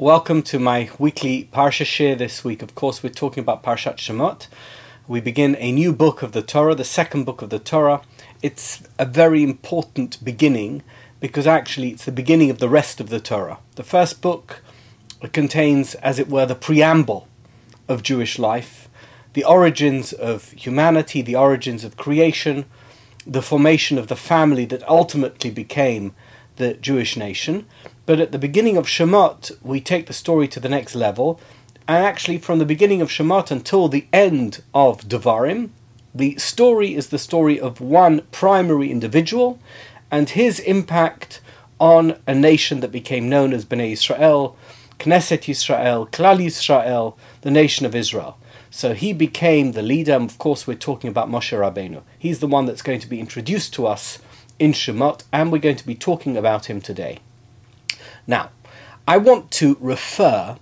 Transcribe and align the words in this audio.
Welcome 0.00 0.42
to 0.42 0.60
my 0.60 0.90
weekly 0.96 1.48
Parsha 1.52 1.84
share 1.84 2.14
this 2.14 2.44
week. 2.44 2.62
Of 2.62 2.76
course, 2.76 3.02
we're 3.02 3.08
talking 3.08 3.40
about 3.40 3.64
Parshat 3.64 3.96
Shemot. 3.96 4.46
We 5.08 5.20
begin 5.20 5.56
a 5.58 5.72
new 5.72 5.92
book 5.92 6.22
of 6.22 6.30
the 6.30 6.40
Torah, 6.40 6.76
the 6.76 6.84
second 6.84 7.24
book 7.24 7.42
of 7.42 7.50
the 7.50 7.58
Torah. 7.58 8.02
It's 8.40 8.80
a 8.96 9.04
very 9.04 9.42
important 9.42 10.22
beginning 10.22 10.84
because 11.18 11.48
actually 11.48 11.88
it's 11.88 12.04
the 12.04 12.12
beginning 12.12 12.48
of 12.48 12.60
the 12.60 12.68
rest 12.68 13.00
of 13.00 13.08
the 13.08 13.18
Torah. 13.18 13.58
The 13.74 13.82
first 13.82 14.22
book 14.22 14.62
contains, 15.32 15.96
as 15.96 16.20
it 16.20 16.28
were, 16.28 16.46
the 16.46 16.54
preamble 16.54 17.26
of 17.88 18.04
Jewish 18.04 18.38
life, 18.38 18.88
the 19.32 19.42
origins 19.42 20.12
of 20.12 20.52
humanity, 20.52 21.22
the 21.22 21.34
origins 21.34 21.82
of 21.82 21.96
creation, 21.96 22.66
the 23.26 23.42
formation 23.42 23.98
of 23.98 24.06
the 24.06 24.14
family 24.14 24.64
that 24.66 24.88
ultimately 24.88 25.50
became 25.50 26.14
the 26.54 26.74
Jewish 26.74 27.16
nation. 27.16 27.66
But 28.08 28.20
at 28.20 28.32
the 28.32 28.38
beginning 28.38 28.78
of 28.78 28.86
Shemot, 28.86 29.52
we 29.62 29.82
take 29.82 30.06
the 30.06 30.14
story 30.14 30.48
to 30.48 30.60
the 30.60 30.68
next 30.70 30.94
level. 30.94 31.38
And 31.86 32.06
actually, 32.06 32.38
from 32.38 32.58
the 32.58 32.64
beginning 32.64 33.02
of 33.02 33.10
Shemot 33.10 33.50
until 33.50 33.86
the 33.86 34.06
end 34.14 34.62
of 34.72 35.02
Devarim, 35.02 35.68
the 36.14 36.34
story 36.38 36.94
is 36.94 37.08
the 37.08 37.18
story 37.18 37.60
of 37.60 37.82
one 37.82 38.22
primary 38.32 38.90
individual 38.90 39.58
and 40.10 40.30
his 40.30 40.58
impact 40.60 41.42
on 41.78 42.18
a 42.26 42.34
nation 42.34 42.80
that 42.80 42.90
became 42.90 43.28
known 43.28 43.52
as 43.52 43.66
Bnei 43.66 43.92
Israel, 43.92 44.56
Knesset 44.98 45.46
Israel, 45.46 46.08
Klal 46.10 46.40
Israel, 46.42 47.18
the 47.42 47.50
nation 47.50 47.84
of 47.84 47.94
Israel. 47.94 48.38
So 48.70 48.94
he 48.94 49.12
became 49.12 49.72
the 49.72 49.82
leader, 49.82 50.14
and 50.14 50.30
of 50.30 50.38
course, 50.38 50.66
we're 50.66 50.76
talking 50.76 51.10
about 51.10 51.28
Moshe 51.28 51.52
Rabbeinu. 51.52 52.00
He's 52.18 52.40
the 52.40 52.46
one 52.46 52.64
that's 52.64 52.80
going 52.80 53.00
to 53.00 53.06
be 53.06 53.20
introduced 53.20 53.74
to 53.74 53.86
us 53.86 54.18
in 54.58 54.72
Shemot, 54.72 55.24
and 55.30 55.52
we're 55.52 55.58
going 55.58 55.76
to 55.76 55.86
be 55.86 55.94
talking 55.94 56.38
about 56.38 56.70
him 56.70 56.80
today. 56.80 57.18
Now, 58.28 58.50
I 59.08 59.16
want 59.16 59.50
to 59.52 59.78
refer 59.80 60.58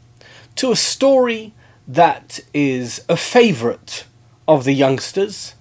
to 0.55 0.71
a 0.71 0.77
story 0.77 1.53
that 1.89 2.39
is 2.55 3.05
a 3.09 3.17
favourite 3.17 4.07
of 4.47 4.65
the 4.65 4.73
youngsters, 4.73 5.55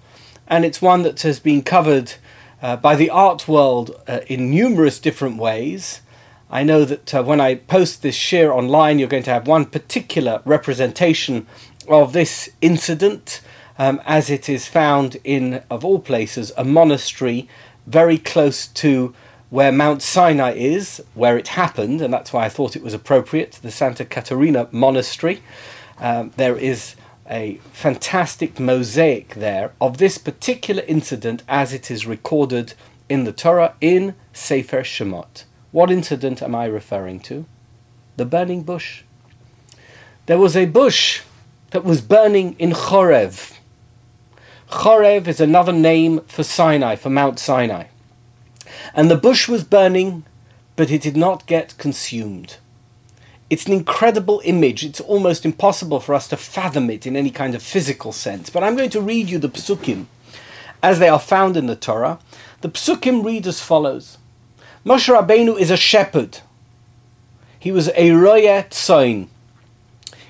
and 0.46 0.64
it's 0.64 0.80
one 0.80 1.02
that 1.02 1.22
has 1.22 1.40
been 1.40 1.62
covered 1.62 2.14
uh, 2.62 2.76
by 2.76 2.94
the 2.94 3.10
art 3.10 3.48
world 3.48 4.00
uh, 4.06 4.20
in 4.28 4.50
numerous 4.50 5.00
different 5.00 5.36
ways. 5.36 6.00
I 6.48 6.62
know 6.62 6.84
that 6.84 7.12
uh, 7.12 7.24
when 7.24 7.40
I 7.40 7.56
post 7.56 8.02
this 8.02 8.14
share 8.14 8.52
online, 8.52 9.00
you're 9.00 9.08
going 9.08 9.24
to 9.24 9.32
have 9.32 9.48
one 9.48 9.64
particular 9.64 10.40
representation 10.44 11.48
of 11.88 12.12
this 12.12 12.48
incident, 12.60 13.40
um, 13.80 14.00
as 14.06 14.30
it 14.30 14.48
is 14.48 14.68
found 14.68 15.16
in, 15.24 15.64
of 15.68 15.84
all 15.84 15.98
places, 15.98 16.52
a 16.56 16.62
monastery 16.62 17.48
very 17.84 18.16
close 18.16 18.68
to 18.68 19.12
where 19.50 19.70
Mount 19.70 20.02
Sinai 20.02 20.52
is, 20.52 21.02
where 21.14 21.38
it 21.38 21.48
happened, 21.48 22.00
and 22.02 22.12
that's 22.12 22.32
why 22.32 22.44
I 22.44 22.48
thought 22.48 22.76
it 22.76 22.82
was 22.82 22.94
appropriate, 22.94 23.58
the 23.62 23.70
Santa 23.70 24.04
Caterina 24.04 24.68
Monastery. 24.72 25.42
Um, 25.98 26.32
there 26.36 26.56
is 26.56 26.96
a 27.28 27.60
fantastic 27.72 28.58
mosaic 28.58 29.34
there 29.34 29.72
of 29.80 29.98
this 29.98 30.18
particular 30.18 30.82
incident 30.86 31.42
as 31.48 31.72
it 31.72 31.90
is 31.90 32.06
recorded 32.06 32.74
in 33.08 33.24
the 33.24 33.32
Torah 33.32 33.74
in 33.80 34.14
Sefer 34.32 34.82
Shemot. 34.82 35.44
What 35.72 35.90
incident 35.90 36.42
am 36.42 36.54
I 36.54 36.66
referring 36.66 37.20
to? 37.20 37.46
The 38.16 38.24
burning 38.24 38.62
bush. 38.62 39.02
There 40.26 40.38
was 40.38 40.56
a 40.56 40.66
bush 40.66 41.22
that 41.70 41.84
was 41.84 42.00
burning 42.00 42.56
in 42.58 42.70
Chorev. 42.70 43.56
Chorev 44.70 45.28
is 45.28 45.40
another 45.40 45.72
name 45.72 46.20
for 46.22 46.42
Sinai, 46.42 46.96
for 46.96 47.10
Mount 47.10 47.38
Sinai. 47.38 47.84
And 48.94 49.10
the 49.10 49.16
bush 49.16 49.48
was 49.48 49.64
burning, 49.64 50.24
but 50.76 50.90
it 50.90 51.02
did 51.02 51.16
not 51.16 51.46
get 51.46 51.76
consumed. 51.78 52.56
It's 53.48 53.66
an 53.66 53.72
incredible 53.72 54.42
image. 54.44 54.84
It's 54.84 55.00
almost 55.00 55.44
impossible 55.44 56.00
for 56.00 56.14
us 56.14 56.26
to 56.28 56.36
fathom 56.36 56.90
it 56.90 57.06
in 57.06 57.16
any 57.16 57.30
kind 57.30 57.54
of 57.54 57.62
physical 57.62 58.12
sense. 58.12 58.50
But 58.50 58.64
I'm 58.64 58.76
going 58.76 58.90
to 58.90 59.00
read 59.00 59.30
you 59.30 59.38
the 59.38 59.48
psukim 59.48 60.06
as 60.82 60.98
they 60.98 61.08
are 61.08 61.20
found 61.20 61.56
in 61.56 61.66
the 61.66 61.76
Torah. 61.76 62.18
The 62.60 62.68
psukim 62.68 63.24
read 63.24 63.46
as 63.46 63.60
follows 63.60 64.18
Moshe 64.84 65.12
Rabbeinu 65.12 65.58
is 65.58 65.70
a 65.70 65.76
shepherd. 65.76 66.38
He 67.58 67.72
was 67.72 67.90
a 67.96 68.12
roya 68.12 68.64
tzoin. 68.70 69.28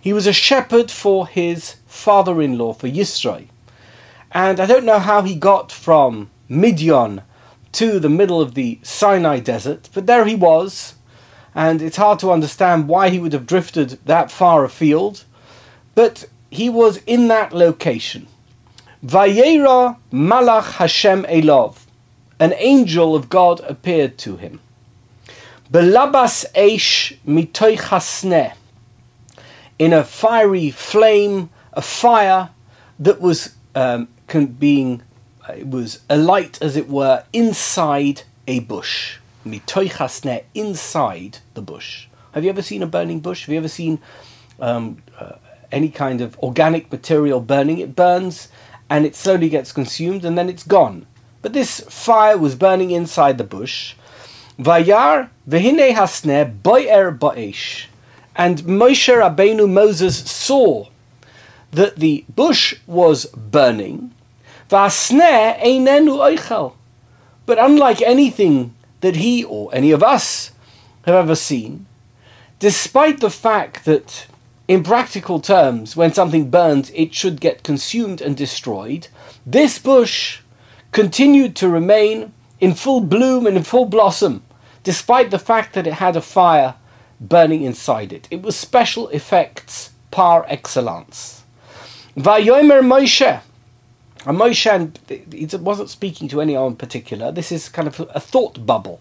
He 0.01 0.13
was 0.13 0.27
a 0.27 0.33
shepherd 0.33 0.91
for 0.91 1.27
his 1.27 1.77
father-in-law, 1.87 2.75
for 2.75 2.89
Yisro. 2.89 3.49
And 4.33 4.61
I 4.61 4.67
don't 4.67 4.85
know 4.85 4.99
how 4.99 5.23
he 5.23 5.35
got 5.35 5.73
from 5.73 6.31
Midian 6.49 7.23
to 7.73 7.99
the 7.99 8.09
middle 8.09 8.41
of 8.41 8.55
the 8.55 8.79
Sinai 8.83 9.41
desert, 9.41 9.89
but 9.93 10.07
there 10.07 10.25
he 10.25 10.35
was, 10.35 10.95
and 11.55 11.83
it's 11.83 11.97
hard 11.97 12.19
to 12.21 12.31
understand 12.31 12.89
why 12.89 13.09
he 13.09 13.19
would 13.19 13.33
have 13.33 13.47
drifted 13.47 13.99
that 14.05 14.31
far 14.31 14.65
afield, 14.65 15.25
but 15.95 16.27
he 16.51 16.69
was 16.69 16.99
in 17.07 17.29
that 17.29 17.53
location. 17.53 18.27
Vayera 19.05 19.97
Malach 20.13 20.73
Hashem 20.73 21.25
Elov, 21.25 21.79
an 22.39 22.55
angel 22.57 23.15
of 23.15 23.29
God 23.29 23.61
appeared 23.61 24.19
to 24.19 24.37
him. 24.37 24.61
Belabas 25.71 26.45
Eish 26.55 27.17
Hasneh, 27.27 28.55
in 29.79 29.93
a 29.93 30.05
fiery 30.05 30.71
flame, 30.71 31.51
a 31.73 31.83
fire 31.83 32.51
that 32.99 33.21
was 33.21 33.55
um, 33.75 34.09
being 34.59 35.03
it 35.49 35.69
was 35.69 36.01
a 36.09 36.17
light, 36.17 36.61
as 36.61 36.77
it 36.77 36.89
were, 36.89 37.25
inside 37.33 38.23
a 38.47 38.61
bush. 38.61 39.19
Mitoichasne, 39.45 40.45
inside 40.55 41.39
the 41.55 41.63
bush. 41.63 42.07
Have 42.33 42.45
you 42.45 42.51
ever 42.51 42.63
seen 42.63 42.83
a 42.83 42.87
burning 42.87 43.21
bush? 43.21 43.47
Have 43.47 43.53
you 43.53 43.59
ever 43.59 43.69
seen 43.69 44.01
um, 44.61 45.03
uh, 45.19 45.37
any 45.73 45.89
kind 45.89 46.21
of 46.21 46.39
organic 46.41 46.91
material 46.91 47.41
burning? 47.41 47.79
It 47.79 47.97
burns 47.97 48.49
and 48.91 49.07
it 49.07 49.17
slowly 49.17 49.49
gets 49.49 49.73
consumed 49.73 50.25
and 50.25 50.37
then 50.37 50.49
it's 50.49 50.65
gone. 50.65 51.07
But 51.43 51.53
this 51.53 51.81
fire 51.81 52.37
was 52.37 52.55
burning 52.55 52.91
inside 52.91 53.39
the 53.39 53.45
bush. 53.45 53.95
Vayar 54.59 55.31
vehine 55.49 55.95
hasne 55.95 56.63
boyer 56.63 57.13
ba'esh. 57.13 57.87
And 58.35 58.59
Moshe 58.63 59.15
Rabbeinu 59.15 59.71
Moses 59.71 60.31
saw 60.31 60.89
that 61.71 61.97
the 61.97 62.25
bush 62.35 62.75
was 62.87 63.27
burning 63.27 64.13
Vasneh 64.69 65.61
einenu 65.61 66.19
oichel. 66.19 66.75
But 67.45 67.59
unlike 67.59 68.03
anything 68.03 68.75
that 69.01 69.17
he 69.17 69.45
or 69.45 69.73
any 69.73 69.93
of 69.93 70.03
us 70.03 70.51
have 71.05 71.15
ever 71.15 71.37
seen, 71.37 71.87
despite 72.59 73.21
the 73.21 73.31
fact 73.31 73.85
that 73.85 74.27
in 74.67 74.83
practical 74.83 75.39
terms, 75.41 75.97
when 75.97 76.13
something 76.13 76.51
burns, 76.51 76.91
it 76.95 77.15
should 77.15 77.41
get 77.41 77.63
consumed 77.63 78.21
and 78.21 78.37
destroyed, 78.37 79.07
this 79.45 79.79
bush 79.79 80.41
continued 80.91 81.55
to 81.57 81.69
remain 81.69 82.33
in 82.59 82.75
full 82.75 83.01
bloom 83.01 83.47
and 83.47 83.57
in 83.57 83.63
full 83.63 83.87
blossom, 83.87 84.43
despite 84.83 85.31
the 85.31 85.39
fact 85.39 85.75
that 85.75 85.87
it 85.87 85.95
had 85.95 86.17
a 86.17 86.21
fire 86.21 86.75
burning 87.21 87.63
inside 87.63 88.13
it. 88.13 88.27
It 88.31 88.43
was 88.43 88.57
special 88.57 89.09
effects 89.11 89.91
par 90.11 90.45
excellence. 90.49 91.45
Vayomer 92.17 92.83
Moshe, 92.83 93.41
and 94.27 94.37
Moshe, 94.37 95.33
he 95.33 95.57
wasn't 95.57 95.89
speaking 95.89 96.27
to 96.29 96.41
anyone 96.41 96.73
in 96.73 96.77
particular. 96.77 97.31
This 97.31 97.53
is 97.53 97.69
kind 97.69 97.87
of 97.87 98.01
a 98.13 98.21
thought 98.21 98.67
bubble. 98.67 99.01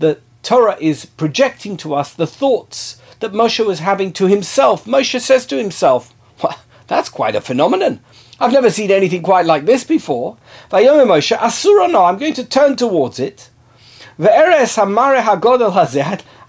The 0.00 0.18
Torah 0.42 0.76
is 0.80 1.06
projecting 1.06 1.76
to 1.78 1.94
us 1.94 2.12
the 2.12 2.26
thoughts 2.26 3.00
that 3.20 3.32
Moshe 3.32 3.64
was 3.64 3.78
having 3.78 4.12
to 4.14 4.26
himself. 4.26 4.84
Moshe 4.84 5.20
says 5.20 5.46
to 5.46 5.56
himself, 5.56 6.12
well, 6.42 6.58
that's 6.88 7.08
quite 7.08 7.36
a 7.36 7.40
phenomenon. 7.40 8.00
I've 8.40 8.52
never 8.52 8.70
seen 8.70 8.90
anything 8.90 9.22
quite 9.22 9.46
like 9.46 9.64
this 9.64 9.84
before. 9.84 10.36
Vayomer 10.70 11.06
Moshe, 11.06 11.36
Asura 11.40 11.88
no, 11.88 12.04
I'm 12.04 12.18
going 12.18 12.34
to 12.34 12.44
turn 12.44 12.76
towards 12.76 13.18
it. 13.18 13.50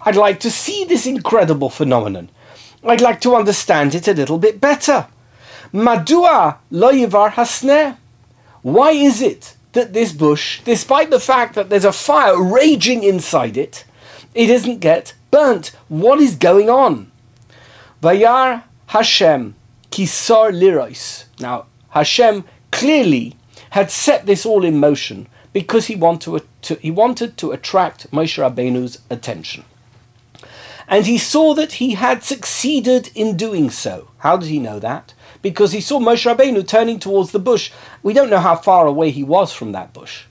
I'd 0.02 0.16
like 0.16 0.40
to 0.40 0.52
see 0.52 0.86
this 0.86 1.06
incredible 1.06 1.70
phenomenon. 1.70 2.30
I'd 2.84 3.02
like 3.02 3.22
to 3.22 3.36
understand 3.36 3.94
it 3.94 4.08
a 4.08 4.14
little 4.14 4.38
bit 4.38 4.62
better. 4.62 5.08
Madua 5.74 6.58
lo 6.72 6.92
hasneh. 6.92 7.98
Why 8.62 8.92
is 8.92 9.22
it 9.22 9.56
that 9.74 9.94
this 9.94 10.12
bush, 10.12 10.62
despite 10.66 11.10
the 11.10 11.20
fact 11.20 11.56
that 11.56 11.70
there's 11.70 11.86
a 11.86 11.92
fire 11.92 12.42
raging 12.42 13.04
inside 13.04 13.56
it, 13.56 13.86
it 14.34 14.48
doesn't 14.48 14.80
get 14.80 15.14
burnt? 15.32 15.76
What 15.88 16.20
is 16.20 16.36
going 16.36 16.70
on? 16.70 17.12
Vayar 18.02 18.64
Hashem 18.88 19.56
kisar 19.92 20.52
lirois. 20.52 21.26
Now 21.40 21.66
Hashem 21.90 22.44
clearly 22.72 23.36
had 23.72 23.92
set 23.92 24.26
this 24.26 24.46
all 24.46 24.64
in 24.66 24.80
motion 24.80 25.28
because 25.54 25.88
he, 25.88 25.96
want 25.96 26.22
to, 26.22 26.42
to, 26.62 26.76
he 26.76 26.92
wanted 26.92 27.38
to 27.38 27.52
attract 27.52 28.10
Moshe 28.12 28.38
Rabbeinu's 28.38 29.00
attention. 29.10 29.66
And 30.88 31.06
he 31.06 31.18
saw 31.18 31.54
that 31.54 31.74
he 31.74 31.94
had 31.94 32.24
succeeded 32.24 33.12
in 33.14 33.38
doing 33.38 33.70
so. 33.70 34.10
How 34.20 34.38
did 34.38 34.50
he 34.50 34.60
know 34.60 34.80
that? 34.80 35.14
Because 35.42 35.72
he 35.72 35.82
saw 35.82 36.00
Moshe 36.00 36.26
Rabbeinu 36.30 36.68
turning 36.68 37.00
towards 37.00 37.32
the 37.32 37.40
bush. 37.40 37.72
We 38.04 38.14
don't 38.14 38.30
know 38.30 38.40
how 38.40 38.56
far 38.56 38.88
away 38.88 39.12
he 39.12 39.24
was 39.24 39.54
from 39.54 39.72
that 39.72 39.94
bush. 39.94 40.24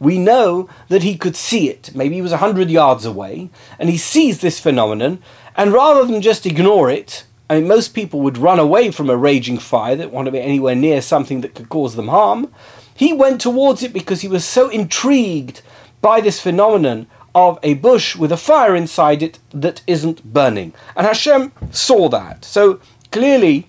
we 0.00 0.18
know 0.18 0.68
that 0.88 1.02
he 1.02 1.16
could 1.16 1.36
see 1.36 1.68
it. 1.68 1.90
Maybe 1.94 2.16
he 2.16 2.22
was 2.22 2.32
100 2.32 2.70
yards 2.70 3.04
away, 3.04 3.50
and 3.78 3.90
he 3.90 3.98
sees 3.98 4.40
this 4.40 4.58
phenomenon, 4.58 5.22
and 5.56 5.72
rather 5.72 6.04
than 6.06 6.22
just 6.22 6.46
ignore 6.46 6.90
it, 6.90 7.24
I 7.50 7.56
mean, 7.56 7.68
most 7.68 7.94
people 7.94 8.20
would 8.20 8.38
run 8.38 8.58
away 8.58 8.90
from 8.90 9.10
a 9.10 9.16
raging 9.16 9.58
fire 9.58 9.96
that 9.96 10.10
want 10.10 10.26
to 10.26 10.32
be 10.32 10.40
anywhere 10.40 10.74
near 10.74 11.02
something 11.02 11.42
that 11.42 11.54
could 11.54 11.68
cause 11.68 11.96
them 11.96 12.08
harm. 12.08 12.52
He 12.94 13.12
went 13.12 13.40
towards 13.40 13.82
it 13.82 13.92
because 13.92 14.22
he 14.22 14.28
was 14.28 14.44
so 14.44 14.68
intrigued 14.68 15.60
by 16.00 16.20
this 16.20 16.40
phenomenon 16.40 17.06
of 17.34 17.58
a 17.62 17.74
bush 17.74 18.16
with 18.16 18.32
a 18.32 18.36
fire 18.36 18.74
inside 18.74 19.22
it 19.22 19.38
that 19.50 19.82
isn't 19.86 20.24
burning. 20.32 20.72
And 20.96 21.06
Hashem 21.06 21.52
saw 21.70 22.08
that. 22.08 22.44
So 22.44 22.80
clearly, 23.10 23.68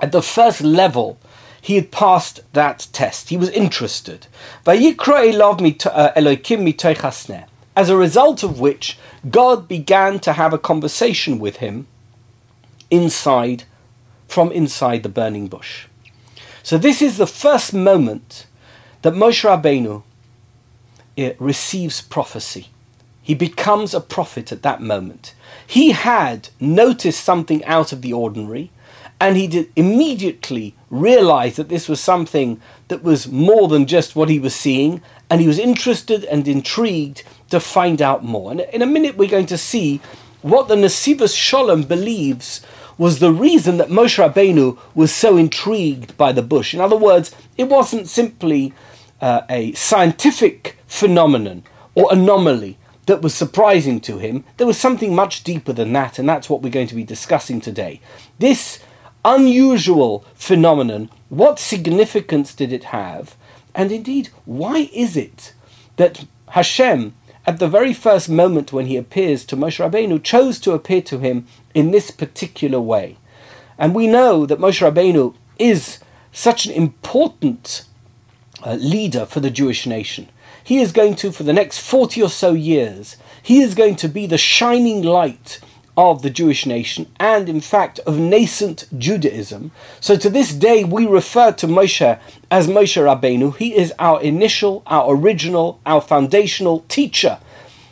at 0.00 0.12
the 0.12 0.22
first 0.22 0.60
level, 0.60 1.18
he 1.60 1.76
had 1.76 1.90
passed 1.90 2.40
that 2.52 2.88
test. 2.92 3.30
He 3.30 3.36
was 3.36 3.48
interested. 3.50 4.26
Uh, 4.66 4.72
As 7.76 7.88
a 7.88 7.96
result 7.96 8.42
of 8.42 8.60
which, 8.60 8.98
God 9.30 9.66
began 9.66 10.18
to 10.20 10.32
have 10.34 10.52
a 10.52 10.58
conversation 10.58 11.38
with 11.38 11.56
him 11.56 11.86
inside, 12.90 13.64
from 14.28 14.52
inside 14.52 15.02
the 15.02 15.08
burning 15.08 15.48
bush. 15.48 15.86
So 16.62 16.78
this 16.78 17.00
is 17.00 17.16
the 17.16 17.26
first 17.26 17.72
moment 17.74 18.46
that 19.02 19.14
Moshe 19.14 19.44
Rabbeinu 19.44 20.02
eh, 21.16 21.32
receives 21.38 22.00
prophecy. 22.00 22.68
He 23.22 23.34
becomes 23.34 23.94
a 23.94 24.00
prophet 24.00 24.52
at 24.52 24.62
that 24.62 24.82
moment. 24.82 25.34
He 25.66 25.92
had 25.92 26.50
noticed 26.60 27.24
something 27.24 27.64
out 27.64 27.92
of 27.92 28.02
the 28.02 28.12
ordinary, 28.12 28.70
and 29.24 29.38
he 29.38 29.46
did 29.46 29.72
immediately 29.74 30.76
realize 30.90 31.56
that 31.56 31.70
this 31.70 31.88
was 31.88 31.98
something 31.98 32.60
that 32.88 33.02
was 33.02 33.26
more 33.26 33.68
than 33.68 33.86
just 33.86 34.14
what 34.14 34.28
he 34.28 34.38
was 34.38 34.54
seeing, 34.54 35.00
and 35.30 35.40
he 35.40 35.46
was 35.46 35.58
interested 35.58 36.24
and 36.24 36.46
intrigued 36.46 37.22
to 37.48 37.58
find 37.58 38.02
out 38.02 38.22
more. 38.22 38.50
And 38.50 38.60
in 38.60 38.82
a 38.82 38.86
minute, 38.86 39.16
we're 39.16 39.30
going 39.30 39.46
to 39.46 39.56
see 39.56 40.02
what 40.42 40.68
the 40.68 40.76
Nesivos 40.76 41.34
Sholem 41.34 41.88
believes 41.88 42.60
was 42.98 43.18
the 43.18 43.32
reason 43.32 43.78
that 43.78 43.88
Moshe 43.88 44.22
Rabbeinu 44.22 44.78
was 44.94 45.10
so 45.10 45.38
intrigued 45.38 46.14
by 46.18 46.30
the 46.30 46.42
bush. 46.42 46.74
In 46.74 46.82
other 46.82 46.94
words, 46.94 47.34
it 47.56 47.70
wasn't 47.70 48.08
simply 48.08 48.74
uh, 49.22 49.40
a 49.48 49.72
scientific 49.72 50.76
phenomenon 50.86 51.62
or 51.94 52.12
anomaly 52.12 52.76
that 53.06 53.22
was 53.22 53.34
surprising 53.34 54.02
to 54.02 54.18
him. 54.18 54.44
There 54.58 54.66
was 54.66 54.78
something 54.78 55.14
much 55.14 55.44
deeper 55.44 55.72
than 55.72 55.94
that, 55.94 56.18
and 56.18 56.28
that's 56.28 56.50
what 56.50 56.60
we're 56.60 56.68
going 56.68 56.88
to 56.88 56.94
be 56.94 57.04
discussing 57.04 57.62
today. 57.62 58.02
This 58.38 58.80
unusual 59.24 60.24
phenomenon, 60.34 61.10
what 61.28 61.58
significance 61.58 62.54
did 62.54 62.72
it 62.72 62.84
have? 62.84 63.36
And 63.74 63.90
indeed, 63.90 64.28
why 64.44 64.90
is 64.92 65.16
it 65.16 65.52
that 65.96 66.24
Hashem, 66.50 67.14
at 67.46 67.58
the 67.58 67.68
very 67.68 67.92
first 67.92 68.28
moment 68.28 68.72
when 68.72 68.86
he 68.86 68.96
appears 68.96 69.44
to 69.46 69.56
Moshe 69.56 69.78
Rabbeinu, 69.84 70.22
chose 70.22 70.60
to 70.60 70.72
appear 70.72 71.02
to 71.02 71.18
him 71.18 71.46
in 71.74 71.90
this 71.90 72.10
particular 72.10 72.80
way? 72.80 73.16
And 73.78 73.94
we 73.94 74.06
know 74.06 74.46
that 74.46 74.60
Moshe 74.60 74.80
Rabbeinu 74.80 75.34
is 75.58 75.98
such 76.32 76.66
an 76.66 76.72
important 76.72 77.84
uh, 78.62 78.74
leader 78.74 79.26
for 79.26 79.40
the 79.40 79.50
Jewish 79.50 79.86
nation. 79.86 80.28
He 80.62 80.80
is 80.80 80.92
going 80.92 81.16
to, 81.16 81.32
for 81.32 81.42
the 81.42 81.52
next 81.52 81.78
40 81.78 82.22
or 82.22 82.30
so 82.30 82.52
years, 82.52 83.16
he 83.42 83.60
is 83.60 83.74
going 83.74 83.96
to 83.96 84.08
be 84.08 84.26
the 84.26 84.38
shining 84.38 85.02
light 85.02 85.60
of 85.96 86.22
the 86.22 86.30
Jewish 86.30 86.66
nation 86.66 87.06
and, 87.20 87.48
in 87.48 87.60
fact, 87.60 87.98
of 88.00 88.18
nascent 88.18 88.86
Judaism. 88.98 89.70
So 90.00 90.16
to 90.16 90.28
this 90.28 90.52
day, 90.52 90.84
we 90.84 91.06
refer 91.06 91.52
to 91.52 91.66
Moshe 91.66 92.18
as 92.50 92.66
Moshe 92.66 93.00
Rabbeinu. 93.00 93.56
He 93.56 93.76
is 93.76 93.92
our 93.98 94.20
initial, 94.20 94.82
our 94.86 95.14
original, 95.14 95.80
our 95.86 96.00
foundational 96.00 96.84
teacher. 96.88 97.38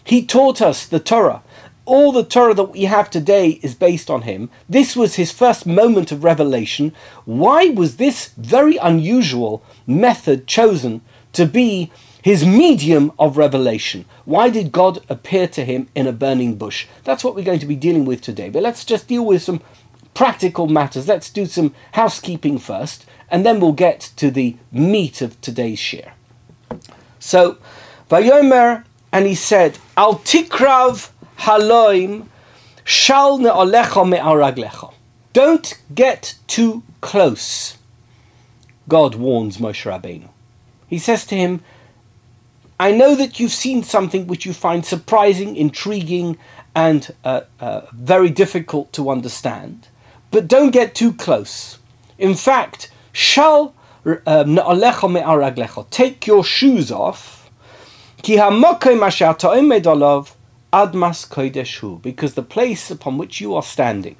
He 0.04 0.24
taught 0.24 0.60
us 0.60 0.86
the 0.86 1.00
Torah. 1.00 1.42
All 1.84 2.12
the 2.12 2.24
Torah 2.24 2.54
that 2.54 2.72
we 2.72 2.84
have 2.84 3.10
today 3.10 3.60
is 3.62 3.74
based 3.74 4.08
on 4.08 4.22
him. 4.22 4.50
This 4.68 4.94
was 4.94 5.16
his 5.16 5.32
first 5.32 5.66
moment 5.66 6.12
of 6.12 6.22
revelation. 6.24 6.92
Why 7.24 7.66
was 7.66 7.96
this 7.96 8.30
very 8.36 8.76
unusual 8.76 9.64
method 9.86 10.46
chosen 10.46 11.00
to 11.32 11.46
be 11.46 11.90
his 12.22 12.46
medium 12.46 13.12
of 13.18 13.36
revelation. 13.36 14.04
Why 14.24 14.48
did 14.48 14.72
God 14.72 15.04
appear 15.08 15.48
to 15.48 15.64
him 15.64 15.88
in 15.94 16.06
a 16.06 16.12
burning 16.12 16.56
bush? 16.56 16.86
That's 17.04 17.24
what 17.24 17.34
we're 17.34 17.44
going 17.44 17.58
to 17.58 17.66
be 17.66 17.76
dealing 17.76 18.04
with 18.04 18.22
today. 18.22 18.48
But 18.48 18.62
let's 18.62 18.84
just 18.84 19.08
deal 19.08 19.24
with 19.24 19.42
some 19.42 19.60
practical 20.14 20.68
matters. 20.68 21.08
Let's 21.08 21.30
do 21.30 21.46
some 21.46 21.74
housekeeping 21.92 22.58
first, 22.58 23.04
and 23.28 23.44
then 23.44 23.58
we'll 23.58 23.72
get 23.72 24.12
to 24.16 24.30
the 24.30 24.56
meat 24.70 25.20
of 25.20 25.38
today's 25.40 25.80
share. 25.80 26.14
So, 27.18 27.58
Vayomer, 28.08 28.84
and 29.10 29.26
he 29.26 29.34
said, 29.34 29.78
Al 29.96 30.16
tikrav 30.16 31.10
haloim 31.38 32.26
shal 32.84 33.38
ne'olecha 33.38 34.08
me'araglecha. 34.08 34.92
Don't 35.32 35.80
get 35.94 36.36
too 36.46 36.82
close. 37.00 37.78
God 38.88 39.14
warns 39.14 39.58
Moshe 39.58 39.90
Rabbeinu. 39.90 40.28
He 40.86 40.98
says 40.98 41.24
to 41.26 41.36
him, 41.36 41.62
I 42.82 42.90
know 42.90 43.14
that 43.14 43.38
you've 43.38 43.52
seen 43.52 43.84
something 43.84 44.26
which 44.26 44.44
you 44.44 44.52
find 44.52 44.84
surprising, 44.84 45.54
intriguing, 45.54 46.36
and 46.74 47.14
uh, 47.22 47.42
uh, 47.60 47.82
very 47.92 48.28
difficult 48.28 48.92
to 48.94 49.08
understand, 49.08 49.86
but 50.32 50.48
don't 50.48 50.72
get 50.72 50.92
too 50.92 51.12
close. 51.12 51.78
In 52.18 52.34
fact, 52.34 52.90
shall 53.12 53.72
um, 54.26 54.58
take 55.90 56.26
your 56.26 56.42
shoes 56.42 56.90
off, 56.90 57.48
because 62.02 62.34
the 62.34 62.46
place 62.48 62.90
upon 62.90 63.16
which 63.16 63.40
you 63.40 63.54
are 63.54 63.62
standing 63.62 64.16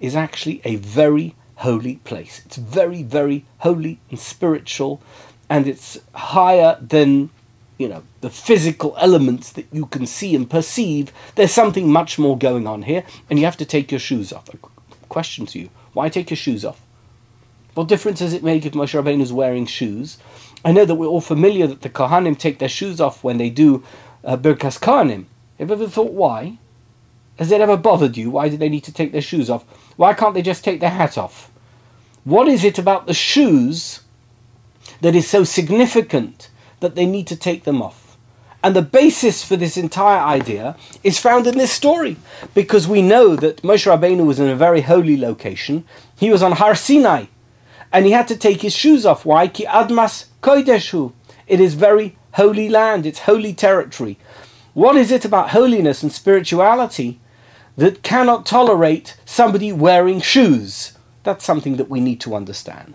is 0.00 0.16
actually 0.16 0.62
a 0.64 0.76
very 0.76 1.34
holy 1.56 1.96
place. 1.96 2.40
It's 2.46 2.56
very, 2.56 3.02
very 3.02 3.44
holy 3.58 4.00
and 4.08 4.18
spiritual, 4.18 5.02
and 5.50 5.68
it's 5.68 5.98
higher 6.14 6.78
than 6.80 7.28
you 7.82 7.88
know 7.88 8.04
the 8.20 8.30
physical 8.30 8.94
elements 8.98 9.50
that 9.52 9.66
you 9.72 9.86
can 9.86 10.06
see 10.06 10.36
and 10.36 10.48
perceive 10.48 11.12
there's 11.34 11.50
something 11.50 11.90
much 11.90 12.16
more 12.16 12.38
going 12.38 12.66
on 12.66 12.82
here 12.82 13.02
and 13.28 13.38
you 13.40 13.44
have 13.44 13.56
to 13.56 13.64
take 13.64 13.90
your 13.90 13.98
shoes 13.98 14.32
off. 14.32 14.48
A 14.54 14.58
question 15.08 15.44
to 15.46 15.58
you. 15.58 15.68
Why 15.92 16.08
take 16.08 16.30
your 16.30 16.36
shoes 16.36 16.64
off? 16.64 16.80
What 17.74 17.88
difference 17.88 18.20
does 18.20 18.32
it 18.32 18.44
make 18.44 18.64
if 18.64 18.74
Moshe 18.74 18.94
Rabbeinu 18.94 19.20
is 19.20 19.32
wearing 19.32 19.66
shoes? 19.66 20.18
I 20.64 20.70
know 20.70 20.84
that 20.84 20.94
we're 20.94 21.06
all 21.06 21.20
familiar 21.20 21.66
that 21.66 21.80
the 21.80 21.90
Kohanim 21.90 22.38
take 22.38 22.60
their 22.60 22.68
shoes 22.68 23.00
off 23.00 23.24
when 23.24 23.38
they 23.38 23.50
do 23.50 23.82
uh, 24.24 24.36
Birkas 24.36 24.78
Kohanim. 24.78 25.24
Have 25.58 25.68
you 25.70 25.74
ever 25.74 25.88
thought 25.88 26.12
why? 26.12 26.58
Has 27.38 27.50
it 27.50 27.60
ever 27.60 27.76
bothered 27.76 28.16
you? 28.16 28.30
Why 28.30 28.48
do 28.48 28.56
they 28.56 28.68
need 28.68 28.84
to 28.84 28.92
take 28.92 29.10
their 29.10 29.22
shoes 29.22 29.50
off? 29.50 29.64
Why 29.96 30.14
can't 30.14 30.34
they 30.34 30.42
just 30.42 30.62
take 30.62 30.80
their 30.80 30.90
hat 30.90 31.18
off? 31.18 31.50
What 32.24 32.46
is 32.46 32.62
it 32.62 32.78
about 32.78 33.06
the 33.06 33.14
shoes 33.14 34.02
that 35.00 35.16
is 35.16 35.26
so 35.26 35.42
significant 35.42 36.48
that 36.82 36.94
they 36.94 37.06
need 37.06 37.26
to 37.28 37.36
take 37.36 37.64
them 37.64 37.80
off. 37.80 38.18
And 38.62 38.76
the 38.76 38.82
basis 38.82 39.42
for 39.44 39.56
this 39.56 39.76
entire 39.76 40.20
idea 40.20 40.76
is 41.02 41.18
found 41.18 41.46
in 41.46 41.58
this 41.58 41.72
story, 41.72 42.16
because 42.54 42.86
we 42.86 43.02
know 43.02 43.34
that 43.34 43.62
Moshe 43.62 43.86
Rabbeinu 43.86 44.24
was 44.24 44.38
in 44.38 44.48
a 44.48 44.54
very 44.54 44.82
holy 44.82 45.16
location. 45.16 45.84
He 46.16 46.30
was 46.30 46.42
on 46.42 46.52
Har 46.52 46.76
Sinai, 46.76 47.24
and 47.92 48.06
he 48.06 48.12
had 48.12 48.28
to 48.28 48.36
take 48.36 48.62
his 48.62 48.74
shoes 48.74 49.04
off. 49.04 49.24
Why? 49.24 49.48
Ki 49.48 49.64
admas 49.64 50.26
koideshu. 50.42 51.12
It 51.48 51.60
is 51.60 51.74
very 51.74 52.16
holy 52.34 52.68
land. 52.68 53.04
It's 53.04 53.20
holy 53.20 53.52
territory. 53.52 54.16
What 54.74 54.96
is 54.96 55.10
it 55.10 55.24
about 55.24 55.50
holiness 55.50 56.02
and 56.02 56.12
spirituality 56.12 57.20
that 57.76 58.02
cannot 58.02 58.46
tolerate 58.46 59.16
somebody 59.24 59.72
wearing 59.72 60.20
shoes? 60.20 60.96
That's 61.24 61.44
something 61.44 61.76
that 61.76 61.90
we 61.90 62.00
need 62.00 62.20
to 62.20 62.34
understand. 62.36 62.94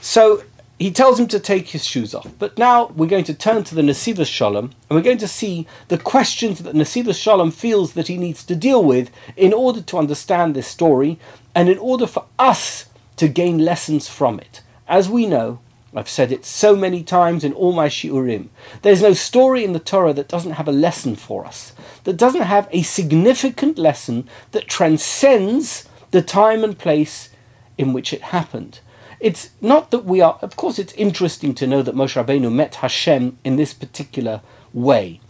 So 0.00 0.44
he 0.78 0.90
tells 0.90 1.18
him 1.18 1.26
to 1.28 1.40
take 1.40 1.68
his 1.68 1.84
shoes 1.84 2.14
off. 2.14 2.28
But 2.38 2.58
now 2.58 2.88
we're 2.88 3.06
going 3.06 3.24
to 3.24 3.34
turn 3.34 3.64
to 3.64 3.74
the 3.74 3.82
Nesivos 3.82 4.26
Shalom, 4.26 4.72
and 4.88 4.96
we're 4.96 5.02
going 5.02 5.18
to 5.18 5.28
see 5.28 5.66
the 5.88 5.98
questions 5.98 6.58
that 6.60 6.74
Nesivos 6.74 7.20
Shalom 7.20 7.50
feels 7.50 7.94
that 7.94 8.08
he 8.08 8.18
needs 8.18 8.44
to 8.44 8.54
deal 8.54 8.84
with 8.84 9.10
in 9.36 9.52
order 9.52 9.80
to 9.80 9.98
understand 9.98 10.54
this 10.54 10.68
story, 10.68 11.18
and 11.54 11.68
in 11.68 11.78
order 11.78 12.06
for 12.06 12.26
us 12.38 12.86
to 13.16 13.28
gain 13.28 13.58
lessons 13.58 14.08
from 14.08 14.38
it. 14.38 14.62
As 14.86 15.08
we 15.08 15.26
know, 15.26 15.60
I've 15.94 16.10
said 16.10 16.30
it 16.30 16.44
so 16.44 16.76
many 16.76 17.02
times 17.02 17.42
in 17.42 17.54
all 17.54 17.72
my 17.72 17.88
shiurim, 17.88 18.48
there's 18.82 19.00
no 19.00 19.14
story 19.14 19.64
in 19.64 19.72
the 19.72 19.78
Torah 19.78 20.12
that 20.12 20.28
doesn't 20.28 20.52
have 20.52 20.68
a 20.68 20.72
lesson 20.72 21.16
for 21.16 21.46
us, 21.46 21.72
that 22.04 22.18
doesn't 22.18 22.42
have 22.42 22.68
a 22.70 22.82
significant 22.82 23.78
lesson 23.78 24.28
that 24.52 24.68
transcends 24.68 25.88
the 26.10 26.20
time 26.20 26.62
and 26.62 26.78
place 26.78 27.30
in 27.78 27.94
which 27.94 28.12
it 28.12 28.20
happened. 28.20 28.80
It's 29.20 29.50
not 29.60 29.90
that 29.90 30.04
we 30.04 30.20
are, 30.20 30.38
of 30.42 30.56
course, 30.56 30.78
it's 30.78 30.92
interesting 30.94 31.54
to 31.54 31.66
know 31.66 31.82
that 31.82 31.94
Moshe 31.94 32.22
Rabbeinu 32.22 32.52
met 32.52 32.76
Hashem 32.76 33.38
in 33.44 33.56
this 33.56 33.72
particular 33.72 34.42
way. 34.72 35.20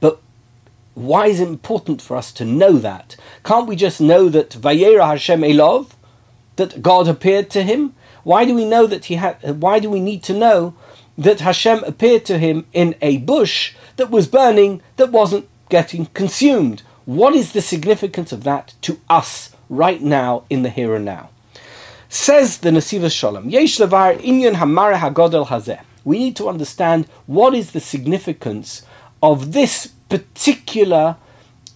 But 0.00 0.20
why 0.94 1.26
is 1.26 1.40
it 1.40 1.48
important 1.48 2.00
for 2.00 2.16
us 2.16 2.32
to 2.32 2.44
know 2.44 2.72
that? 2.78 3.16
Can't 3.44 3.68
we 3.68 3.76
just 3.76 4.00
know 4.00 4.28
that 4.28 4.50
Vayera 4.50 5.06
Hashem 5.06 5.42
Elov, 5.42 5.90
that 6.56 6.82
God 6.82 7.08
appeared 7.08 7.50
to 7.50 7.62
him? 7.62 7.94
Why 8.24 8.44
do 8.44 8.54
we 8.54 8.64
know 8.64 8.86
that 8.86 9.06
he 9.06 9.16
had? 9.16 9.60
Why 9.60 9.78
do 9.78 9.90
we 9.90 10.00
need 10.00 10.22
to 10.24 10.34
know 10.34 10.74
that 11.18 11.40
Hashem 11.40 11.84
appeared 11.84 12.24
to 12.26 12.38
him 12.38 12.66
in 12.72 12.94
a 13.02 13.18
bush 13.18 13.74
that 13.96 14.10
was 14.10 14.26
burning, 14.26 14.82
that 14.96 15.12
wasn't 15.12 15.48
getting 15.68 16.06
consumed. 16.06 16.82
What 17.04 17.34
is 17.34 17.52
the 17.52 17.62
significance 17.62 18.32
of 18.32 18.44
that 18.44 18.74
to 18.82 19.00
us 19.08 19.54
right 19.68 20.00
now 20.00 20.44
in 20.48 20.62
the 20.62 20.70
here 20.70 20.94
and 20.94 21.04
now? 21.04 21.30
Says 22.14 22.58
the 22.58 22.68
Nesiva 22.68 23.10
Shalom, 23.10 23.48
Yesh 23.48 23.78
levar 23.78 24.20
inyan 24.20 24.56
hamare 24.56 24.96
hagodel 24.96 25.46
hazeh. 25.46 25.80
We 26.04 26.18
need 26.18 26.36
to 26.36 26.46
understand 26.50 27.06
what 27.24 27.54
is 27.54 27.70
the 27.70 27.80
significance 27.80 28.82
of 29.22 29.52
this 29.52 29.86
particular 30.10 31.16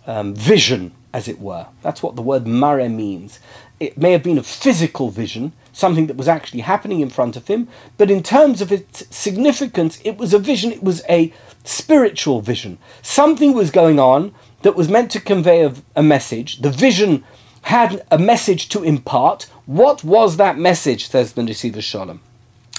um, 0.07 0.35
vision, 0.35 0.93
as 1.14 1.26
it 1.26 1.40
were. 1.40 1.69
That's 1.81 2.02
what 2.02 2.16
the 2.16 2.23
word 2.23 2.47
mare 2.47 2.87
means. 2.90 3.40
It 3.81 3.97
may 3.97 4.12
have 4.12 4.23
been 4.23 4.37
a 4.37 4.43
physical 4.43 5.09
vision, 5.09 5.55
something 5.73 6.07
that 6.07 6.19
was 6.19 6.28
actually 6.28 6.61
happening 6.61 7.00
in 7.00 7.09
front 7.09 7.37
of 7.37 7.47
him, 7.47 7.69
but 7.97 8.11
in 8.11 8.23
terms 8.23 8.61
of 8.61 8.71
its 8.71 9.05
significance, 9.09 10.02
it 10.05 10.19
was 10.19 10.35
a 10.35 10.38
vision, 10.38 10.71
it 10.71 10.83
was 10.83 11.02
a 11.09 11.33
spiritual 11.64 12.43
vision. 12.43 12.76
Something 13.00 13.55
was 13.55 13.71
going 13.71 13.99
on 13.99 14.35
that 14.61 14.76
was 14.76 14.90
meant 14.90 15.11
to 15.12 15.19
convey 15.21 15.64
a, 15.64 15.73
a 15.97 16.02
message. 16.02 16.61
The 16.61 16.71
vision 16.71 17.25
had 17.66 18.00
a 18.12 18.16
message 18.16 18.68
to 18.68 18.85
impart. 18.85 19.49
What 19.66 20.04
was 20.04 20.37
that 20.37 20.56
message, 20.56 21.08
says 21.08 21.32
the 21.32 21.42
Nesiva 21.42 21.82
Shalom? 21.82 22.20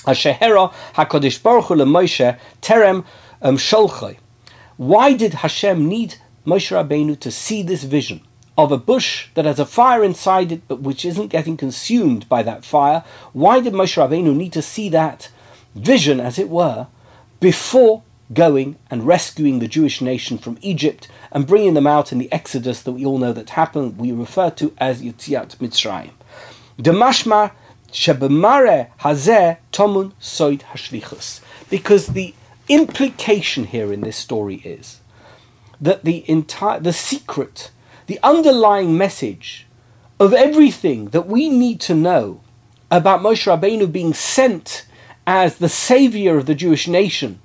Ashehera 0.05 0.73
HaKadosh 0.93 1.43
Baruch 1.43 1.65
Hu 1.65 1.75
Moshe 1.75 2.39
Terem 2.61 3.03
um, 3.41 3.57
Sholchai. 3.57 4.15
Why 4.77 5.11
did 5.11 5.33
Hashem 5.33 5.89
need 5.89 6.15
Moshe 6.45 6.71
Rabbeinu 6.71 7.19
to 7.19 7.31
see 7.31 7.63
this 7.63 7.83
vision 7.83 8.21
of 8.57 8.71
a 8.71 8.77
bush 8.77 9.27
that 9.33 9.43
has 9.43 9.59
a 9.59 9.65
fire 9.65 10.05
inside 10.05 10.53
it 10.53 10.61
but 10.69 10.79
which 10.79 11.03
isn't 11.03 11.27
getting 11.27 11.57
consumed 11.57 12.29
by 12.29 12.41
that 12.43 12.63
fire? 12.63 13.03
Why 13.33 13.59
did 13.59 13.73
Moshe 13.73 13.97
Rabbeinu 13.97 14.33
need 14.33 14.53
to 14.53 14.61
see 14.61 14.87
that 14.87 15.29
vision, 15.75 16.21
as 16.21 16.39
it 16.39 16.47
were, 16.47 16.87
before 17.41 18.03
going 18.33 18.77
and 18.91 19.07
rescuing 19.07 19.59
the 19.59 19.67
Jewish 19.67 20.01
nation 20.01 20.37
from 20.37 20.57
Egypt 20.61 21.07
and 21.31 21.47
bringing 21.47 21.73
them 21.73 21.87
out 21.87 22.11
in 22.11 22.17
the 22.17 22.31
Exodus 22.31 22.81
that 22.83 22.91
we 22.91 23.05
all 23.05 23.17
know 23.17 23.33
that 23.33 23.51
happened, 23.51 23.97
we 23.97 24.11
refer 24.11 24.49
to 24.51 24.73
as 24.77 25.01
Yitziat 25.01 25.57
Mitzrayim. 25.57 26.11
Demashma 26.77 27.51
Shebemare 27.91 28.89
Hazeh 28.99 29.57
Tomun 29.71 30.13
Soid 30.21 30.61
Hashlichus. 30.61 31.41
Because 31.69 32.07
the 32.07 32.33
implication 32.69 33.65
here 33.65 33.93
in 33.93 34.01
this 34.01 34.17
story 34.17 34.55
is 34.55 34.99
that 35.79 36.03
the 36.03 36.29
entire 36.29 36.79
the 36.79 36.93
secret, 36.93 37.71
the 38.07 38.19
underlying 38.23 38.97
message 38.97 39.67
of 40.19 40.33
everything 40.33 41.05
that 41.09 41.27
we 41.27 41.49
need 41.49 41.79
to 41.79 41.93
know 41.93 42.41
about 42.89 43.21
Moshe 43.21 43.45
Rabbeinu 43.45 43.91
being 43.91 44.13
sent 44.13 44.85
as 45.25 45.57
the 45.57 45.69
savior 45.69 46.37
of 46.37 46.45
the 46.45 46.55
Jewish 46.55 46.87
nation 46.87 47.39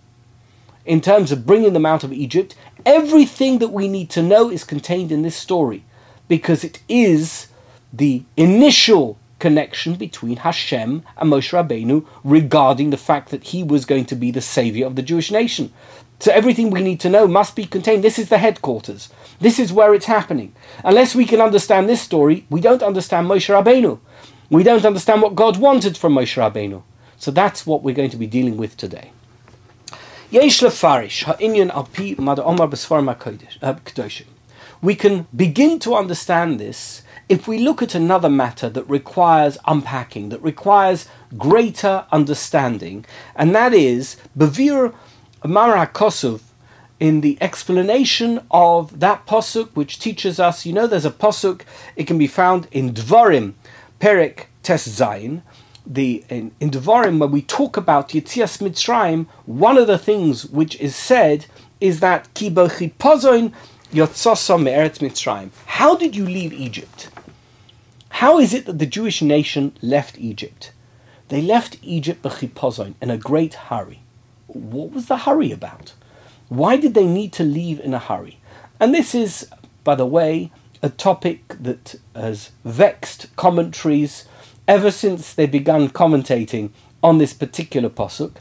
in 0.84 1.00
terms 1.00 1.32
of 1.32 1.46
bringing 1.46 1.72
them 1.72 1.86
out 1.86 2.04
of 2.04 2.12
Egypt, 2.12 2.54
everything 2.84 3.58
that 3.58 3.72
we 3.72 3.88
need 3.88 4.10
to 4.10 4.22
know 4.22 4.50
is 4.50 4.64
contained 4.64 5.12
in 5.12 5.22
this 5.22 5.36
story 5.36 5.84
because 6.28 6.64
it 6.64 6.80
is 6.88 7.48
the 7.92 8.22
initial 8.36 9.18
connection 9.38 9.96
between 9.96 10.36
Hashem 10.36 11.02
and 11.16 11.30
Moshe 11.30 11.52
Rabbeinu 11.52 12.06
regarding 12.22 12.90
the 12.90 12.96
fact 12.96 13.30
that 13.30 13.44
he 13.44 13.62
was 13.62 13.84
going 13.84 14.04
to 14.06 14.14
be 14.14 14.30
the 14.30 14.40
savior 14.40 14.86
of 14.86 14.96
the 14.96 15.02
Jewish 15.02 15.30
nation. 15.30 15.72
So 16.20 16.30
everything 16.32 16.70
we 16.70 16.82
need 16.82 17.00
to 17.00 17.10
know 17.10 17.26
must 17.26 17.56
be 17.56 17.64
contained. 17.64 18.04
This 18.04 18.20
is 18.20 18.28
the 18.28 18.38
headquarters. 18.38 19.08
This 19.40 19.58
is 19.58 19.72
where 19.72 19.94
it's 19.94 20.06
happening. 20.06 20.54
Unless 20.84 21.16
we 21.16 21.26
can 21.26 21.40
understand 21.40 21.88
this 21.88 22.00
story, 22.00 22.46
we 22.48 22.60
don't 22.60 22.84
understand 22.84 23.26
Moshe 23.26 23.52
Rabbeinu. 23.52 23.98
We 24.48 24.62
don't 24.62 24.84
understand 24.84 25.22
what 25.22 25.34
God 25.34 25.56
wanted 25.56 25.96
from 25.96 26.14
Moshe 26.14 26.36
Rabbeinu. 26.36 26.84
So 27.18 27.32
that's 27.32 27.66
what 27.66 27.82
we're 27.82 27.94
going 27.94 28.10
to 28.10 28.16
be 28.16 28.28
dealing 28.28 28.56
with 28.56 28.76
today. 28.76 29.10
Uh, 30.34 30.48
We 34.80 34.94
can 34.94 35.26
begin 35.36 35.78
to 35.80 35.94
understand 35.94 36.58
this 36.58 37.02
if 37.28 37.46
we 37.46 37.58
look 37.58 37.82
at 37.82 37.94
another 37.94 38.30
matter 38.30 38.70
that 38.70 38.88
requires 38.88 39.58
unpacking, 39.66 40.30
that 40.30 40.42
requires 40.42 41.06
greater 41.36 42.06
understanding, 42.10 43.04
and 43.36 43.54
that 43.54 43.74
is 43.74 44.16
Bavir 44.36 44.94
Mara 45.44 45.86
Kosov 45.86 46.40
in 46.98 47.20
the 47.20 47.36
explanation 47.42 48.40
of 48.50 49.00
that 49.00 49.26
posuk 49.26 49.68
which 49.74 49.98
teaches 49.98 50.40
us, 50.40 50.64
you 50.64 50.72
know, 50.72 50.86
there's 50.86 51.04
a 51.04 51.10
posuk, 51.10 51.62
it 51.94 52.06
can 52.06 52.16
be 52.16 52.26
found 52.26 52.68
in 52.70 52.94
Dvarim, 52.94 53.52
Perik 54.00 54.46
Tes 54.62 54.88
Zayin, 54.88 55.42
the 55.94 56.24
in, 56.28 56.52
in 56.60 56.70
Devarim, 56.70 57.18
when 57.18 57.30
we 57.30 57.42
talk 57.42 57.76
about 57.76 58.10
Yitzias 58.10 58.58
Mitzrayim, 58.62 59.26
one 59.46 59.76
of 59.76 59.86
the 59.86 59.98
things 59.98 60.46
which 60.46 60.78
is 60.80 60.96
said 60.96 61.46
is 61.80 62.00
that 62.00 62.32
Ki 62.34 62.50
Pozon 62.50 63.52
Yotzasa 63.92 64.62
Me'eretz 64.62 64.98
Mitzrayim. 64.98 65.50
How 65.66 65.96
did 65.96 66.16
you 66.16 66.24
leave 66.24 66.52
Egypt? 66.52 67.10
How 68.08 68.38
is 68.38 68.54
it 68.54 68.66
that 68.66 68.78
the 68.78 68.86
Jewish 68.86 69.20
nation 69.22 69.76
left 69.82 70.18
Egypt? 70.18 70.72
They 71.28 71.42
left 71.42 71.78
Egypt 71.82 72.22
b'chipozon 72.22 72.94
in 73.00 73.10
a 73.10 73.16
great 73.16 73.54
hurry. 73.54 74.00
What 74.46 74.92
was 74.92 75.06
the 75.06 75.16
hurry 75.18 75.50
about? 75.50 75.94
Why 76.48 76.76
did 76.76 76.94
they 76.94 77.06
need 77.06 77.32
to 77.34 77.42
leave 77.42 77.80
in 77.80 77.94
a 77.94 77.98
hurry? 77.98 78.38
And 78.78 78.94
this 78.94 79.14
is, 79.14 79.48
by 79.82 79.94
the 79.94 80.06
way, 80.06 80.52
a 80.82 80.90
topic 80.90 81.56
that 81.60 81.94
has 82.14 82.50
vexed 82.64 83.34
commentaries 83.36 84.26
ever 84.66 84.90
since 84.90 85.34
they 85.34 85.46
began 85.46 85.88
commentating 85.88 86.70
on 87.02 87.18
this 87.18 87.32
particular 87.32 87.88
posuk. 87.88 88.36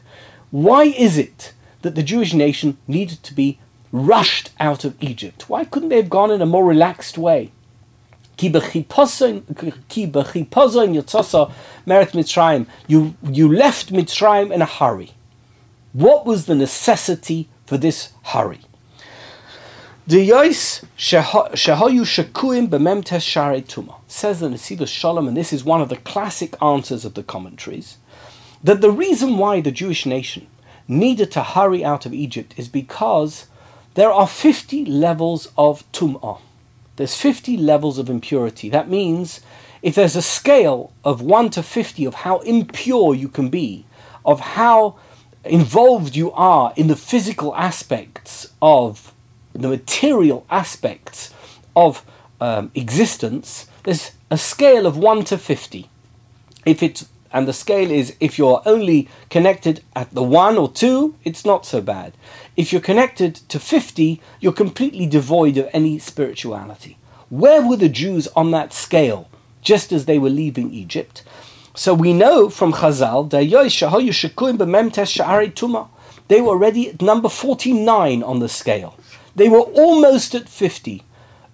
Why 0.50 0.84
is 0.84 1.18
it 1.18 1.52
that 1.82 1.94
the 1.94 2.02
Jewish 2.02 2.34
nation 2.34 2.78
needed 2.86 3.22
to 3.24 3.34
be 3.34 3.58
rushed 3.90 4.50
out 4.60 4.84
of 4.84 4.96
Egypt? 5.02 5.48
Why 5.48 5.64
couldn't 5.64 5.88
they 5.88 5.96
have 5.96 6.10
gone 6.10 6.30
in 6.30 6.42
a 6.42 6.46
more 6.46 6.64
relaxed 6.64 7.18
way? 7.18 7.50
You, 12.88 13.14
you 13.22 13.52
left 13.52 13.92
Mitzrayim 13.92 14.52
in 14.52 14.62
a 14.62 14.66
hurry. 14.66 15.10
What 15.92 16.24
was 16.24 16.46
the 16.46 16.54
necessity 16.54 17.48
for 17.66 17.76
this 17.76 18.12
hurry? 18.24 18.60
Says 24.12 24.40
the 24.40 24.48
Nesiva 24.48 24.86
Shalom, 24.86 25.26
and 25.26 25.34
this 25.34 25.54
is 25.54 25.64
one 25.64 25.80
of 25.80 25.88
the 25.88 25.96
classic 25.96 26.54
answers 26.62 27.06
of 27.06 27.14
the 27.14 27.22
commentaries, 27.22 27.96
that 28.62 28.82
the 28.82 28.90
reason 28.90 29.38
why 29.38 29.62
the 29.62 29.72
Jewish 29.72 30.04
nation 30.04 30.48
needed 30.86 31.32
to 31.32 31.42
hurry 31.42 31.82
out 31.82 32.04
of 32.04 32.12
Egypt 32.12 32.52
is 32.58 32.68
because 32.68 33.46
there 33.94 34.12
are 34.12 34.28
50 34.28 34.84
levels 34.84 35.48
of 35.56 35.90
tum'ah. 35.92 36.40
There's 36.96 37.16
50 37.16 37.56
levels 37.56 37.98
of 37.98 38.10
impurity. 38.10 38.68
That 38.68 38.90
means 38.90 39.40
if 39.80 39.94
there's 39.94 40.14
a 40.14 40.22
scale 40.22 40.92
of 41.04 41.22
1 41.22 41.48
to 41.50 41.62
50 41.62 42.04
of 42.04 42.14
how 42.16 42.40
impure 42.40 43.14
you 43.14 43.28
can 43.28 43.48
be, 43.48 43.86
of 44.26 44.40
how 44.40 44.96
involved 45.42 46.14
you 46.14 46.30
are 46.32 46.74
in 46.76 46.88
the 46.88 46.96
physical 46.96 47.56
aspects 47.56 48.52
of 48.60 49.14
the 49.54 49.68
material 49.68 50.44
aspects 50.50 51.32
of 51.74 52.04
um, 52.42 52.70
existence, 52.74 53.68
there's 53.84 54.12
a 54.30 54.38
scale 54.38 54.86
of 54.86 54.96
1 54.96 55.24
to 55.24 55.38
50. 55.38 55.88
If 56.64 56.82
it's 56.82 57.06
and 57.32 57.48
the 57.48 57.52
scale 57.52 57.90
is 57.90 58.14
if 58.20 58.38
you're 58.38 58.62
only 58.66 59.08
connected 59.30 59.82
at 59.96 60.12
the 60.12 60.22
1 60.22 60.58
or 60.58 60.70
2, 60.70 61.14
it's 61.24 61.44
not 61.44 61.64
so 61.64 61.80
bad. 61.80 62.12
If 62.56 62.72
you're 62.72 62.82
connected 62.82 63.36
to 63.48 63.58
50, 63.58 64.20
you're 64.40 64.52
completely 64.52 65.06
devoid 65.06 65.56
of 65.56 65.70
any 65.72 65.98
spirituality. 65.98 66.98
Where 67.30 67.66
were 67.66 67.78
the 67.78 67.88
Jews 67.88 68.28
on 68.36 68.50
that 68.50 68.74
scale 68.74 69.30
just 69.62 69.92
as 69.92 70.04
they 70.04 70.18
were 70.18 70.28
leaving 70.28 70.72
Egypt? 70.72 71.22
So 71.74 71.94
we 71.94 72.12
know 72.12 72.50
from 72.50 72.74
Chazal, 72.74 73.30
they 76.28 76.40
were 76.40 76.48
already 76.48 76.88
at 76.90 77.02
number 77.02 77.28
49 77.30 78.22
on 78.22 78.38
the 78.40 78.48
scale. 78.48 78.94
They 79.34 79.48
were 79.48 79.60
almost 79.60 80.34
at 80.34 80.48
50. 80.50 81.02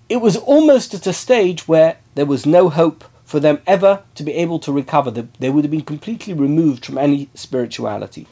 It 0.09 0.17
was 0.17 0.37
almost 0.37 0.95
at 0.95 1.07
a 1.07 1.13
stage 1.13 1.69
where 1.69 1.99
there 2.19 2.27
was 2.27 2.45
no 2.45 2.69
hope 2.69 3.05
for 3.25 3.39
them 3.39 3.61
ever 3.67 4.03
to 4.17 4.25
be 4.25 4.33
able 4.33 4.59
to 4.59 4.73
recover. 4.73 5.11
They 5.13 5.51
would 5.51 5.65
have 5.65 5.71
been 5.71 5.83
completely 5.83 6.35
removed 6.35 6.85
from 6.85 6.99
any 6.99 7.29
spirituality. 7.35 8.27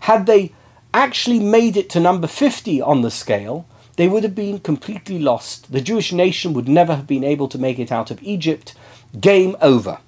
Had 0.00 0.26
they 0.26 0.52
actually 0.92 1.38
made 1.38 1.76
it 1.76 1.88
to 1.90 2.00
number 2.00 2.26
50 2.26 2.82
on 2.82 3.00
the 3.02 3.10
scale, 3.10 3.66
they 3.96 4.08
would 4.08 4.22
have 4.24 4.34
been 4.34 4.58
completely 4.58 5.18
lost. 5.18 5.72
The 5.72 5.80
Jewish 5.80 6.12
nation 6.12 6.52
would 6.52 6.68
never 6.68 6.94
have 6.94 7.06
been 7.06 7.24
able 7.24 7.48
to 7.48 7.58
make 7.58 7.78
it 7.78 7.92
out 7.92 8.10
of 8.10 8.22
Egypt. 8.22 8.74
Game 9.18 9.56
over. 9.62 9.98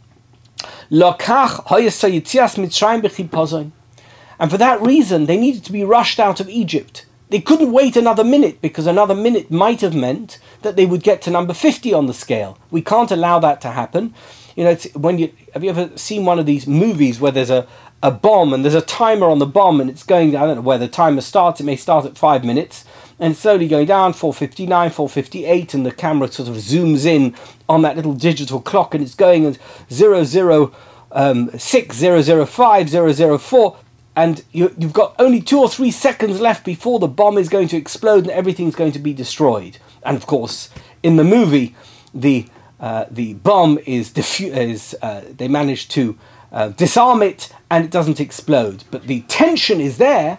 And 4.39 4.51
for 4.51 4.59
that 4.59 4.83
reason, 4.83 5.27
they 5.27 5.37
needed 5.39 5.65
to 5.65 5.73
be 5.73 5.85
rushed 5.85 6.21
out 6.21 6.41
of 6.41 6.49
Egypt. 6.49 7.07
They 7.29 7.41
couldn't 7.41 7.73
wait 7.73 7.97
another 7.97 8.23
minute 8.23 8.61
because 8.61 8.87
another 8.87 9.15
minute 9.15 9.51
might 9.51 9.81
have 9.81 9.95
meant 9.95 10.39
that 10.63 10.77
they 10.77 10.87
would 10.87 11.03
get 11.03 11.23
to 11.23 11.31
number 11.31 11.55
50 11.55 11.93
on 11.93 12.07
the 12.07 12.15
scale. 12.15 12.59
We 12.71 12.83
can't 12.83 13.11
allow 13.11 13.41
that 13.41 13.61
to 13.63 13.71
happen. 13.71 14.15
You 14.55 14.65
know, 14.65 14.75
when 14.95 15.19
you 15.19 15.33
have 15.53 15.63
you 15.65 15.71
ever 15.71 15.91
seen 15.97 16.25
one 16.25 16.39
of 16.39 16.47
these 16.47 16.67
movies 16.67 17.21
where 17.21 17.33
there's 17.33 17.51
a 17.51 17.67
a 18.03 18.11
bomb 18.11 18.53
and 18.53 18.63
there's 18.63 18.75
a 18.75 18.83
timer 18.83 19.27
on 19.27 19.39
the 19.39 19.47
bomb 19.47 19.81
and 19.81 19.91
it's 19.91 20.03
going 20.03 20.37
I 20.37 20.47
don't 20.47 20.57
know 20.57 20.63
where 20.63 20.79
the 20.79 20.89
timer 20.89 21.21
starts. 21.21 21.61
It 21.61 21.65
may 21.65 21.77
start 21.77 22.05
at 22.05 22.17
five 22.17 22.45
minutes 22.45 22.85
and 23.19 23.37
slowly 23.37 23.69
going 23.69 23.87
down 23.87 24.13
459 24.13 24.91
458 24.91 25.75
and 25.75 25.87
the 25.87 25.93
camera 25.93 26.31
sort 26.31 26.49
of 26.49 26.57
zooms 26.57 27.05
in 27.05 27.35
on 27.69 27.83
that 27.83 27.97
little 27.97 28.15
digital 28.15 28.61
clock 28.61 28.95
and 28.95 29.03
it's 29.03 29.15
going 29.15 29.47
at 29.47 29.59
00 29.91 30.73
um, 31.13 31.59
6 31.59 31.97
005 31.97 32.91
004 32.91 33.77
and 34.17 34.43
you, 34.51 34.75
you've 34.79 34.95
got 34.95 35.15
only 35.19 35.41
two 35.41 35.61
or 35.61 35.69
three 35.69 35.91
seconds 35.91 36.41
left 36.41 36.65
before 36.65 36.99
the 36.99 37.07
bomb 37.07 37.37
is 37.37 37.51
going 37.51 37.69
to 37.69 37.77
explode 37.77 38.25
and 38.25 38.31
everything's 38.31 38.75
going 38.75 38.93
to 38.93 38.99
be 38.99 39.13
destroyed. 39.13 39.79
And 40.03 40.17
of 40.17 40.27
course 40.27 40.71
in 41.03 41.17
the 41.17 41.25
movie 41.25 41.77
the 42.15 42.47
uh, 42.81 43.07
the 43.11 43.35
bomb 43.35 43.79
is, 43.87 44.11
diffu- 44.11 44.55
is 44.55 44.95
uh, 45.01 45.23
they 45.37 45.49
manage 45.49 45.89
to 45.89 46.19
uh, 46.53 46.69
disarm 46.69 47.23
it 47.23 47.51
and 47.71 47.85
it 47.85 47.91
doesn't 47.91 48.21
explode. 48.21 48.85
But 48.91 49.05
the 49.05 49.21
tension 49.23 49.81
is 49.81 49.97
there 49.99 50.39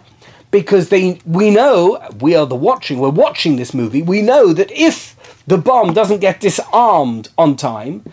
because 0.51 0.89
they 0.89 1.19
we 1.25 1.51
know 1.51 1.99
we 2.19 2.35
are 2.35 2.45
the 2.45 2.55
watching 2.55 2.99
we're 2.99 3.09
watching 3.09 3.55
this 3.55 3.73
movie. 3.73 4.01
We 4.01 4.21
know 4.21 4.53
that 4.53 4.71
if 4.71 5.15
the 5.45 5.57
bomb 5.57 5.93
doesn't 5.93 6.19
get 6.19 6.39
disarmed 6.39 7.29
on 7.37 7.55
time 7.55 8.03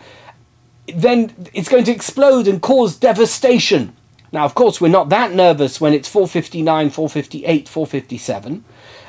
then 0.87 1.35
it's 1.54 1.68
going 1.68 1.85
to 1.85 1.92
explode 1.92 2.47
and 2.47 2.61
cause 2.61 2.97
devastation 2.97 3.97
now 4.35 4.45
of 4.45 4.55
course 4.55 4.81
we're 4.81 4.88
not 4.88 5.09
that 5.09 5.33
nervous 5.33 5.81
when 5.81 5.95
it's 5.95 6.09
459 6.09 6.91
458 6.91 7.69
457 7.69 8.64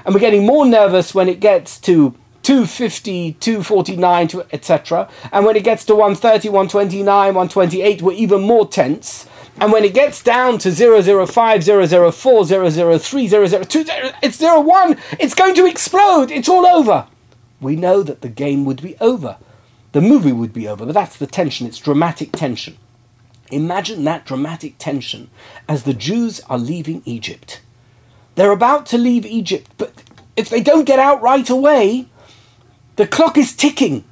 and 0.05 0.13
we're 0.13 0.21
getting 0.21 0.45
more 0.45 0.65
nervous 0.65 1.13
when 1.13 1.27
it 1.27 1.39
gets 1.41 1.79
to 1.81 2.15
250 2.43 3.33
249 3.33 4.29
etc 4.53 5.09
and 5.33 5.45
when 5.45 5.55
it 5.57 5.63
gets 5.63 5.83
to 5.85 5.95
130 5.95 6.47
129 6.47 7.07
128 7.07 8.01
we're 8.01 8.13
even 8.13 8.41
more 8.41 8.67
tense 8.67 9.27
and 9.57 9.71
when 9.71 9.85
it 9.85 9.93
gets 9.93 10.21
down 10.21 10.57
to 10.59 10.71
005, 10.71 11.63
004, 11.63 12.45
003, 12.45 13.27
002, 13.27 13.85
it's 14.21 14.41
01, 14.41 14.97
it's 15.17 15.33
going 15.33 15.55
to 15.55 15.65
explode. 15.65 16.29
It's 16.29 16.49
all 16.49 16.65
over. 16.65 17.07
We 17.61 17.77
know 17.77 18.03
that 18.03 18.19
the 18.19 18.27
game 18.27 18.65
would 18.65 18.81
be 18.81 18.97
over. 18.99 19.37
The 19.93 20.01
movie 20.01 20.33
would 20.33 20.51
be 20.51 20.67
over, 20.67 20.85
but 20.85 20.93
that's 20.93 21.15
the 21.15 21.25
tension. 21.25 21.67
It's 21.67 21.77
dramatic 21.77 22.33
tension. 22.33 22.77
Imagine 23.51 24.03
that 24.03 24.25
dramatic 24.25 24.75
tension 24.77 25.29
as 25.67 25.83
the 25.83 25.93
Jews 25.93 26.41
are 26.49 26.57
leaving 26.57 27.01
Egypt. 27.05 27.61
They're 28.35 28.51
about 28.51 28.85
to 28.87 28.97
leave 28.97 29.25
Egypt, 29.25 29.71
but 29.77 29.93
if 30.35 30.49
they 30.49 30.61
don't 30.61 30.85
get 30.85 30.99
out 30.99 31.21
right 31.21 31.49
away, 31.49 32.07
the 32.95 33.07
clock 33.07 33.37
is 33.37 33.55
ticking. 33.55 34.03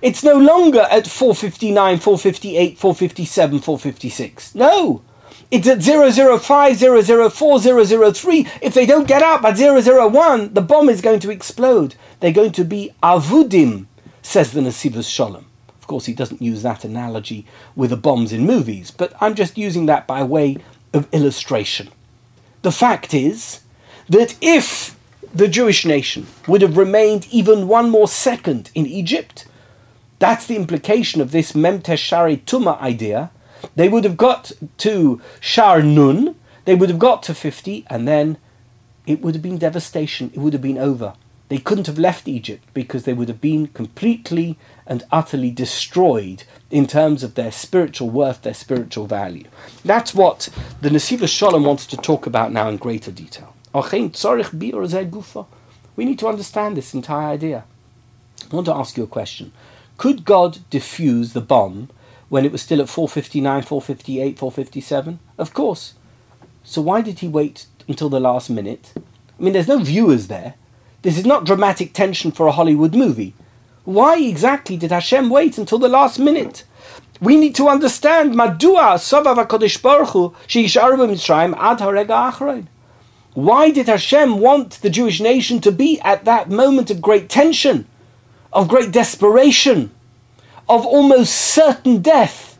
It's 0.00 0.24
no 0.24 0.36
longer 0.36 0.86
at 0.90 1.06
459, 1.06 1.98
458, 1.98 2.78
457, 2.78 3.58
456. 3.60 4.54
No! 4.54 5.02
It's 5.50 5.68
at 5.68 5.82
005, 5.82 6.78
004, 6.78 7.60
003. 7.60 8.46
If 8.62 8.74
they 8.74 8.86
don't 8.86 9.06
get 9.06 9.22
out 9.22 9.42
by 9.42 9.52
001, 9.52 10.54
the 10.54 10.62
bomb 10.62 10.88
is 10.88 11.02
going 11.02 11.20
to 11.20 11.30
explode. 11.30 11.94
They're 12.20 12.32
going 12.32 12.52
to 12.52 12.64
be 12.64 12.92
avudim, 13.02 13.86
says 14.22 14.52
the 14.52 14.60
Nesivos 14.60 15.06
Sholem. 15.06 15.44
Course, 15.92 16.06
he 16.06 16.14
doesn't 16.14 16.40
use 16.40 16.62
that 16.62 16.86
analogy 16.86 17.44
with 17.76 17.90
the 17.90 17.98
bombs 17.98 18.32
in 18.32 18.46
movies, 18.46 18.90
but 18.90 19.12
I'm 19.20 19.34
just 19.34 19.58
using 19.58 19.84
that 19.86 20.06
by 20.06 20.22
way 20.22 20.56
of 20.94 21.06
illustration. 21.12 21.90
The 22.62 22.72
fact 22.72 23.12
is 23.12 23.60
that 24.08 24.34
if 24.40 24.96
the 25.34 25.48
Jewish 25.48 25.84
nation 25.84 26.28
would 26.48 26.62
have 26.62 26.78
remained 26.78 27.26
even 27.30 27.68
one 27.68 27.90
more 27.90 28.08
second 28.08 28.70
in 28.74 28.86
Egypt, 28.86 29.46
that's 30.18 30.46
the 30.46 30.56
implication 30.56 31.20
of 31.20 31.30
this 31.30 31.52
Memtesh 31.52 31.98
Shari 31.98 32.38
Tuma 32.38 32.80
idea. 32.80 33.30
They 33.76 33.90
would 33.90 34.04
have 34.04 34.16
got 34.16 34.52
to 34.78 35.20
Shar 35.40 35.82
Nun, 35.82 36.36
they 36.64 36.74
would 36.74 36.88
have 36.88 36.98
got 36.98 37.22
to 37.24 37.34
50, 37.34 37.84
and 37.90 38.08
then 38.08 38.38
it 39.06 39.20
would 39.20 39.34
have 39.34 39.42
been 39.42 39.58
devastation. 39.58 40.30
It 40.32 40.38
would 40.38 40.54
have 40.54 40.62
been 40.62 40.78
over. 40.78 41.12
They 41.50 41.58
couldn't 41.58 41.86
have 41.86 41.98
left 41.98 42.28
Egypt 42.28 42.66
because 42.72 43.04
they 43.04 43.12
would 43.12 43.28
have 43.28 43.42
been 43.42 43.66
completely 43.66 44.56
and 44.92 45.02
utterly 45.10 45.50
destroyed 45.50 46.44
in 46.70 46.86
terms 46.86 47.22
of 47.22 47.34
their 47.34 47.50
spiritual 47.50 48.10
worth, 48.10 48.42
their 48.42 48.52
spiritual 48.52 49.06
value. 49.06 49.46
That's 49.86 50.14
what 50.14 50.50
the 50.82 50.90
Nesivos 50.90 51.30
Shalom 51.30 51.64
wants 51.64 51.86
to 51.86 51.96
talk 51.96 52.26
about 52.26 52.52
now 52.52 52.68
in 52.68 52.76
greater 52.76 53.10
detail. 53.10 53.54
We 53.74 54.10
need 56.04 56.18
to 56.18 56.28
understand 56.28 56.76
this 56.76 56.92
entire 56.92 57.28
idea. 57.28 57.64
I 58.42 58.54
want 58.54 58.66
to 58.66 58.74
ask 58.74 58.98
you 58.98 59.04
a 59.04 59.06
question. 59.06 59.52
Could 59.96 60.26
God 60.26 60.58
defuse 60.70 61.32
the 61.32 61.40
bomb 61.40 61.88
when 62.28 62.44
it 62.44 62.52
was 62.52 62.60
still 62.60 62.82
at 62.82 62.90
459, 62.90 63.62
458, 63.62 64.38
457? 64.38 65.20
Of 65.38 65.54
course. 65.54 65.94
So 66.64 66.82
why 66.82 67.00
did 67.00 67.20
he 67.20 67.28
wait 67.28 67.64
until 67.88 68.10
the 68.10 68.20
last 68.20 68.50
minute? 68.50 68.92
I 68.98 69.42
mean, 69.42 69.54
there's 69.54 69.68
no 69.68 69.78
viewers 69.78 70.26
there. 70.26 70.52
This 71.00 71.16
is 71.16 71.24
not 71.24 71.46
dramatic 71.46 71.94
tension 71.94 72.30
for 72.30 72.46
a 72.46 72.52
Hollywood 72.52 72.94
movie. 72.94 73.32
Why 73.84 74.18
exactly 74.18 74.76
did 74.76 74.92
Hashem 74.92 75.30
wait 75.30 75.58
until 75.58 75.78
the 75.78 75.88
last 75.88 76.18
minute? 76.18 76.64
We 77.20 77.36
need 77.36 77.54
to 77.56 77.68
understand 77.68 78.34
Madua 78.34 78.98
Ad 81.56 82.68
Why 83.34 83.70
did 83.70 83.86
Hashem 83.86 84.38
want 84.38 84.70
the 84.82 84.90
Jewish 84.90 85.20
nation 85.20 85.60
to 85.60 85.72
be 85.72 86.00
at 86.00 86.24
that 86.24 86.50
moment 86.50 86.90
of 86.90 87.00
great 87.00 87.28
tension? 87.28 87.86
of 88.52 88.68
great 88.68 88.92
desperation, 88.92 89.90
of 90.68 90.84
almost 90.86 91.34
certain 91.34 92.02
death. 92.02 92.58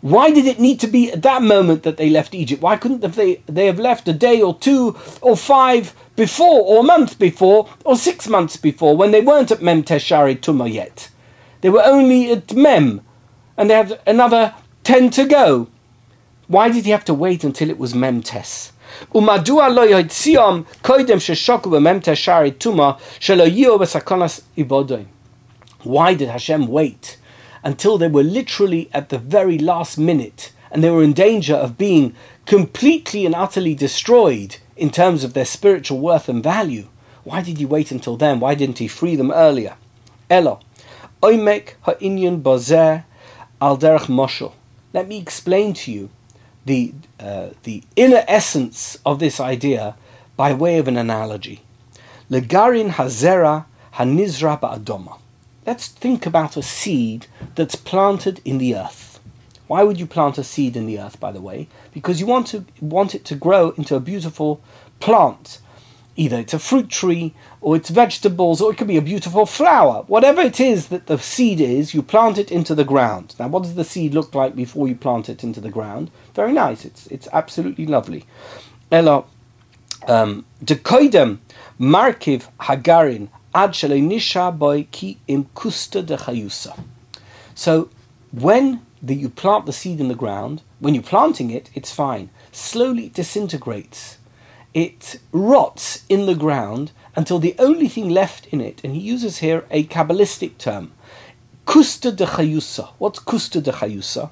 Why 0.00 0.30
did 0.30 0.46
it 0.46 0.58
need 0.58 0.80
to 0.80 0.88
be 0.88 1.12
at 1.12 1.22
that 1.22 1.42
moment 1.42 1.84
that 1.84 1.96
they 1.96 2.10
left 2.10 2.34
Egypt? 2.34 2.60
Why 2.60 2.76
couldn't 2.76 3.00
they, 3.00 3.42
they 3.46 3.66
have 3.66 3.78
left 3.78 4.08
a 4.08 4.12
day 4.12 4.42
or 4.42 4.58
two 4.58 4.96
or 5.20 5.36
five 5.36 5.94
before, 6.15 6.61
or 6.61 6.79
a 6.79 6.83
month 6.83 7.19
before, 7.19 7.69
or 7.83 7.95
six 7.95 8.27
months 8.27 8.57
before, 8.57 8.97
when 8.97 9.11
they 9.11 9.21
weren't 9.21 9.51
at 9.51 9.61
Mem 9.61 9.83
Teshari 9.83 10.39
Tuma 10.39 10.71
yet? 10.71 11.09
They 11.61 11.69
were 11.69 11.83
only 11.83 12.31
at 12.31 12.53
Mem, 12.53 13.01
and 13.57 13.69
they 13.69 13.75
had 13.75 13.99
another 14.05 14.53
ten 14.83 15.09
to 15.11 15.25
go. 15.25 15.67
Why 16.47 16.69
did 16.69 16.85
he 16.85 16.91
have 16.91 17.05
to 17.05 17.13
wait 17.13 17.43
until 17.43 17.69
it 17.69 17.77
was 17.77 17.93
Mem 17.93 18.21
Tes? 18.21 18.71
ומדוע 19.15 19.69
לא 19.69 19.99
יציאם 19.99 20.61
קודם 20.81 21.19
ששוקו 21.19 21.69
במם 21.69 21.99
תשערי 22.01 22.51
תומה 22.51 22.91
שלא 23.19 23.43
יהיו 23.43 23.79
בסכנת 23.79 24.39
איבודים? 24.57 25.05
Why 25.83 26.13
did 26.13 26.29
Hashem 26.29 26.67
wait 26.67 27.17
until 27.63 27.97
they 27.97 28.07
were 28.07 28.23
literally 28.23 28.89
at 28.93 29.09
the 29.09 29.17
very 29.17 29.57
last 29.57 29.97
minute 29.97 30.51
and 30.71 30.83
they 30.83 30.89
were 30.89 31.03
in 31.03 31.13
danger 31.13 31.55
of 31.55 31.77
being 31.77 32.13
completely 32.45 33.25
and 33.25 33.35
utterly 33.35 33.75
destroyed 33.75 34.55
in 34.82 34.90
terms 34.90 35.22
of 35.22 35.32
their 35.32 35.44
spiritual 35.44 36.00
worth 36.00 36.28
and 36.28 36.42
value? 36.42 36.88
Why 37.22 37.40
did 37.40 37.58
he 37.58 37.64
wait 37.64 37.92
until 37.92 38.16
then? 38.16 38.40
Why 38.40 38.56
didn't 38.56 38.78
he 38.78 38.88
free 38.88 39.14
them 39.14 39.30
earlier? 39.30 39.76
Elo, 40.28 40.58
oimek 41.22 41.74
ha'inyan 41.82 42.42
bazer 42.42 43.04
al 43.60 43.78
derech 43.78 44.08
moshel. 44.08 44.54
Let 44.92 45.06
me 45.06 45.18
explain 45.18 45.72
to 45.74 45.92
you 45.92 46.10
the, 46.66 46.92
uh, 47.20 47.50
the 47.62 47.84
inner 47.94 48.24
essence 48.26 48.98
of 49.06 49.20
this 49.20 49.38
idea 49.38 49.94
by 50.36 50.52
way 50.52 50.78
of 50.78 50.88
an 50.88 50.96
analogy. 50.96 51.62
Legarin 52.28 52.90
hazera 52.90 53.66
hanizra 53.94 54.60
ba'adoma. 54.60 55.18
Let's 55.64 55.86
think 55.86 56.26
about 56.26 56.56
a 56.56 56.62
seed 56.62 57.28
that's 57.54 57.76
planted 57.76 58.40
in 58.44 58.58
the 58.58 58.74
earth. 58.74 59.11
Why 59.72 59.84
would 59.84 59.98
you 59.98 60.06
plant 60.06 60.36
a 60.36 60.44
seed 60.44 60.76
in 60.76 60.84
the 60.84 61.00
earth, 61.00 61.18
by 61.18 61.32
the 61.32 61.40
way? 61.40 61.66
Because 61.94 62.20
you 62.20 62.26
want 62.26 62.46
to 62.48 62.66
want 62.82 63.14
it 63.14 63.24
to 63.24 63.34
grow 63.34 63.70
into 63.78 63.96
a 63.96 64.00
beautiful 64.00 64.60
plant. 65.00 65.60
Either 66.14 66.38
it's 66.40 66.52
a 66.52 66.58
fruit 66.58 66.90
tree, 66.90 67.32
or 67.62 67.74
it's 67.76 67.88
vegetables, 67.88 68.60
or 68.60 68.70
it 68.70 68.76
could 68.76 68.86
be 68.86 68.98
a 68.98 69.08
beautiful 69.12 69.46
flower. 69.46 70.04
Whatever 70.08 70.42
it 70.42 70.60
is 70.60 70.88
that 70.88 71.06
the 71.06 71.16
seed 71.16 71.58
is, 71.58 71.94
you 71.94 72.02
plant 72.02 72.36
it 72.36 72.52
into 72.52 72.74
the 72.74 72.84
ground. 72.84 73.34
Now, 73.38 73.48
what 73.48 73.62
does 73.62 73.74
the 73.74 73.82
seed 73.82 74.12
look 74.12 74.34
like 74.34 74.54
before 74.54 74.88
you 74.88 74.94
plant 74.94 75.30
it 75.30 75.42
into 75.42 75.62
the 75.62 75.70
ground? 75.70 76.10
Very 76.34 76.52
nice. 76.52 76.84
It's 76.84 77.06
it's 77.06 77.28
absolutely 77.32 77.86
lovely. 77.86 78.26
Ella, 78.90 79.24
um, 80.06 80.44
dekoidem 80.62 81.38
markiv 81.80 82.46
hagarin 82.60 83.28
ad 83.54 83.72
nisha 83.72 84.46
boy 84.58 84.86
ki 84.90 85.16
im 85.28 85.46
kusta 85.54 86.04
de 86.04 86.18
chayusa. 86.18 86.78
So 87.54 87.88
when 88.32 88.82
the, 89.02 89.14
you 89.14 89.28
plant 89.28 89.66
the 89.66 89.72
seed 89.72 90.00
in 90.00 90.08
the 90.08 90.14
ground, 90.14 90.62
when 90.78 90.94
you're 90.94 91.02
planting 91.02 91.50
it, 91.50 91.70
it's 91.74 91.92
fine. 91.92 92.30
Slowly 92.52 93.06
it 93.06 93.14
disintegrates. 93.14 94.18
It 94.72 95.18
rots 95.32 96.04
in 96.08 96.26
the 96.26 96.34
ground 96.34 96.92
until 97.16 97.38
the 97.38 97.54
only 97.58 97.88
thing 97.88 98.08
left 98.08 98.46
in 98.46 98.60
it, 98.60 98.80
and 98.84 98.94
he 98.94 99.00
uses 99.00 99.38
here 99.38 99.66
a 99.70 99.84
Kabbalistic 99.84 100.56
term, 100.56 100.92
kusta 101.66 102.14
de 102.14 102.24
chayusa. 102.24 102.90
What's 102.98 103.18
kusta 103.18 103.62
de 103.62 103.72
chayusa? 103.72 104.30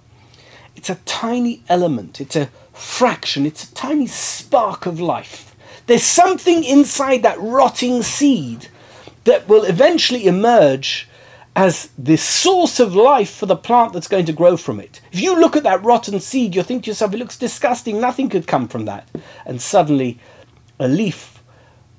It's 0.76 0.88
a 0.88 0.94
tiny 1.04 1.62
element, 1.68 2.20
it's 2.20 2.36
a 2.36 2.48
fraction, 2.72 3.44
it's 3.44 3.64
a 3.64 3.74
tiny 3.74 4.06
spark 4.06 4.86
of 4.86 5.00
life. 5.00 5.54
There's 5.86 6.04
something 6.04 6.64
inside 6.64 7.22
that 7.22 7.40
rotting 7.40 8.02
seed 8.02 8.68
that 9.24 9.48
will 9.48 9.64
eventually 9.64 10.26
emerge 10.26 11.08
as 11.56 11.90
the 11.98 12.16
source 12.16 12.78
of 12.78 12.94
life 12.94 13.30
for 13.30 13.46
the 13.46 13.56
plant 13.56 13.92
that's 13.92 14.08
going 14.08 14.24
to 14.26 14.32
grow 14.32 14.56
from 14.56 14.80
it. 14.80 15.00
If 15.12 15.20
you 15.20 15.38
look 15.38 15.56
at 15.56 15.64
that 15.64 15.82
rotten 15.82 16.20
seed, 16.20 16.54
you 16.54 16.62
think 16.62 16.84
to 16.84 16.90
yourself, 16.90 17.12
it 17.12 17.18
looks 17.18 17.36
disgusting, 17.36 18.00
nothing 18.00 18.28
could 18.28 18.46
come 18.46 18.68
from 18.68 18.84
that. 18.84 19.08
And 19.44 19.60
suddenly, 19.60 20.18
a 20.78 20.86
leaf, 20.86 21.42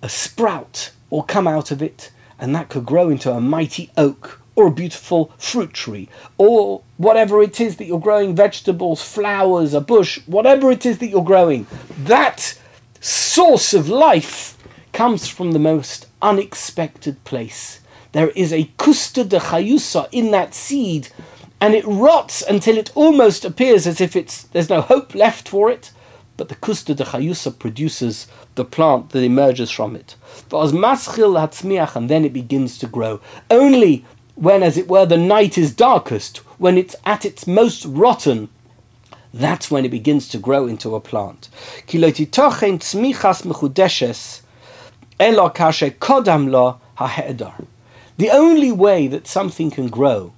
a 0.01 0.09
sprout 0.09 0.91
will 1.09 1.23
come 1.23 1.47
out 1.47 1.69
of 1.71 1.81
it, 1.81 2.11
and 2.39 2.55
that 2.55 2.69
could 2.69 2.85
grow 2.85 3.09
into 3.09 3.31
a 3.31 3.41
mighty 3.41 3.91
oak 3.97 4.39
or 4.55 4.67
a 4.67 4.71
beautiful 4.71 5.31
fruit 5.37 5.73
tree, 5.73 6.09
or 6.37 6.81
whatever 6.97 7.41
it 7.41 7.61
is 7.61 7.77
that 7.77 7.85
you're 7.85 7.99
growing 7.99 8.35
vegetables, 8.35 9.01
flowers, 9.01 9.73
a 9.73 9.79
bush, 9.79 10.19
whatever 10.25 10.71
it 10.71 10.85
is 10.85 10.97
that 10.97 11.07
you're 11.07 11.23
growing. 11.23 11.65
That 11.99 12.57
source 12.99 13.73
of 13.73 13.87
life 13.87 14.57
comes 14.91 15.27
from 15.27 15.51
the 15.51 15.59
most 15.59 16.07
unexpected 16.21 17.23
place 17.23 17.80
there 18.11 18.29
is 18.29 18.51
a 18.51 18.69
kusta 18.77 19.27
de 19.27 19.39
chayusa 19.39 20.07
in 20.11 20.31
that 20.31 20.53
seed, 20.53 21.09
and 21.59 21.73
it 21.73 21.85
rots 21.85 22.41
until 22.41 22.77
it 22.77 22.91
almost 22.95 23.45
appears 23.45 23.87
as 23.87 24.01
if 24.01 24.15
it's 24.15 24.43
there's 24.43 24.69
no 24.69 24.81
hope 24.81 25.15
left 25.15 25.47
for 25.47 25.69
it. 25.69 25.91
But 26.37 26.49
the 26.49 26.55
kusta 26.55 26.95
de 26.95 27.03
chayusa 27.03 27.57
produces 27.57 28.27
the 28.55 28.65
plant 28.65 29.11
that 29.11 29.23
emerges 29.23 29.69
from 29.69 29.95
it. 29.95 30.15
And 30.51 32.09
then 32.09 32.25
it 32.25 32.33
begins 32.33 32.77
to 32.79 32.87
grow. 32.87 33.19
Only 33.49 34.05
when, 34.35 34.63
as 34.63 34.77
it 34.77 34.87
were, 34.87 35.05
the 35.05 35.17
night 35.17 35.57
is 35.57 35.73
darkest, 35.73 36.37
when 36.57 36.77
it's 36.77 36.95
at 37.05 37.25
its 37.25 37.45
most 37.45 37.85
rotten, 37.85 38.49
that's 39.33 39.69
when 39.69 39.85
it 39.85 39.91
begins 39.91 40.27
to 40.29 40.37
grow 40.37 40.67
into 40.67 40.95
a 40.95 40.99
plant. 40.99 41.47
The 48.21 48.29
only 48.29 48.71
way 48.71 49.07
that 49.07 49.25
something 49.25 49.71
can 49.71 49.87
grow 49.87 50.33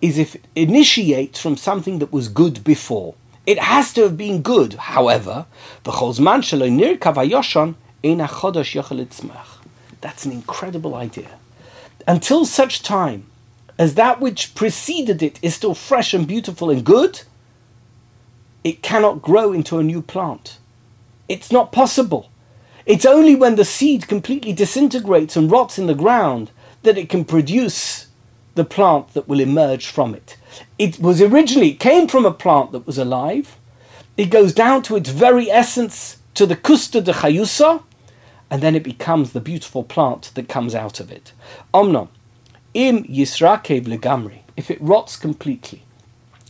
is 0.00 0.18
if 0.18 0.34
it 0.34 0.44
initiates 0.56 1.38
from 1.38 1.56
something 1.56 2.00
that 2.00 2.12
was 2.12 2.26
good 2.26 2.64
before. 2.64 3.14
It 3.46 3.60
has 3.60 3.92
to 3.92 4.02
have 4.02 4.16
been 4.16 4.42
good, 4.42 4.74
however, 4.74 5.46
that's 5.84 6.18
an 10.24 10.32
incredible 10.32 10.96
idea. 10.96 11.30
Until 12.08 12.44
such 12.44 12.82
time 12.82 13.26
as 13.78 13.94
that 13.94 14.20
which 14.20 14.56
preceded 14.56 15.22
it 15.22 15.38
is 15.42 15.54
still 15.54 15.76
fresh 15.76 16.12
and 16.12 16.26
beautiful 16.26 16.70
and 16.70 16.84
good, 16.84 17.22
it 18.64 18.82
cannot 18.82 19.22
grow 19.22 19.52
into 19.52 19.78
a 19.78 19.84
new 19.84 20.02
plant. 20.02 20.58
It's 21.28 21.52
not 21.52 21.70
possible. 21.70 22.30
It's 22.84 23.06
only 23.06 23.36
when 23.36 23.54
the 23.54 23.64
seed 23.64 24.08
completely 24.08 24.52
disintegrates 24.52 25.36
and 25.36 25.52
rots 25.52 25.78
in 25.78 25.86
the 25.86 25.94
ground 25.94 26.50
that 26.82 26.98
it 26.98 27.08
can 27.08 27.24
produce 27.24 28.06
the 28.54 28.64
plant 28.64 29.14
that 29.14 29.28
will 29.28 29.40
emerge 29.40 29.86
from 29.86 30.14
it. 30.14 30.36
It 30.78 30.98
was 30.98 31.22
originally, 31.22 31.70
it 31.70 31.80
came 31.80 32.08
from 32.08 32.26
a 32.26 32.32
plant 32.32 32.72
that 32.72 32.86
was 32.86 32.98
alive. 32.98 33.56
It 34.16 34.26
goes 34.26 34.52
down 34.52 34.82
to 34.84 34.96
its 34.96 35.08
very 35.08 35.50
essence, 35.50 36.18
to 36.34 36.46
the 36.46 36.56
kusta 36.56 37.02
de 37.02 37.12
chayusa, 37.12 37.82
and 38.50 38.62
then 38.62 38.74
it 38.74 38.82
becomes 38.82 39.32
the 39.32 39.40
beautiful 39.40 39.82
plant 39.82 40.32
that 40.34 40.48
comes 40.48 40.74
out 40.74 41.00
of 41.00 41.10
it. 41.10 41.32
Omnom, 41.72 42.08
im 42.74 43.04
yisrakev 43.04 43.84
legamri, 43.84 44.40
if 44.56 44.70
it 44.70 44.82
rots 44.82 45.16
completely, 45.16 45.82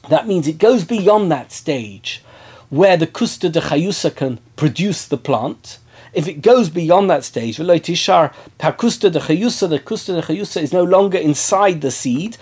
that 0.08 0.26
means 0.26 0.48
it 0.48 0.58
goes 0.58 0.84
beyond 0.84 1.30
that 1.30 1.52
stage 1.52 2.24
where 2.70 2.96
the 2.96 3.06
kusta 3.06 3.52
de 3.52 3.60
chayusa 3.60 4.14
can 4.14 4.40
produce 4.56 5.06
the 5.06 5.16
plant, 5.18 5.78
if 6.12 6.28
it 6.28 6.42
goes 6.42 6.68
beyond 6.68 7.08
that 7.08 7.24
stage, 7.24 7.56
the 7.56 7.64
kusta 7.64 9.10
de 9.10 9.20
chayusa, 9.20 10.62
is 10.62 10.72
no 10.72 10.84
longer 10.84 11.18
inside 11.18 11.80
the 11.80 11.90
seed, 11.90 12.36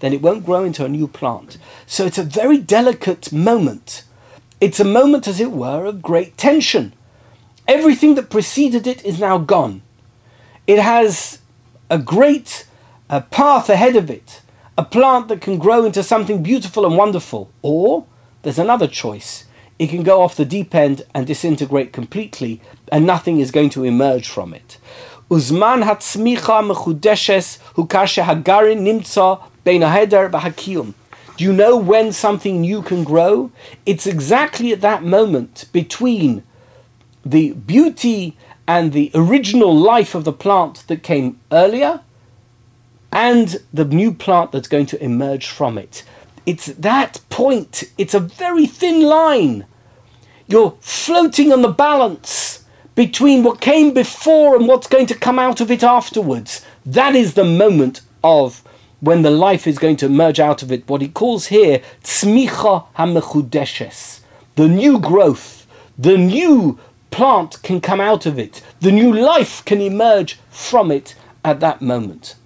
then 0.00 0.12
it 0.12 0.20
won't 0.20 0.44
grow 0.44 0.62
into 0.64 0.84
a 0.84 0.88
new 0.88 1.08
plant. 1.08 1.56
So 1.86 2.04
it's 2.04 2.18
a 2.18 2.22
very 2.22 2.58
delicate 2.58 3.32
moment. 3.32 4.04
It's 4.60 4.78
a 4.80 4.84
moment, 4.84 5.26
as 5.26 5.40
it 5.40 5.52
were, 5.52 5.86
of 5.86 6.02
great 6.02 6.36
tension. 6.36 6.92
Everything 7.66 8.14
that 8.16 8.30
preceded 8.30 8.86
it 8.86 9.04
is 9.04 9.18
now 9.18 9.38
gone. 9.38 9.80
It 10.66 10.78
has 10.78 11.38
a 11.88 11.98
great 11.98 12.66
uh, 13.08 13.20
path 13.20 13.70
ahead 13.70 13.96
of 13.96 14.10
it, 14.10 14.42
a 14.76 14.84
plant 14.84 15.28
that 15.28 15.40
can 15.40 15.56
grow 15.58 15.84
into 15.84 16.02
something 16.02 16.42
beautiful 16.42 16.84
and 16.84 16.96
wonderful. 16.96 17.50
Or 17.62 18.04
there's 18.42 18.58
another 18.58 18.86
choice 18.86 19.45
it 19.78 19.88
can 19.88 20.02
go 20.02 20.22
off 20.22 20.36
the 20.36 20.44
deep 20.44 20.74
end 20.74 21.02
and 21.14 21.26
disintegrate 21.26 21.92
completely, 21.92 22.60
and 22.90 23.06
nothing 23.06 23.40
is 23.40 23.50
going 23.50 23.70
to 23.70 23.84
emerge 23.84 24.28
from 24.28 24.54
it. 24.54 24.78
Uzman 25.30 25.82
hatzmicha 25.82 26.62
mechudeshes 26.62 27.58
hukashe 27.74 28.22
hagarin 28.22 28.80
nimtza 28.82 29.42
v'hakiyum. 29.64 30.94
Do 31.36 31.44
you 31.44 31.52
know 31.52 31.76
when 31.76 32.12
something 32.12 32.62
new 32.62 32.80
can 32.80 33.04
grow? 33.04 33.50
It's 33.84 34.06
exactly 34.06 34.72
at 34.72 34.80
that 34.80 35.02
moment 35.02 35.66
between 35.72 36.44
the 37.24 37.52
beauty 37.52 38.36
and 38.66 38.92
the 38.92 39.10
original 39.14 39.76
life 39.76 40.14
of 40.14 40.24
the 40.24 40.32
plant 40.32 40.84
that 40.86 41.02
came 41.02 41.38
earlier 41.52 42.00
and 43.12 43.56
the 43.72 43.84
new 43.84 44.12
plant 44.12 44.52
that's 44.52 44.68
going 44.68 44.86
to 44.86 45.02
emerge 45.02 45.48
from 45.48 45.76
it. 45.76 46.04
It's 46.46 46.66
that 46.66 47.20
point. 47.28 47.84
It's 47.98 48.14
a 48.14 48.20
very 48.20 48.66
thin 48.66 49.02
line. 49.02 49.66
You're 50.46 50.76
floating 50.80 51.52
on 51.52 51.62
the 51.62 51.68
balance 51.68 52.64
between 52.94 53.42
what 53.42 53.60
came 53.60 53.92
before 53.92 54.56
and 54.56 54.66
what's 54.66 54.86
going 54.86 55.06
to 55.06 55.14
come 55.14 55.38
out 55.38 55.60
of 55.60 55.70
it 55.70 55.82
afterwards. 55.82 56.64
That 56.86 57.14
is 57.16 57.34
the 57.34 57.44
moment 57.44 58.00
of 58.22 58.62
when 59.00 59.22
the 59.22 59.30
life 59.30 59.66
is 59.66 59.78
going 59.78 59.96
to 59.96 60.06
emerge 60.06 60.40
out 60.40 60.62
of 60.62 60.72
it. 60.72 60.88
What 60.88 61.02
he 61.02 61.08
calls 61.08 61.48
here 61.48 61.82
tzmicha 62.02 62.86
hamechudeshes, 62.96 64.20
the 64.54 64.68
new 64.68 64.98
growth, 64.98 65.66
the 65.98 66.16
new 66.16 66.78
plant 67.10 67.62
can 67.62 67.80
come 67.80 68.00
out 68.00 68.24
of 68.24 68.38
it, 68.38 68.62
the 68.80 68.92
new 68.92 69.12
life 69.12 69.64
can 69.64 69.80
emerge 69.80 70.38
from 70.50 70.90
it 70.90 71.14
at 71.44 71.60
that 71.60 71.82
moment. 71.82 72.36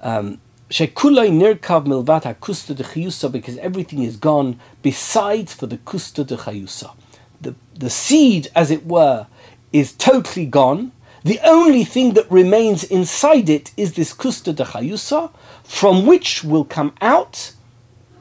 Um, 0.00 0.40
Shekulai 0.72 1.30
nirkav 1.30 1.84
milvat 1.84 2.34
kusta 2.40 2.74
de 2.74 2.82
chayusa 2.82 3.30
because 3.30 3.58
everything 3.58 4.02
is 4.02 4.16
gone 4.16 4.58
besides 4.80 5.52
for 5.52 5.66
the 5.66 5.76
kusta 5.76 6.26
de 6.26 6.34
chayusa. 6.34 6.94
The, 7.42 7.54
the 7.74 7.90
seed, 7.90 8.48
as 8.56 8.70
it 8.70 8.86
were, 8.86 9.26
is 9.74 9.92
totally 9.92 10.46
gone. 10.46 10.92
The 11.24 11.38
only 11.44 11.84
thing 11.84 12.14
that 12.14 12.30
remains 12.32 12.84
inside 12.84 13.50
it 13.50 13.70
is 13.76 13.92
this 13.92 14.14
kusta 14.14 14.56
de 14.56 14.64
chayusa, 14.64 15.30
from 15.62 16.06
which 16.06 16.42
will 16.42 16.64
come 16.64 16.94
out 17.02 17.52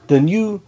the 0.08 0.20
new, 0.20 0.62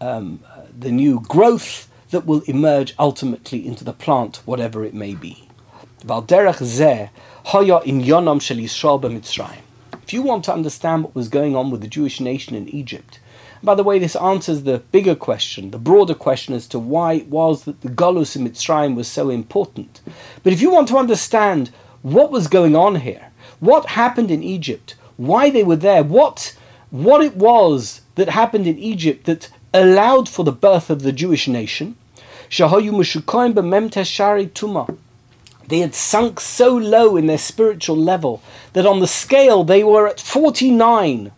um, 0.00 0.38
the 0.78 0.92
new 0.92 1.18
growth 1.22 1.88
that 2.10 2.24
will 2.24 2.42
emerge 2.42 2.94
ultimately 3.00 3.66
into 3.66 3.82
the 3.82 3.92
plant, 3.92 4.36
whatever 4.44 4.84
it 4.84 4.94
may 4.94 5.16
be. 5.16 5.48
Valderach 6.04 6.62
zeh 6.62 7.10
hoya 7.46 7.80
in 7.80 8.00
yonam 8.00 8.40
shel 8.40 8.58
Yisrael 8.58 9.02
b'Mitzrayim. 9.02 9.65
If 10.06 10.12
you 10.12 10.22
want 10.22 10.44
to 10.44 10.52
understand 10.52 11.02
what 11.02 11.16
was 11.16 11.28
going 11.28 11.56
on 11.56 11.72
with 11.72 11.80
the 11.80 11.88
Jewish 11.88 12.20
nation 12.20 12.54
in 12.54 12.68
Egypt, 12.68 13.18
by 13.60 13.74
the 13.74 13.82
way, 13.82 13.98
this 13.98 14.14
answers 14.14 14.62
the 14.62 14.78
bigger 14.92 15.16
question, 15.16 15.72
the 15.72 15.80
broader 15.80 16.14
question 16.14 16.54
as 16.54 16.68
to 16.68 16.78
why 16.78 17.14
it 17.14 17.26
was 17.26 17.64
that 17.64 17.80
the 17.80 17.88
Golus 17.88 18.36
in 18.36 18.46
Mitzrayim 18.46 18.94
was 18.94 19.08
so 19.08 19.30
important. 19.30 20.00
But 20.44 20.52
if 20.52 20.62
you 20.62 20.70
want 20.70 20.86
to 20.90 20.96
understand 20.96 21.72
what 22.02 22.30
was 22.30 22.46
going 22.46 22.76
on 22.76 23.00
here, 23.00 23.32
what 23.58 23.86
happened 23.86 24.30
in 24.30 24.44
Egypt, 24.44 24.94
why 25.16 25.50
they 25.50 25.64
were 25.64 25.74
there, 25.74 26.04
what, 26.04 26.56
what 26.90 27.20
it 27.20 27.34
was 27.34 28.02
that 28.14 28.28
happened 28.28 28.68
in 28.68 28.78
Egypt 28.78 29.26
that 29.26 29.50
allowed 29.74 30.28
for 30.28 30.44
the 30.44 30.52
birth 30.52 30.88
of 30.88 31.02
the 31.02 31.10
Jewish 31.10 31.48
nation, 31.48 31.96
Shahoyu 32.48 32.92
Mushukoim 32.92 34.06
Shari 34.06 34.46
Tumah 34.46 34.96
they 35.68 35.80
had 35.80 35.94
sunk 35.94 36.40
so 36.40 36.76
low 36.76 37.16
in 37.16 37.26
their 37.26 37.38
spiritual 37.38 37.96
level 37.96 38.42
that 38.72 38.86
on 38.86 39.00
the 39.00 39.06
scale 39.06 39.64
they 39.64 39.82
were 39.82 40.06
at 40.06 40.20
49. 40.20 41.32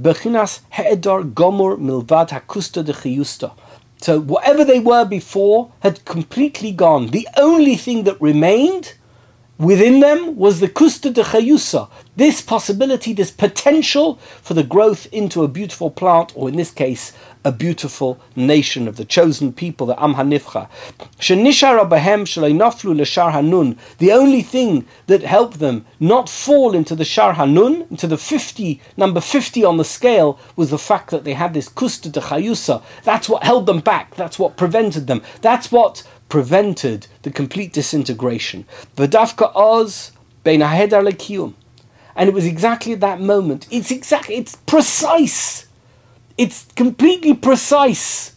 Bechinas 0.00 0.60
he'edar 0.72 1.22
gomor 1.22 1.76
milvad 1.76 2.30
hakusta 2.30 2.84
de. 2.84 3.50
So 4.00 4.20
whatever 4.20 4.64
they 4.64 4.78
were 4.78 5.04
before 5.04 5.72
had 5.80 6.04
completely 6.04 6.70
gone. 6.70 7.08
The 7.08 7.26
only 7.36 7.74
thing 7.76 8.04
that 8.04 8.20
remained 8.20 8.94
within 9.58 10.00
them 10.00 10.36
was 10.36 10.60
the 10.60 10.68
kusta 10.68 11.12
de 11.12 11.24
chayusa, 11.24 11.88
this 12.18 12.42
possibility, 12.42 13.12
this 13.12 13.30
potential 13.30 14.16
for 14.42 14.54
the 14.54 14.64
growth 14.64 15.06
into 15.12 15.44
a 15.44 15.48
beautiful 15.48 15.88
plant, 15.88 16.32
or 16.34 16.48
in 16.48 16.56
this 16.56 16.72
case, 16.72 17.12
a 17.44 17.52
beautiful 17.52 18.18
nation 18.34 18.88
of 18.88 18.96
the 18.96 19.04
chosen 19.04 19.52
people, 19.52 19.86
the 19.86 20.02
Am 20.02 20.14
Hanifcha. 20.14 20.68
The 23.98 24.12
only 24.12 24.42
thing 24.42 24.86
that 25.06 25.22
helped 25.22 25.58
them 25.60 25.86
not 26.00 26.28
fall 26.28 26.74
into 26.74 26.96
the 26.96 27.04
Shar 27.04 27.34
Hanun, 27.34 27.86
into 27.88 28.08
the 28.08 28.18
50, 28.18 28.80
number 28.96 29.20
50 29.20 29.64
on 29.64 29.76
the 29.76 29.84
scale, 29.84 30.40
was 30.56 30.70
the 30.70 30.78
fact 30.78 31.10
that 31.10 31.22
they 31.22 31.34
had 31.34 31.54
this 31.54 31.68
kusta 31.68 32.10
de 32.10 32.20
chayusa. 32.20 32.82
That's 33.04 33.28
what 33.28 33.44
held 33.44 33.66
them 33.66 33.78
back. 33.78 34.16
That's 34.16 34.40
what 34.40 34.56
prevented 34.56 35.06
them. 35.06 35.22
That's 35.40 35.70
what 35.70 36.02
prevented 36.28 37.06
the 37.22 37.30
complete 37.30 37.72
disintegration. 37.72 38.66
V'dafka 38.96 39.52
oz 39.54 40.10
bein 40.42 40.62
lekiyum. 40.62 41.54
And 42.18 42.28
it 42.28 42.34
was 42.34 42.44
exactly 42.44 42.92
at 42.92 43.00
that 43.00 43.20
moment. 43.20 43.66
It's 43.70 43.90
exactly, 43.90 44.34
it's 44.34 44.56
precise. 44.56 45.66
It's 46.36 46.66
completely 46.76 47.32
precise 47.32 48.34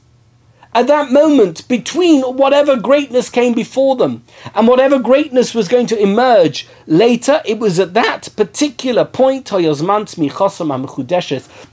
at 0.74 0.88
that 0.88 1.12
moment 1.12 1.68
between 1.68 2.22
whatever 2.22 2.78
greatness 2.78 3.30
came 3.30 3.54
before 3.54 3.98
them 3.98 4.24
and 4.56 4.68
whatever 4.68 5.00
greatness 5.00 5.54
was 5.54 5.68
going 5.68 5.86
to 5.88 6.02
emerge 6.02 6.68
later, 6.88 7.42
it 7.46 7.60
was 7.60 7.80
at 7.80 7.94
that 7.94 8.30
particular 8.36 9.04
point, 9.04 9.52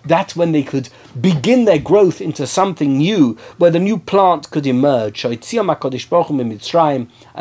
that's 0.04 0.36
when 0.36 0.52
they 0.52 0.62
could 0.62 0.88
begin 1.20 1.64
their 1.64 1.78
growth 1.78 2.20
into 2.20 2.46
something 2.46 2.98
new, 2.98 3.38
where 3.58 3.70
the 3.70 3.78
new 3.78 3.98
plant 3.98 4.50
could 4.50 4.66
emerge. 4.66 5.24
And 5.24 5.40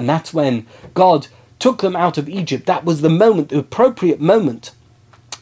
that's 0.10 0.34
when 0.34 0.68
God 0.94 1.28
took 1.60 1.82
them 1.82 1.96
out 1.96 2.18
of 2.18 2.30
Egypt. 2.30 2.66
That 2.66 2.86
was 2.86 3.02
the 3.02 3.10
moment, 3.10 3.50
the 3.50 3.60
appropriate 3.60 4.20
moment 4.20 4.72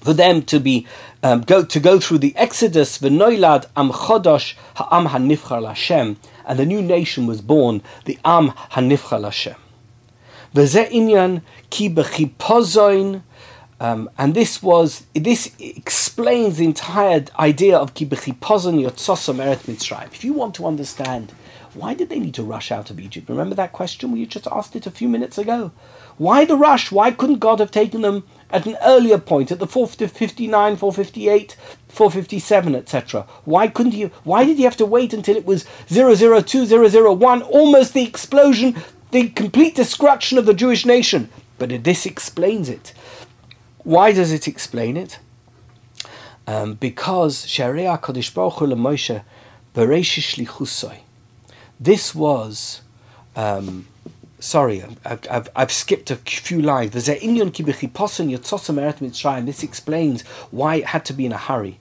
for 0.05 0.13
them 0.13 0.43
to 0.43 0.59
be 0.59 0.85
um, 1.23 1.41
go 1.41 1.65
to 1.65 1.79
go 1.79 1.99
through 1.99 2.19
the 2.19 2.35
Exodus, 2.35 2.99
v'noilad 2.99 3.65
am 3.75 3.89
chodosh 3.89 4.53
ha'am 4.75 5.07
hanifchar 5.07 5.61
Lashem, 5.61 6.17
and 6.45 6.59
the 6.59 6.65
new 6.65 6.81
nation 6.81 7.25
was 7.25 7.41
born, 7.41 7.81
the 8.05 8.19
am 8.23 8.51
hanifchar 8.51 9.19
Lashem. 9.19 9.55
V'ze 10.53 10.87
inyan 10.91 11.41
ki 11.71 11.89
bechipozoin, 11.89 13.23
um, 13.79 14.09
and 14.19 14.35
this 14.35 14.61
was 14.61 15.07
this 15.15 15.51
explains 15.59 16.57
the 16.57 16.65
entire 16.65 17.25
idea 17.39 17.75
of 17.75 17.95
ki 17.95 18.05
bechipozon 18.05 18.79
yotzosom 18.87 19.37
eret 19.37 19.63
mitzrayim. 19.65 20.13
If 20.13 20.23
you 20.23 20.33
want 20.33 20.53
to 20.55 20.67
understand 20.67 21.33
why 21.73 21.93
did 21.93 22.09
they 22.09 22.19
need 22.19 22.35
to 22.35 22.43
rush 22.43 22.71
out 22.71 22.89
of 22.89 22.99
Egypt, 22.99 23.27
remember 23.27 23.55
that 23.55 23.73
question 23.73 24.11
we 24.11 24.25
just 24.25 24.47
asked 24.47 24.75
it 24.75 24.85
a 24.85 24.91
few 24.91 25.09
minutes 25.09 25.37
ago. 25.37 25.71
Why 26.17 26.45
the 26.45 26.55
rush? 26.55 26.91
Why 26.91 27.11
couldn't 27.11 27.39
God 27.39 27.59
have 27.59 27.71
taken 27.71 28.01
them 28.01 28.23
at 28.49 28.65
an 28.65 28.77
earlier 28.83 29.17
point, 29.17 29.51
at 29.51 29.59
the 29.59 29.67
459, 29.67 30.77
458, 30.77 31.57
457, 31.89 32.75
etc. 32.75 33.25
Why 33.43 33.67
couldn't 33.67 33.93
you? 33.93 34.11
Why 34.23 34.45
did 34.45 34.57
he 34.57 34.63
have 34.63 34.77
to 34.77 34.85
wait 34.85 35.13
until 35.13 35.35
it 35.35 35.45
was 35.45 35.65
002, 35.87 36.65
001, 36.65 37.41
almost 37.41 37.93
the 37.93 38.03
explosion, 38.03 38.75
the 39.11 39.29
complete 39.29 39.75
destruction 39.75 40.37
of 40.37 40.45
the 40.45 40.53
Jewish 40.53 40.85
nation? 40.85 41.29
But 41.57 41.83
this 41.83 42.05
explains 42.05 42.69
it. 42.69 42.93
Why 43.83 44.11
does 44.11 44.31
it 44.31 44.47
explain 44.47 44.97
it? 44.97 45.19
Um, 46.47 46.75
because 46.75 47.47
Sharia 47.47 47.97
Kodesh 47.97 48.33
Baruch 48.33 48.59
Hu 48.59 48.67
Moshe 48.67 49.23
Bereishish 49.73 50.99
This 51.79 52.15
was 52.15 52.81
um, 53.35 53.87
sorry, 54.39 54.83
I've, 55.05 55.27
I've, 55.29 55.49
I've, 55.55 55.71
skipped 55.71 56.11
a 56.11 56.15
few 56.15 56.61
lines. 56.61 56.91
This 56.91 57.07
explains 59.63 60.21
why 60.51 60.75
it 60.75 60.85
had 60.85 61.05
to 61.05 61.13
be 61.13 61.25
in 61.25 61.31
a 61.31 61.37
hurry. 61.37 61.79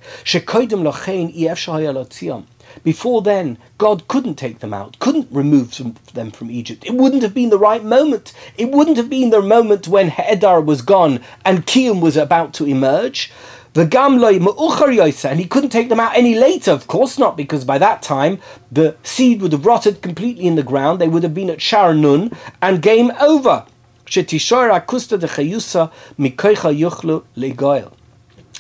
Before 2.83 3.23
then, 3.23 3.59
God 3.79 4.09
couldn't 4.09 4.35
take 4.35 4.59
them 4.59 4.75
out, 4.75 4.99
couldn't 4.99 5.29
remove 5.31 5.81
them 6.15 6.31
from 6.33 6.51
Egypt. 6.51 6.85
It 6.85 6.95
wouldn't 6.95 7.23
have 7.23 7.35
been 7.35 7.51
the 7.51 7.59
right 7.59 7.85
moment. 7.85 8.33
It 8.57 8.71
wouldn't 8.71 8.97
have 8.97 9.09
been 9.09 9.31
the 9.31 9.43
moment 9.43 9.87
when 9.87 10.11
Hedar 10.11 10.65
was 10.65 10.83
gone 10.83 11.21
and 11.45 11.67
Kiyum 11.67 12.01
was 12.01 12.17
about 12.17 12.53
to 12.55 12.67
emerge. 12.67 13.31
The 13.75 13.85
gamloi 13.85 14.39
ma'uchar 14.39 15.25
and 15.29 15.41
he 15.41 15.47
couldn't 15.47 15.71
take 15.71 15.89
them 15.89 15.99
out 15.99 16.17
any 16.17 16.37
later. 16.37 16.71
Of 16.71 16.87
course 16.87 17.19
not, 17.19 17.37
because 17.37 17.65
by 17.65 17.77
that 17.79 18.03
time 18.03 18.39
the 18.71 18.97
seed 19.03 19.43
would 19.43 19.51
have 19.51 19.67
rotted 19.67 20.01
completely 20.01 20.47
in 20.47 20.55
the 20.55 20.63
ground. 20.63 21.01
They 21.01 21.09
would 21.09 21.25
have 21.25 21.35
been 21.35 21.51
at 21.51 21.59
Sharanun 21.59 22.37
and 22.63 22.81
game 22.81 23.11
over. 23.21 23.67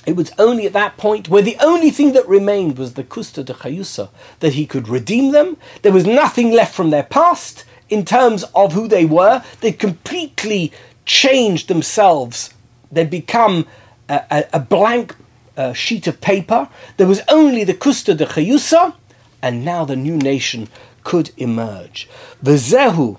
It 0.06 0.16
was 0.16 0.32
only 0.38 0.66
at 0.66 0.72
that 0.72 0.96
point 0.96 1.28
where 1.28 1.42
the 1.42 1.56
only 1.60 1.90
thing 1.90 2.12
that 2.12 2.28
remained 2.28 2.76
was 2.76 2.94
the 2.94 3.04
kusta 3.04 3.44
de 3.44 3.54
chayusa, 3.54 4.08
that 4.40 4.54
he 4.54 4.66
could 4.66 4.88
redeem 4.88 5.30
them. 5.30 5.56
There 5.82 5.92
was 5.92 6.06
nothing 6.06 6.50
left 6.50 6.74
from 6.74 6.90
their 6.90 7.04
past 7.04 7.64
in 7.88 8.04
terms 8.04 8.44
of 8.54 8.72
who 8.72 8.88
they 8.88 9.04
were. 9.04 9.44
They 9.60 9.70
completely 9.70 10.72
changed 11.06 11.68
themselves. 11.68 12.52
They'd 12.90 13.10
become 13.10 13.66
a, 14.08 14.44
a 14.52 14.60
blank 14.60 15.14
uh, 15.56 15.72
sheet 15.72 16.06
of 16.06 16.20
paper. 16.20 16.68
There 16.96 17.06
was 17.06 17.22
only 17.28 17.64
the 17.64 17.74
Kusta 17.74 18.16
de 18.16 18.26
Chayusa, 18.26 18.94
and 19.42 19.64
now 19.64 19.84
the 19.84 19.96
new 19.96 20.16
nation 20.16 20.68
could 21.02 21.30
emerge. 21.36 22.08
V'zehu 22.42 23.18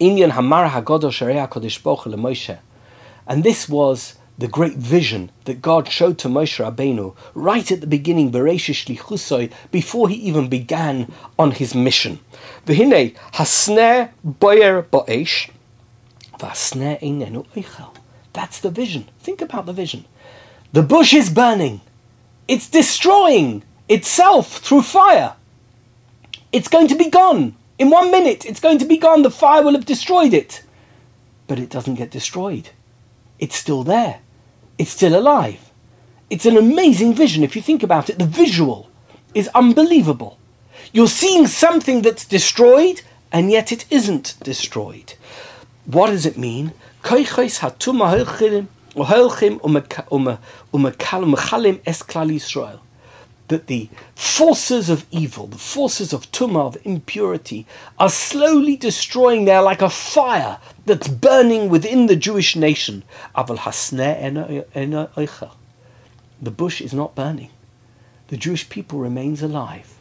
inyan 0.00 0.30
hamar 0.30 0.68
hagodol 0.68 1.12
sharia 1.12 1.48
kodesh 1.48 1.80
Moshe, 1.80 2.58
and 3.26 3.42
this 3.42 3.68
was 3.68 4.16
the 4.36 4.48
great 4.48 4.76
vision 4.76 5.30
that 5.44 5.62
God 5.62 5.88
showed 5.88 6.18
to 6.18 6.28
Moshe 6.28 6.64
Rabbeinu 6.64 7.14
right 7.34 7.70
at 7.70 7.80
the 7.80 7.86
beginning, 7.86 8.32
Bereshish 8.32 8.86
Lichusoi, 8.86 9.52
before 9.70 10.08
he 10.08 10.16
even 10.16 10.48
began 10.48 11.12
on 11.38 11.52
his 11.52 11.74
mission. 11.74 12.18
V'hine 12.66 13.14
hasne 13.32 14.10
boyer 14.24 14.82
bo'esh, 14.82 15.50
v'hasne 16.38 17.00
einenu 17.00 17.46
eichel. 17.54 17.94
That's 18.34 18.60
the 18.60 18.70
vision. 18.70 19.08
Think 19.20 19.40
about 19.40 19.64
the 19.64 19.72
vision. 19.72 20.04
The 20.72 20.82
bush 20.82 21.14
is 21.14 21.30
burning. 21.30 21.80
It's 22.46 22.68
destroying 22.68 23.62
itself 23.88 24.58
through 24.58 24.82
fire. 24.82 25.36
It's 26.52 26.68
going 26.68 26.88
to 26.88 26.96
be 26.96 27.08
gone. 27.08 27.56
In 27.78 27.90
one 27.90 28.10
minute, 28.10 28.44
it's 28.44 28.60
going 28.60 28.78
to 28.78 28.84
be 28.84 28.98
gone. 28.98 29.22
The 29.22 29.30
fire 29.30 29.62
will 29.62 29.72
have 29.72 29.86
destroyed 29.86 30.34
it. 30.34 30.62
But 31.46 31.58
it 31.58 31.70
doesn't 31.70 31.94
get 31.94 32.10
destroyed. 32.10 32.70
It's 33.38 33.56
still 33.56 33.82
there. 33.82 34.20
It's 34.78 34.90
still 34.90 35.18
alive. 35.18 35.70
It's 36.28 36.46
an 36.46 36.56
amazing 36.56 37.14
vision 37.14 37.44
if 37.44 37.54
you 37.54 37.62
think 37.62 37.82
about 37.82 38.10
it. 38.10 38.18
The 38.18 38.26
visual 38.26 38.90
is 39.34 39.48
unbelievable. 39.54 40.38
You're 40.92 41.08
seeing 41.08 41.46
something 41.46 42.02
that's 42.02 42.24
destroyed, 42.24 43.02
and 43.32 43.50
yet 43.50 43.72
it 43.72 43.84
isn't 43.90 44.34
destroyed. 44.42 45.14
What 45.86 46.10
does 46.10 46.26
it 46.26 46.38
mean? 46.38 46.72
Koichos 47.04 47.58
hatuma 47.58 48.18
es 51.84 52.02
klal 52.02 52.30
Yisrael. 52.30 52.80
That 53.48 53.66
the 53.66 53.90
forces 54.14 54.88
of 54.88 55.04
evil, 55.10 55.46
the 55.48 55.58
forces 55.58 56.14
of 56.14 56.32
tumah, 56.32 56.68
of 56.68 56.78
impurity, 56.86 57.66
are 57.98 58.08
slowly 58.08 58.76
destroying 58.76 59.44
there 59.44 59.60
like 59.60 59.82
a 59.82 59.90
fire 59.90 60.58
that's 60.86 61.06
burning 61.08 61.68
within 61.68 62.06
the 62.06 62.16
Jewish 62.16 62.56
nation. 62.56 63.02
The 63.34 64.64
bush 66.42 66.80
is 66.80 66.94
not 66.94 67.14
burning. 67.14 67.50
The 68.28 68.38
Jewish 68.38 68.70
people 68.70 68.98
remains 68.98 69.42
alive. 69.42 70.00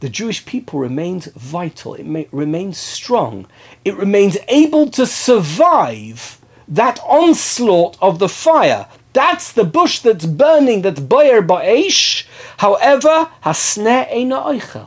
The 0.00 0.08
Jewish 0.08 0.44
people 0.44 0.80
remains 0.80 1.26
vital. 1.26 1.94
It 1.94 2.06
may, 2.06 2.26
remains 2.32 2.76
strong. 2.76 3.46
It 3.84 3.96
remains 3.96 4.36
able 4.48 4.90
to 4.90 5.06
survive 5.06 6.39
that 6.70 7.00
onslaught 7.04 7.98
of 8.00 8.18
the 8.18 8.28
fire. 8.28 8.86
That's 9.12 9.52
the 9.52 9.64
bush 9.64 9.98
that's 9.98 10.24
burning, 10.24 10.82
that's 10.82 11.00
boyer 11.00 11.42
ba'esh. 11.42 12.24
However, 12.58 13.28
hasne 13.44 14.08
eina. 14.08 14.86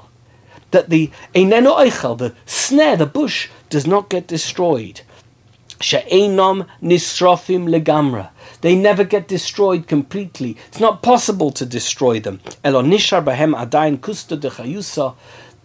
That 0.71 0.89
the 0.89 1.11
eineno 1.35 1.77
oichel, 1.77 2.17
the 2.17 2.33
sneh, 2.45 2.97
the 2.97 3.05
bush, 3.05 3.49
does 3.69 3.85
not 3.85 4.09
get 4.09 4.27
destroyed. 4.27 5.01
She'enom 5.81 6.67
nisrofim 6.81 7.67
legamra. 7.67 8.29
They 8.61 8.75
never 8.75 9.03
get 9.03 9.27
destroyed 9.27 9.87
completely. 9.87 10.55
It's 10.69 10.79
not 10.79 11.03
possible 11.03 11.51
to 11.51 11.65
destroy 11.65 12.21
them. 12.21 12.39
Elonishar 12.63 13.25
bahem 13.25 13.53
adain 13.53 13.97
kusta 13.97 14.39
de 14.39 14.49
chayusa. 14.49 15.15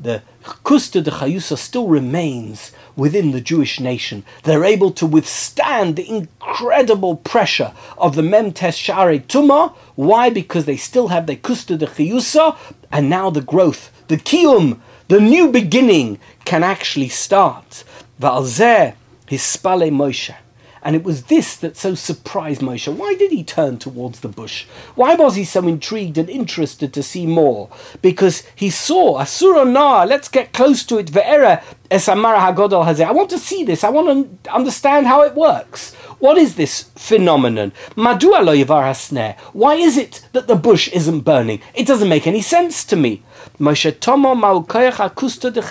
The 0.00 0.22
kusta 0.42 1.02
de 1.04 1.12
chayusa 1.12 1.56
still 1.56 1.86
remains 1.86 2.72
within 2.98 3.30
the 3.30 3.40
Jewish 3.40 3.78
nation. 3.80 4.24
They're 4.42 4.64
able 4.64 4.90
to 4.92 5.06
withstand 5.06 5.96
the 5.96 6.08
incredible 6.08 7.16
pressure 7.16 7.72
of 7.96 8.16
the 8.16 8.22
Memtes 8.22 8.74
Share 8.74 9.18
Tuma. 9.20 9.72
Why? 9.94 10.28
Because 10.28 10.66
they 10.66 10.76
still 10.76 11.08
have 11.08 11.26
their 11.26 11.36
Kusta 11.36 11.78
de 11.78 11.86
Chiyusa, 11.86 12.58
and 12.90 13.08
now 13.08 13.30
the 13.30 13.40
growth, 13.40 13.92
the 14.08 14.16
Kiyum, 14.16 14.80
the 15.06 15.20
new 15.20 15.50
beginning 15.50 16.18
can 16.44 16.62
actually 16.64 17.08
start. 17.08 17.84
Valzeh 18.20 18.94
Hispale 19.28 19.90
Moshe. 19.90 20.34
And 20.82 20.96
it 20.96 21.04
was 21.04 21.24
this 21.24 21.56
that 21.56 21.76
so 21.76 21.94
surprised 21.94 22.60
Moshe. 22.60 22.92
Why 22.92 23.14
did 23.14 23.30
he 23.30 23.44
turn 23.44 23.78
towards 23.78 24.20
the 24.20 24.28
bush? 24.28 24.66
Why 24.94 25.14
was 25.14 25.36
he 25.36 25.44
so 25.44 25.66
intrigued 25.66 26.18
and 26.18 26.28
interested 26.28 26.92
to 26.94 27.02
see 27.02 27.26
more? 27.26 27.68
Because 28.02 28.44
he 28.54 28.70
saw 28.70 29.18
Asura 29.18 29.64
Na, 29.64 30.04
let's 30.04 30.28
get 30.28 30.52
close 30.52 30.84
to 30.86 30.98
it. 30.98 31.10
Ve'era 31.10 31.62
esamara 31.90 32.38
hagodol 32.38 32.84
hazeh. 32.84 33.06
I 33.06 33.12
want 33.12 33.30
to 33.30 33.38
see 33.38 33.64
this. 33.64 33.84
I 33.84 33.90
want 33.90 34.44
to 34.44 34.54
understand 34.54 35.06
how 35.06 35.22
it 35.22 35.34
works. 35.34 35.94
What 36.18 36.36
is 36.36 36.56
this 36.56 36.84
phenomenon? 36.96 37.72
Madua 37.96 38.44
lo 38.44 38.54
hasneh. 38.54 39.38
Why 39.52 39.74
is 39.74 39.96
it 39.96 40.26
that 40.32 40.48
the 40.48 40.56
bush 40.56 40.88
isn't 40.88 41.20
burning? 41.20 41.60
It 41.74 41.86
doesn't 41.86 42.08
make 42.08 42.26
any 42.26 42.42
sense 42.42 42.84
to 42.86 42.96
me. 42.96 43.22
Moshe 43.60 43.98
tomo 44.00 44.34
akusta 44.34 45.52
de 45.52 45.62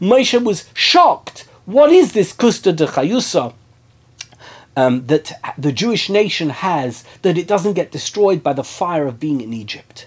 Moshe 0.00 0.42
was 0.42 0.66
shocked. 0.72 1.46
What 1.64 1.90
is 1.90 2.12
this 2.12 2.32
kusta 2.32 2.74
de? 2.74 2.86
Um, 4.76 5.06
that 5.06 5.32
the 5.58 5.72
Jewish 5.72 6.08
nation 6.10 6.50
has, 6.50 7.04
that 7.22 7.38
it 7.38 7.48
doesn't 7.48 7.72
get 7.72 7.90
destroyed 7.90 8.42
by 8.42 8.52
the 8.52 8.62
fire 8.62 9.06
of 9.06 9.18
being 9.18 9.40
in 9.40 9.52
Egypt. 9.52 10.06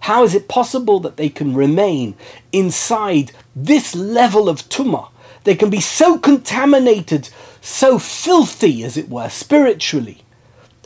How 0.00 0.24
is 0.24 0.34
it 0.34 0.48
possible 0.48 1.00
that 1.00 1.16
they 1.16 1.28
can 1.28 1.54
remain 1.54 2.14
inside 2.50 3.32
this 3.54 3.94
level 3.94 4.48
of 4.48 4.68
tumah? 4.68 5.10
They 5.44 5.54
can 5.54 5.70
be 5.70 5.80
so 5.80 6.18
contaminated, 6.18 7.28
so 7.60 7.98
filthy, 8.00 8.82
as 8.82 8.96
it 8.96 9.08
were, 9.08 9.28
spiritually, 9.28 10.24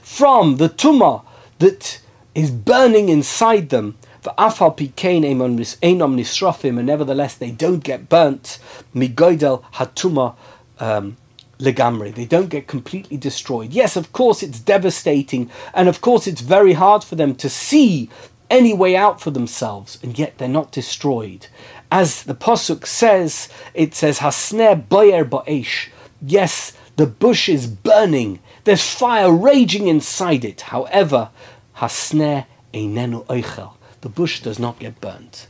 from 0.02 0.56
the 0.58 0.68
tumah 0.68 1.22
that 1.58 2.00
is 2.34 2.50
burning 2.50 3.08
inside 3.08 3.70
them. 3.70 3.96
And 4.24 4.36
nevertheless, 6.86 7.34
they 7.34 7.50
don't 7.50 7.84
get 7.84 8.08
burnt. 8.08 8.58
Migoidel 8.94 9.62
hatuma 9.74 10.34
um, 10.80 11.16
legamri. 11.58 12.14
They 12.14 12.24
don't 12.24 12.48
get 12.48 12.66
completely 12.66 13.16
destroyed. 13.16 13.72
Yes, 13.72 13.96
of 13.96 14.12
course, 14.12 14.42
it's 14.42 14.60
devastating, 14.60 15.50
and 15.74 15.88
of 15.88 16.00
course, 16.00 16.26
it's 16.26 16.40
very 16.40 16.72
hard 16.72 17.04
for 17.04 17.16
them 17.16 17.34
to 17.36 17.48
see 17.48 18.08
any 18.50 18.72
way 18.72 18.96
out 18.96 19.20
for 19.20 19.30
themselves, 19.30 19.98
and 20.02 20.18
yet 20.18 20.38
they're 20.38 20.48
not 20.48 20.72
destroyed. 20.72 21.46
As 21.90 22.24
the 22.24 22.34
Pasuk 22.34 22.86
says, 22.86 23.48
it 23.74 23.94
says, 23.94 24.18
Hasneh 24.18 24.88
boyer 24.88 25.24
ba'esh. 25.24 25.88
Yes, 26.22 26.72
the 26.96 27.06
bush 27.06 27.48
is 27.48 27.66
burning. 27.66 28.40
There's 28.64 28.82
fire 28.82 29.32
raging 29.32 29.88
inside 29.88 30.44
it. 30.44 30.62
However, 30.62 31.30
Hasneh 31.76 32.46
einenu 32.72 33.24
oichel. 33.26 33.72
The 34.00 34.08
bush 34.08 34.40
does 34.40 34.58
not 34.58 34.78
get 34.78 35.00
burnt. 35.00 35.46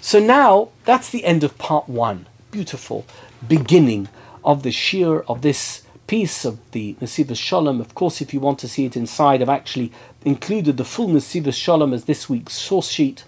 So 0.00 0.18
now, 0.18 0.70
that's 0.84 1.10
the 1.10 1.24
end 1.24 1.44
of 1.44 1.58
part 1.58 1.88
one. 1.88 2.26
Beautiful 2.50 3.04
beginning 3.46 4.08
of 4.44 4.62
the 4.62 4.72
shear 4.72 5.20
of 5.20 5.42
this 5.42 5.82
piece 6.06 6.44
of 6.44 6.58
the 6.72 6.94
Nesivos 7.00 7.38
Shalom. 7.38 7.80
Of 7.80 7.94
course, 7.94 8.20
if 8.20 8.32
you 8.32 8.40
want 8.40 8.58
to 8.60 8.68
see 8.68 8.84
it 8.84 8.96
inside, 8.96 9.40
I've 9.40 9.48
actually 9.48 9.92
included 10.24 10.76
the 10.76 10.84
full 10.84 11.08
Nesivos 11.08 11.54
Shalom 11.54 11.92
as 11.92 12.04
this 12.04 12.28
week's 12.28 12.54
source 12.54 12.88
sheet. 12.88 13.24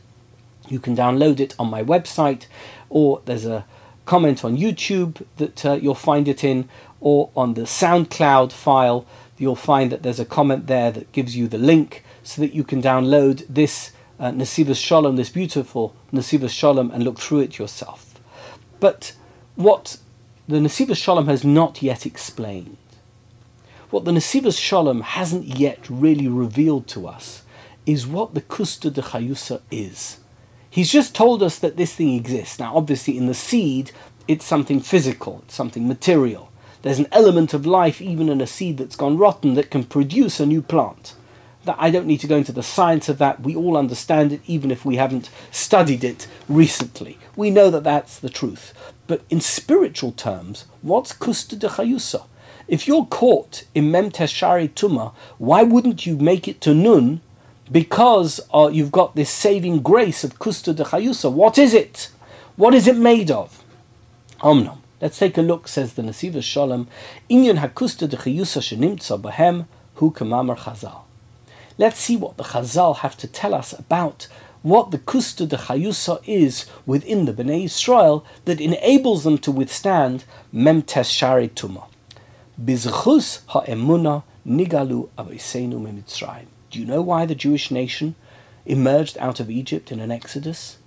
You 0.69 0.81
can 0.81 0.97
download 0.97 1.41
it 1.41 1.55
on 1.59 1.71
my 1.71 1.83
website, 1.83 2.47
or 2.89 3.23
there's 3.25 3.47
a 3.47 3.65
comment 4.05 4.45
on 4.45 4.57
YouTube 4.57 5.25
that 5.37 5.65
uh, 5.65 5.73
you'll 5.75 5.95
find 5.95 6.29
it 6.29 6.45
in, 6.45 6.69
or 7.01 7.31
on 7.37 7.55
the 7.55 7.63
SoundCloud 7.63 8.53
file, 8.53 9.07
you'll 9.39 9.57
find 9.57 9.93
that 9.93 10.03
there's 10.03 10.21
a 10.21 10.25
comment 10.25 10.67
there 10.67 10.91
that 10.91 11.13
gives 11.13 11.37
you 11.37 11.49
the 11.49 11.59
link 11.59 12.05
so 12.23 12.41
that 12.41 12.55
you 12.55 12.65
can 12.65 12.83
download 12.83 13.45
this 13.49 13.93
uh, 14.19 14.31
Nesivos 14.31 14.83
Shalom, 14.83 15.17
this 15.17 15.31
beautiful 15.31 15.95
Nesivos 16.13 16.51
Shalom, 16.51 16.91
and 16.91 17.05
look 17.05 17.19
through 17.19 17.41
it 17.41 17.59
yourself. 17.59 18.19
But 18.81 19.15
what 19.55 19.99
the 20.49 20.57
Nesivos 20.57 20.97
Shalom 20.97 21.27
has 21.27 21.45
not 21.45 21.83
yet 21.83 22.07
explained, 22.07 22.77
what 23.91 24.05
the 24.05 24.13
Nesivos 24.13 24.59
Shalom 24.59 25.01
hasn't 25.01 25.59
yet 25.59 25.89
really 25.89 26.29
revealed 26.29 26.87
to 26.89 27.07
us, 27.07 27.43
is 27.85 28.07
what 28.07 28.35
the 28.35 28.41
Kusta 28.41 28.93
de 28.93 29.03
Chayusa 29.03 29.61
is. 29.71 30.19
He's 30.69 30.91
just 30.91 31.15
told 31.15 31.43
us 31.43 31.59
that 31.61 31.77
this 31.77 31.95
thing 31.95 32.15
exists. 32.15 32.59
Now, 32.59 32.77
obviously, 32.77 33.17
in 33.17 33.27
the 33.27 33.35
seed, 33.35 33.93
it's 34.29 34.45
something 34.45 34.81
physical, 34.81 35.43
it's 35.45 35.55
something 35.55 35.87
material. 35.87 36.51
There's 36.83 36.99
an 36.99 37.09
element 37.13 37.55
of 37.55 37.65
life, 37.65 38.01
even 38.03 38.29
in 38.29 38.41
a 38.41 38.47
seed 38.47 38.79
that's 38.79 38.97
gone 38.97 39.17
rotten, 39.17 39.55
that 39.55 39.71
can 39.71 39.85
produce 39.85 40.39
a 40.39 40.47
new 40.47 40.63
plant. 40.63 41.15
That 41.67 41.77
I 41.81 41.91
don't 41.91 42.07
need 42.07 42.21
to 42.21 42.29
go 42.29 42.37
into 42.37 42.53
the 42.53 42.63
science 42.63 43.09
of 43.09 43.19
that. 43.19 43.41
We 43.41 43.57
all 43.57 43.77
understand 43.77 44.33
it, 44.33 44.41
even 44.47 44.71
if 44.71 44.85
we 44.85 44.97
haven't 44.97 45.31
studied 45.51 46.05
it 46.05 46.29
recently. 46.49 47.19
We 47.35 47.51
know 47.51 47.71
that 47.71 47.83
that's 47.83 48.21
the 48.21 48.31
truth. 48.31 48.73
But 49.09 49.23
in 49.31 49.41
spiritual 49.41 50.13
terms, 50.13 50.67
what's 50.81 51.13
kusta 51.13 51.59
de 51.59 51.69
chayusa? 51.69 52.27
If 52.69 52.87
you're 52.87 53.07
caught 53.07 53.65
in 53.75 53.91
mem 53.91 54.13
teshari 54.13 54.71
tuma, 54.71 55.13
why 55.39 55.65
wouldn't 55.65 56.07
you 56.07 56.17
make 56.17 56.47
it 56.47 56.61
to 56.61 56.73
nun? 56.73 57.21
Because 57.71 58.41
uh, 58.55 58.71
you've 58.73 58.93
got 58.93 59.17
this 59.17 59.31
saving 59.31 59.83
grace 59.83 60.23
of 60.23 60.39
kusta 60.39 60.73
de 60.75 60.85
chayusa. 60.85 61.33
What 61.33 61.59
is 61.59 61.75
it? 61.75 62.11
What 62.55 62.75
is 62.75 62.87
it 62.87 62.97
made 62.97 63.33
of? 63.33 63.65
Omnom. 64.41 64.79
Let's 65.01 65.19
take 65.19 65.37
a 65.37 65.43
look, 65.43 65.67
says 65.67 65.95
the 65.95 66.03
Nesivos 66.03 66.45
Shalom. 66.45 66.87
Inyan 67.29 67.59
hakusta 67.59 68.09
de 68.09 68.17
chayusa 68.17 68.63
shenimtza 68.63 69.21
bahem 69.21 69.67
hu 69.95 70.13
kamamar 70.13 70.59
chazal. 70.59 71.06
Let's 71.79 72.01
see 72.01 72.17
what 72.17 72.39
the 72.39 72.45
chazal 72.45 72.97
have 72.97 73.19
to 73.19 73.27
tell 73.27 73.55
us 73.55 73.79
about 73.79 74.29
what 74.63 74.91
the 74.91 74.99
kusta 74.99 75.47
de 75.47 75.57
chayusa 75.57 76.23
is 76.27 76.65
within 76.87 77.27
the 77.27 77.33
Bnei 77.35 77.67
Israel 77.67 78.25
that 78.47 78.63
enables 78.63 79.25
them 79.25 79.37
to 79.39 79.53
withstand 79.53 80.25
memtes 80.53 81.11
shari 81.11 81.49
tuma. 81.49 81.85
Bizchus 82.61 83.41
ha'emuna 83.49 84.23
nigalu 84.47 85.09
aviseinu 85.19 85.79
memitzrayim. 85.79 86.47
Do 86.71 86.81
you 86.81 86.87
know 86.87 87.03
why 87.03 87.27
the 87.27 87.35
Jewish 87.35 87.71
nation 87.71 88.15
emerged 88.65 89.19
out 89.19 89.39
of 89.39 89.51
Egypt 89.51 89.93
in 89.93 90.01
an 90.01 90.11
exodus? 90.11 90.79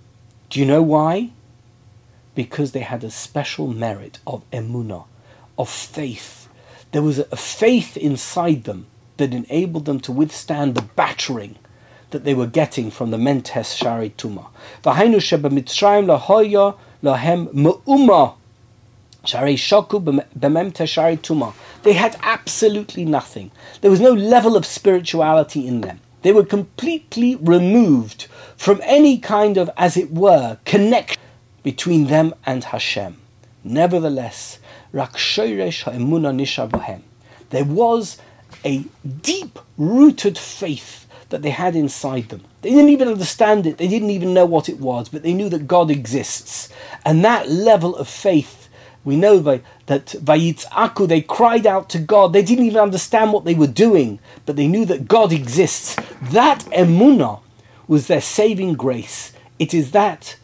Do 0.50 0.58
you 0.58 0.66
know 0.66 0.82
why? 0.82 1.30
Because 2.34 2.72
they 2.72 2.80
had 2.80 3.04
a 3.04 3.10
special 3.10 3.68
merit 3.68 4.18
of 4.26 4.42
emuna, 4.50 5.04
of 5.56 5.70
faith. 5.70 6.48
There 6.90 7.02
was 7.02 7.20
a 7.20 7.36
faith 7.36 7.96
inside 7.96 8.64
them 8.64 8.88
that 9.20 9.34
enabled 9.34 9.84
them 9.84 10.00
to 10.00 10.12
withstand 10.12 10.74
the 10.74 10.82
battering 10.82 11.56
that 12.10 12.24
they 12.24 12.34
were 12.34 12.46
getting 12.46 12.90
from 12.90 13.10
the 13.10 13.16
Memtes 13.16 13.76
Shari 13.76 14.10
Tuma. 14.10 14.46
They 21.82 21.92
had 21.92 22.18
absolutely 22.22 23.04
nothing. 23.04 23.50
There 23.82 23.90
was 23.90 24.00
no 24.00 24.12
level 24.12 24.56
of 24.56 24.64
spirituality 24.66 25.66
in 25.68 25.82
them. 25.82 26.00
They 26.22 26.32
were 26.32 26.44
completely 26.44 27.36
removed 27.36 28.26
from 28.56 28.80
any 28.84 29.18
kind 29.18 29.58
of, 29.58 29.70
as 29.76 29.96
it 29.98 30.10
were, 30.10 30.58
connection 30.64 31.20
between 31.62 32.06
them 32.06 32.34
and 32.46 32.64
Hashem. 32.64 33.20
Nevertheless, 33.62 34.58
There 37.50 37.64
was 37.64 38.18
a 38.64 38.84
deep-rooted 39.22 40.36
faith 40.38 41.06
that 41.30 41.42
they 41.42 41.50
had 41.50 41.76
inside 41.76 42.28
them. 42.28 42.42
They 42.62 42.70
didn't 42.70 42.90
even 42.90 43.08
understand 43.08 43.66
it, 43.66 43.78
they 43.78 43.88
didn't 43.88 44.10
even 44.10 44.34
know 44.34 44.46
what 44.46 44.68
it 44.68 44.80
was, 44.80 45.08
but 45.08 45.22
they 45.22 45.32
knew 45.32 45.48
that 45.48 45.66
God 45.66 45.90
exists. 45.90 46.68
And 47.04 47.24
that 47.24 47.48
level 47.48 47.96
of 47.96 48.08
faith, 48.08 48.68
we 49.04 49.16
know 49.16 49.38
that 49.38 49.64
Vayitzaku, 49.88 51.08
they 51.08 51.22
cried 51.22 51.66
out 51.66 51.88
to 51.90 51.98
God. 51.98 52.32
They 52.32 52.42
didn't 52.42 52.66
even 52.66 52.80
understand 52.80 53.32
what 53.32 53.44
they 53.44 53.54
were 53.54 53.66
doing, 53.66 54.18
but 54.44 54.56
they 54.56 54.68
knew 54.68 54.84
that 54.86 55.08
God 55.08 55.32
exists. 55.32 55.96
That 56.20 56.60
emunah 56.66 57.40
was 57.88 58.06
their 58.08 58.20
saving 58.20 58.74
grace. 58.74 59.32
It 59.58 59.72
is 59.72 59.92
that 59.92 60.36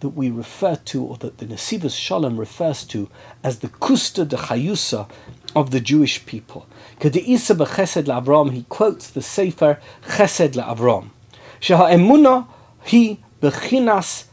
that 0.00 0.08
we 0.08 0.30
refer 0.30 0.76
to, 0.76 1.04
or 1.04 1.16
that 1.18 1.36
the 1.38 1.44
Nesivos 1.44 1.94
Shalom 1.94 2.40
refers 2.40 2.84
to, 2.86 3.10
as 3.44 3.58
the 3.58 3.68
Kusta 3.68 4.26
de 4.26 4.36
Chayusa 4.36 5.06
of 5.54 5.70
the 5.72 5.80
Jewish 5.80 6.24
people. 6.24 6.66
K'de'isa 7.00 7.56
b'chesed 7.56 8.04
la'avram, 8.04 8.52
he 8.52 8.64
quotes 8.68 9.08
the 9.08 9.22
Sefer 9.22 9.80
Chesed 10.04 10.52
la'avram. 10.52 11.08
Sheha'emuna 11.60 12.46
hi 12.84 13.18
b'chinas 13.40 14.24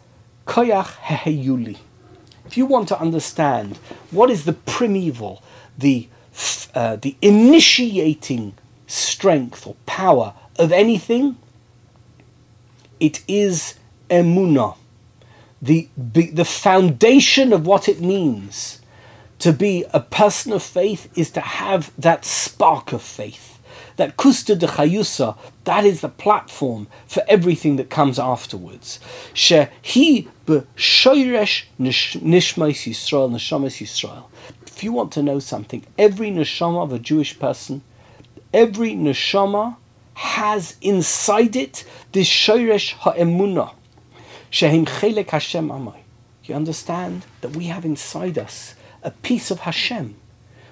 koyach 0.46 0.98
heheyuli. 0.98 1.78
If 2.46 2.58
you 2.58 2.66
want 2.66 2.90
to 2.90 3.00
understand 3.00 3.78
what 4.12 4.30
is 4.30 4.44
the 4.44 4.54
primeval, 4.54 5.42
the, 5.78 6.10
uh, 6.76 6.98
the 6.98 7.16
initiating 7.22 8.54
strength 8.86 9.66
or 9.66 9.76
power 9.86 10.34
of 10.58 10.72
anything, 10.72 11.38
it 13.00 13.24
is 13.28 13.76
emuna, 14.10 14.76
the, 15.62 15.88
the 15.96 16.46
foundation 16.46 17.54
of 17.54 17.66
what 17.66 17.88
it 17.88 18.02
means 18.02 18.77
to 19.40 19.54
be 19.54 19.86
a 19.94 20.00
person 20.00 20.52
of 20.54 20.64
faith 20.64 21.12
is 21.18 21.32
to 21.32 21.42
have 21.42 21.92
that 21.98 22.26
spark 22.26 22.92
of 22.92 23.02
faith. 23.02 23.60
That 23.98 24.18
kusta 24.18 24.58
de 24.58 24.68
chayusa, 24.68 25.38
that 25.64 25.86
is 25.86 26.02
the 26.02 26.10
platform 26.10 26.88
for 27.08 27.24
everything 27.28 27.78
that 27.78 27.90
comes 27.90 28.20
afterwards. 28.20 29.00
Shehi 29.34 30.28
b'shoyresh 30.46 31.66
nishmais 31.80 32.86
Yisrael, 32.86 33.32
neshamas 33.32 33.82
Yisrael. 33.82 34.26
If 34.66 34.84
you 34.84 34.92
want 34.92 35.12
to 35.14 35.24
know 35.24 35.40
something, 35.40 35.86
every 35.98 36.30
neshama 36.30 36.84
of 36.84 36.94
a 36.94 37.00
Jewish 37.00 37.40
person, 37.40 37.82
every 38.54 38.92
neshama 38.92 39.78
has 40.14 40.76
inside 40.82 41.56
it 41.56 41.84
this 42.12 42.28
shoyresh 42.28 42.94
ha'emuna. 42.94 43.74
Shehim 44.52 44.86
chelek 44.86 45.32
Hashem 45.32 45.70
amai. 45.70 45.98
You 46.44 46.56
understand 46.56 47.26
that 47.42 47.56
we 47.56 47.66
have 47.66 47.84
inside 47.84 48.38
us 48.38 48.76
a 49.08 49.12
piece 49.12 49.50
of 49.50 49.62
Hashem. 49.62 50.16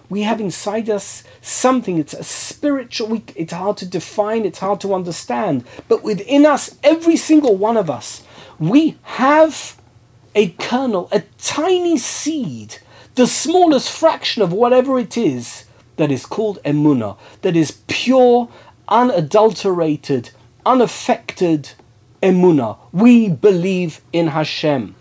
We 0.09 0.21
have 0.23 0.41
inside 0.41 0.89
us 0.89 1.23
something, 1.41 1.97
it's 1.97 2.13
a 2.13 2.23
spiritual, 2.23 3.07
we, 3.07 3.23
it's 3.33 3.53
hard 3.53 3.77
to 3.77 3.85
define, 3.85 4.45
it's 4.45 4.59
hard 4.59 4.81
to 4.81 4.93
understand, 4.93 5.63
but 5.87 6.03
within 6.03 6.45
us, 6.45 6.77
every 6.83 7.15
single 7.15 7.55
one 7.55 7.77
of 7.77 7.89
us, 7.89 8.23
we 8.59 8.97
have 9.03 9.79
a 10.35 10.49
kernel, 10.49 11.07
a 11.13 11.23
tiny 11.39 11.97
seed, 11.97 12.79
the 13.15 13.25
smallest 13.25 13.89
fraction 13.89 14.43
of 14.43 14.51
whatever 14.51 14.99
it 14.99 15.17
is 15.17 15.63
that 15.95 16.11
is 16.11 16.25
called 16.25 16.59
emuna, 16.65 17.17
that 17.41 17.55
is 17.55 17.79
pure, 17.87 18.49
unadulterated, 18.89 20.31
unaffected 20.65 21.71
emuna. 22.21 22.77
We 22.91 23.29
believe 23.29 24.01
in 24.11 24.27
Hashem. 24.27 24.93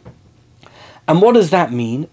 And 1.06 1.20
what 1.20 1.34
does 1.34 1.50
that 1.50 1.72
mean? 1.72 2.08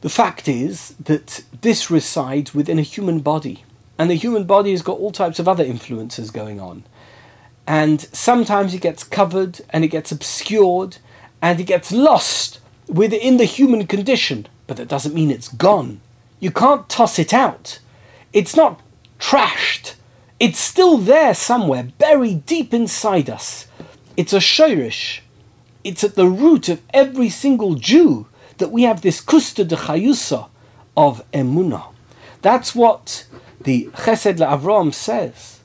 The 0.00 0.08
fact 0.08 0.48
is 0.48 0.94
that 1.04 1.44
this 1.60 1.90
resides 1.90 2.54
within 2.54 2.78
a 2.78 2.82
human 2.82 3.20
body, 3.20 3.64
and 3.98 4.08
the 4.08 4.14
human 4.14 4.44
body 4.44 4.70
has 4.70 4.82
got 4.82 4.98
all 4.98 5.10
types 5.10 5.38
of 5.38 5.48
other 5.48 5.64
influences 5.64 6.30
going 6.30 6.60
on. 6.60 6.84
And 7.66 8.00
sometimes 8.00 8.72
it 8.72 8.80
gets 8.80 9.04
covered 9.04 9.60
and 9.70 9.84
it 9.84 9.88
gets 9.88 10.10
obscured 10.10 10.96
and 11.42 11.60
it 11.60 11.64
gets 11.64 11.92
lost 11.92 12.60
within 12.86 13.36
the 13.36 13.44
human 13.44 13.86
condition, 13.86 14.46
but 14.66 14.78
that 14.78 14.88
doesn't 14.88 15.14
mean 15.14 15.30
it's 15.30 15.48
gone. 15.48 16.00
You 16.40 16.50
can't 16.50 16.88
toss 16.88 17.18
it 17.18 17.34
out. 17.34 17.78
It's 18.32 18.56
not 18.56 18.80
trashed. 19.18 19.96
It's 20.40 20.58
still 20.58 20.96
there 20.96 21.34
somewhere, 21.34 21.88
buried 21.98 22.46
deep 22.46 22.72
inside 22.72 23.28
us. 23.28 23.67
It's 24.18 24.32
a 24.32 24.38
shirish. 24.38 25.20
It's 25.84 26.02
at 26.02 26.16
the 26.16 26.26
root 26.26 26.68
of 26.68 26.82
every 26.92 27.28
single 27.28 27.76
Jew 27.76 28.26
that 28.56 28.72
we 28.72 28.82
have 28.82 29.02
this 29.02 29.20
kusta 29.20 29.64
de 29.64 29.76
chayusa 29.76 30.48
of 30.96 31.22
emuna. 31.30 31.92
That's 32.42 32.74
what 32.74 33.26
the 33.60 33.86
Chesed 33.94 34.38
Avram 34.38 34.92
says. 34.92 35.60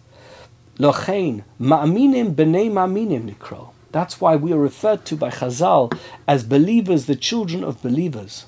Lochein 0.77 1.41
ma'aminim 1.59 2.35
b'nei 2.35 2.69
ma'aminim 2.69 3.33
nikro. 3.33 3.71
That's 3.91 4.21
why 4.21 4.35
we 4.35 4.53
are 4.53 4.59
referred 4.59 5.03
to 5.05 5.15
by 5.15 5.31
Chazal 5.31 5.91
as 6.27 6.43
believers, 6.43 7.07
the 7.07 7.15
children 7.15 7.63
of 7.63 7.81
believers. 7.81 8.45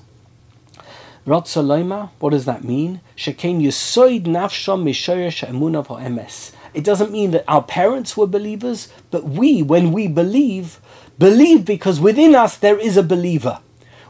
Ratzalaima, 1.26 2.10
what 2.20 2.30
does 2.30 2.44
that 2.44 2.62
mean? 2.62 3.00
Shekein 3.16 3.60
yisoid 3.60 4.22
nafsham 4.22 4.84
mishoyesh 4.84 5.44
emunav 5.44 5.88
emes. 5.88 6.52
It 6.76 6.84
doesn't 6.84 7.10
mean 7.10 7.30
that 7.30 7.44
our 7.48 7.62
parents 7.62 8.18
were 8.18 8.26
believers, 8.26 8.92
but 9.10 9.24
we, 9.24 9.62
when 9.62 9.92
we 9.92 10.08
believe, 10.08 10.78
believe 11.18 11.64
because 11.64 11.98
within 11.98 12.34
us 12.34 12.58
there 12.58 12.78
is 12.78 12.98
a 12.98 13.02
believer. 13.02 13.60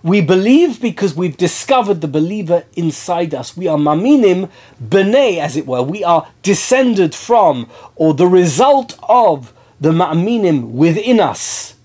We 0.02 0.20
believe 0.20 0.82
because 0.82 1.14
we've 1.14 1.36
discovered 1.36 2.00
the 2.00 2.08
believer 2.08 2.64
inside 2.74 3.36
us. 3.36 3.56
We 3.56 3.68
are 3.68 3.78
maminim 3.78 4.50
b'nei, 4.82 5.38
as 5.38 5.56
it 5.56 5.64
were. 5.64 5.80
We 5.80 6.02
are 6.02 6.26
descended 6.42 7.14
from, 7.14 7.70
or 7.94 8.14
the 8.14 8.26
result 8.26 8.98
of, 9.08 9.52
the 9.80 9.92
ma'aminim 9.92 10.72
within 10.72 11.20
us. 11.20 11.76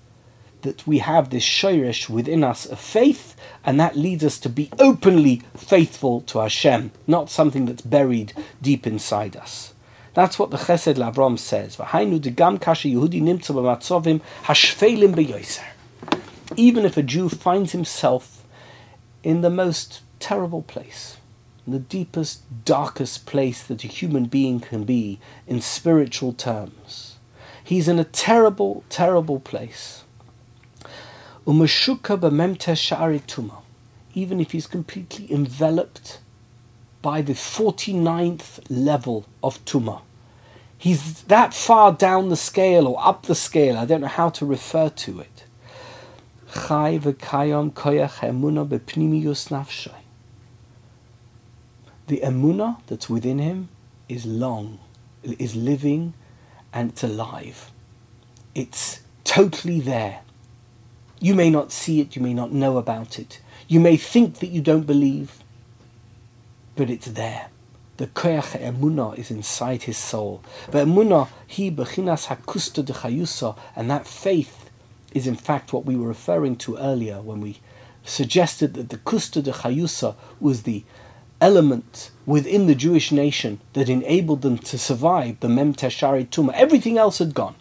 That 0.62 0.84
we 0.84 0.98
have 0.98 1.30
this 1.30 1.44
shirish 1.44 2.08
within 2.08 2.42
us 2.42 2.66
of 2.66 2.80
faith, 2.80 3.36
and 3.64 3.78
that 3.78 3.96
leads 3.96 4.24
us 4.24 4.40
to 4.40 4.48
be 4.48 4.68
openly 4.80 5.42
faithful 5.56 6.22
to 6.22 6.40
Hashem, 6.40 6.90
not 7.06 7.30
something 7.30 7.66
that's 7.66 7.82
buried 7.82 8.32
deep 8.60 8.84
inside 8.84 9.36
us. 9.36 9.74
That's 10.14 10.38
what 10.38 10.50
the 10.50 10.58
Chesed 10.58 10.96
Lavram 10.96 11.38
says. 11.38 11.78
Even 16.56 16.84
if 16.84 16.96
a 16.96 17.02
Jew 17.02 17.28
finds 17.30 17.72
himself 17.72 18.44
in 19.22 19.40
the 19.40 19.50
most 19.50 20.02
terrible 20.20 20.62
place, 20.62 21.16
in 21.66 21.72
the 21.72 21.78
deepest, 21.78 22.42
darkest 22.64 23.24
place 23.24 23.62
that 23.62 23.84
a 23.84 23.88
human 23.88 24.26
being 24.26 24.60
can 24.60 24.84
be 24.84 25.18
in 25.46 25.62
spiritual 25.62 26.34
terms, 26.34 27.16
he's 27.64 27.88
in 27.88 27.98
a 27.98 28.04
terrible, 28.04 28.84
terrible 28.90 29.40
place. 29.40 30.04
Even 34.14 34.40
if 34.40 34.52
he's 34.52 34.66
completely 34.66 35.32
enveloped 35.32 36.18
by 37.02 37.20
the 37.20 37.34
49th 37.34 38.60
level 38.70 39.26
of 39.42 39.62
Tumah. 39.64 40.00
He's 40.78 41.22
that 41.24 41.54
far 41.54 41.92
down 41.92 42.28
the 42.28 42.36
scale 42.36 42.88
or 42.88 42.96
up 43.04 43.26
the 43.26 43.34
scale, 43.34 43.76
I 43.76 43.84
don't 43.84 44.00
know 44.00 44.06
how 44.08 44.30
to 44.30 44.46
refer 44.46 44.88
to 44.88 45.20
it. 45.20 45.44
The 52.08 52.20
emuna 52.24 52.80
that's 52.86 53.08
within 53.08 53.38
him 53.38 53.68
is 54.08 54.26
long, 54.26 54.80
is 55.22 55.54
living, 55.54 56.14
and 56.72 56.90
it's 56.90 57.04
alive. 57.04 57.70
It's 58.54 59.00
totally 59.24 59.80
there. 59.80 60.20
You 61.20 61.34
may 61.34 61.48
not 61.48 61.70
see 61.72 62.00
it, 62.00 62.16
you 62.16 62.22
may 62.22 62.34
not 62.34 62.52
know 62.52 62.76
about 62.76 63.18
it. 63.18 63.40
You 63.68 63.78
may 63.80 63.96
think 63.96 64.40
that 64.40 64.48
you 64.48 64.60
don't 64.60 64.86
believe, 64.86 65.41
but 66.76 66.90
it's 66.90 67.06
there. 67.06 67.48
The 67.98 68.06
koyach 68.06 68.58
emuna 68.60 69.18
is 69.18 69.30
inside 69.30 69.84
his 69.84 69.98
soul. 69.98 70.42
But 70.70 70.86
emuna 70.86 71.28
he 71.46 71.70
bechinas 71.70 72.26
hakusta 72.26 72.84
de 72.84 72.92
chayusa, 72.92 73.56
and 73.76 73.90
that 73.90 74.06
faith 74.06 74.70
is 75.12 75.26
in 75.26 75.36
fact 75.36 75.72
what 75.72 75.84
we 75.84 75.96
were 75.96 76.08
referring 76.08 76.56
to 76.56 76.78
earlier 76.78 77.20
when 77.20 77.40
we 77.40 77.60
suggested 78.04 78.74
that 78.74 78.88
the 78.88 78.96
kusta 78.98 79.42
de 79.42 79.52
chayusa 79.52 80.14
was 80.40 80.62
the 80.62 80.84
element 81.40 82.10
within 82.24 82.66
the 82.66 82.74
Jewish 82.74 83.10
nation 83.12 83.60
that 83.72 83.88
enabled 83.88 84.42
them 84.42 84.58
to 84.58 84.78
survive 84.78 85.40
the 85.40 85.48
Mem 85.48 85.74
Teshari 85.74 86.26
Tumah. 86.26 86.52
Everything 86.54 86.96
else 86.96 87.18
had 87.18 87.34
gone. 87.34 87.56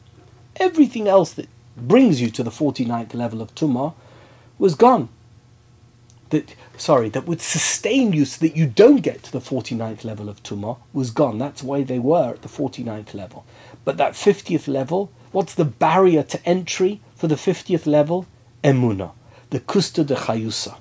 Everything 0.58 1.08
else 1.08 1.34
that 1.34 1.50
brings 1.76 2.22
you 2.22 2.30
to 2.30 2.44
the 2.44 2.52
49th 2.52 3.14
level 3.14 3.42
of 3.42 3.54
Tumah 3.56 3.94
was 4.60 4.76
gone 4.76 5.10
that 6.30 6.56
sorry 6.82 7.10
that 7.10 7.28
would 7.28 7.42
sustain 7.42 8.12
you 8.12 8.26
so 8.26 8.46
that 8.46 8.58
you 8.58 8.66
don't 8.66 9.02
get 9.02 9.24
to 9.24 9.32
the 9.32 9.40
49th 9.40 10.04
level 10.04 10.28
of 10.28 10.42
tumah 10.44 10.78
was 10.94 11.12
gone. 11.12 11.38
That's 11.38 11.64
why 11.64 11.84
they 11.84 12.00
were 12.00 12.32
at 12.32 12.42
the 12.42 12.50
49th 12.50 13.14
level. 13.14 13.46
But 13.86 13.98
that 13.98 14.14
50th 14.14 14.68
level 14.68 15.12
what's 15.32 15.54
the 15.54 15.66
barrier 15.66 16.24
to 16.24 16.46
entry 16.46 17.00
for 17.16 17.28
the 17.28 17.36
50th 17.36 17.86
level? 17.86 18.26
Emuna 18.64 19.12
the 19.52 19.60
kusta 19.60 20.06
de 20.06 20.16
chayusa. 20.16 20.78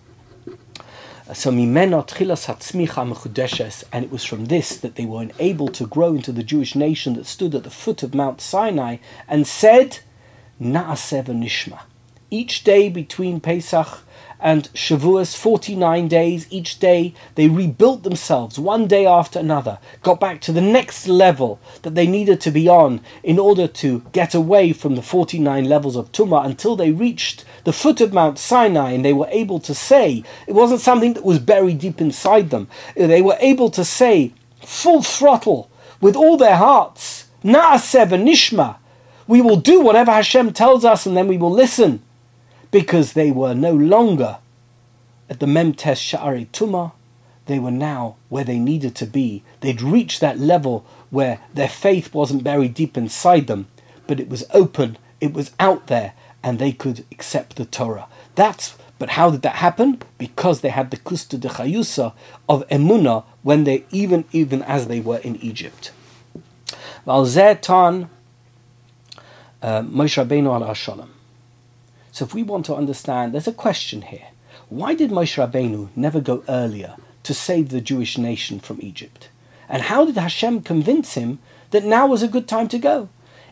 Uh, 1.28 1.34
so 1.34 1.50
hatzmicha 1.50 3.04
mechudeshes, 3.04 3.84
and 3.92 4.04
it 4.04 4.12
was 4.12 4.24
from 4.24 4.46
this 4.46 4.76
that 4.78 4.94
they 4.94 5.04
were 5.04 5.28
able 5.40 5.68
to 5.68 5.86
grow 5.86 6.14
into 6.14 6.32
the 6.32 6.44
Jewish 6.44 6.74
nation 6.76 7.14
that 7.14 7.26
stood 7.26 7.54
at 7.54 7.64
the 7.64 7.70
foot 7.70 8.02
of 8.04 8.14
Mount 8.14 8.40
Sinai 8.40 8.98
and 9.28 9.46
said, 9.46 9.98
Naaseh 10.60 11.24
nishma. 11.24 11.80
Each 12.32 12.62
day 12.62 12.88
between 12.88 13.40
Pesach 13.40 14.04
and 14.38 14.72
Shavuos, 14.72 15.36
49 15.36 16.06
days 16.06 16.46
each 16.48 16.78
day, 16.78 17.12
they 17.34 17.48
rebuilt 17.48 18.04
themselves 18.04 18.56
one 18.56 18.86
day 18.86 19.04
after 19.04 19.40
another, 19.40 19.80
got 20.04 20.20
back 20.20 20.40
to 20.42 20.52
the 20.52 20.60
next 20.60 21.08
level 21.08 21.58
that 21.82 21.96
they 21.96 22.06
needed 22.06 22.40
to 22.42 22.52
be 22.52 22.68
on 22.68 23.00
in 23.24 23.40
order 23.40 23.66
to 23.66 24.04
get 24.12 24.32
away 24.32 24.72
from 24.72 24.94
the 24.94 25.02
49 25.02 25.64
levels 25.64 25.96
of 25.96 26.12
Tumah 26.12 26.46
until 26.46 26.76
they 26.76 26.92
reached 26.92 27.44
the 27.64 27.72
foot 27.72 28.00
of 28.00 28.12
Mount 28.12 28.38
Sinai 28.38 28.92
and 28.92 29.04
they 29.04 29.12
were 29.12 29.28
able 29.32 29.58
to 29.58 29.74
say, 29.74 30.22
it 30.46 30.52
wasn't 30.52 30.80
something 30.80 31.14
that 31.14 31.24
was 31.24 31.40
buried 31.40 31.80
deep 31.80 32.00
inside 32.00 32.50
them, 32.50 32.68
they 32.94 33.22
were 33.22 33.38
able 33.40 33.70
to 33.70 33.84
say, 33.84 34.32
full 34.64 35.02
throttle, 35.02 35.68
with 36.00 36.14
all 36.14 36.36
their 36.36 36.56
hearts, 36.56 37.26
Na'aseh 37.42 38.06
nishma, 38.06 38.76
we 39.26 39.42
will 39.42 39.56
do 39.56 39.80
whatever 39.80 40.12
Hashem 40.12 40.52
tells 40.52 40.84
us 40.84 41.06
and 41.06 41.16
then 41.16 41.26
we 41.26 41.36
will 41.36 41.50
listen 41.50 42.04
because 42.70 43.12
they 43.12 43.30
were 43.30 43.54
no 43.54 43.72
longer 43.72 44.38
at 45.28 45.40
the 45.40 45.46
Memtes 45.46 46.00
Sha'ari 46.00 46.48
Tuma, 46.48 46.92
they 47.46 47.58
were 47.58 47.70
now 47.70 48.16
where 48.28 48.44
they 48.44 48.58
needed 48.58 48.94
to 48.96 49.06
be. 49.06 49.42
They'd 49.60 49.82
reached 49.82 50.20
that 50.20 50.38
level 50.38 50.84
where 51.10 51.40
their 51.52 51.68
faith 51.68 52.14
wasn't 52.14 52.44
buried 52.44 52.74
deep 52.74 52.96
inside 52.96 53.46
them, 53.46 53.66
but 54.06 54.20
it 54.20 54.28
was 54.28 54.44
open, 54.52 54.98
it 55.20 55.32
was 55.32 55.52
out 55.58 55.86
there, 55.88 56.14
and 56.42 56.58
they 56.58 56.72
could 56.72 57.04
accept 57.10 57.56
the 57.56 57.64
Torah. 57.64 58.06
That's 58.34 58.76
but 59.00 59.10
how 59.10 59.30
did 59.30 59.40
that 59.42 59.56
happen? 59.56 60.02
Because 60.18 60.60
they 60.60 60.68
had 60.68 60.90
the 60.90 60.98
kusta 60.98 61.40
de 61.40 61.48
chayusa 61.48 62.12
of 62.50 62.68
emuna 62.68 63.24
when 63.42 63.64
they 63.64 63.84
even 63.90 64.26
even 64.30 64.62
as 64.62 64.88
they 64.88 65.00
were 65.00 65.16
in 65.18 65.36
Egypt. 65.36 65.90
Uh, 67.06 67.22
Moshe 69.82 70.16
Rabbeinu 70.22 70.66
al 70.66 70.74
Shalom. 70.74 71.10
So 72.12 72.24
if 72.24 72.34
we 72.34 72.42
want 72.42 72.66
to 72.66 72.74
understand, 72.74 73.32
there's 73.32 73.48
a 73.48 73.52
question 73.52 74.02
here. 74.02 74.28
Why 74.68 74.94
did 74.94 75.10
Moshe 75.10 75.36
Rabbeinu 75.36 75.88
never 75.96 76.20
go 76.20 76.44
earlier 76.48 76.96
to 77.22 77.34
save 77.34 77.68
the 77.68 77.80
Jewish 77.80 78.18
nation 78.18 78.60
from 78.60 78.80
Egypt? 78.80 79.28
And 79.68 79.82
how 79.82 80.04
did 80.04 80.16
Hashem 80.16 80.62
convince 80.62 81.14
him 81.14 81.38
that 81.70 81.84
now 81.84 82.06
was 82.06 82.22
a 82.22 82.28
good 82.28 82.48
time 82.48 82.68
to 82.68 82.78
go? 82.78 83.08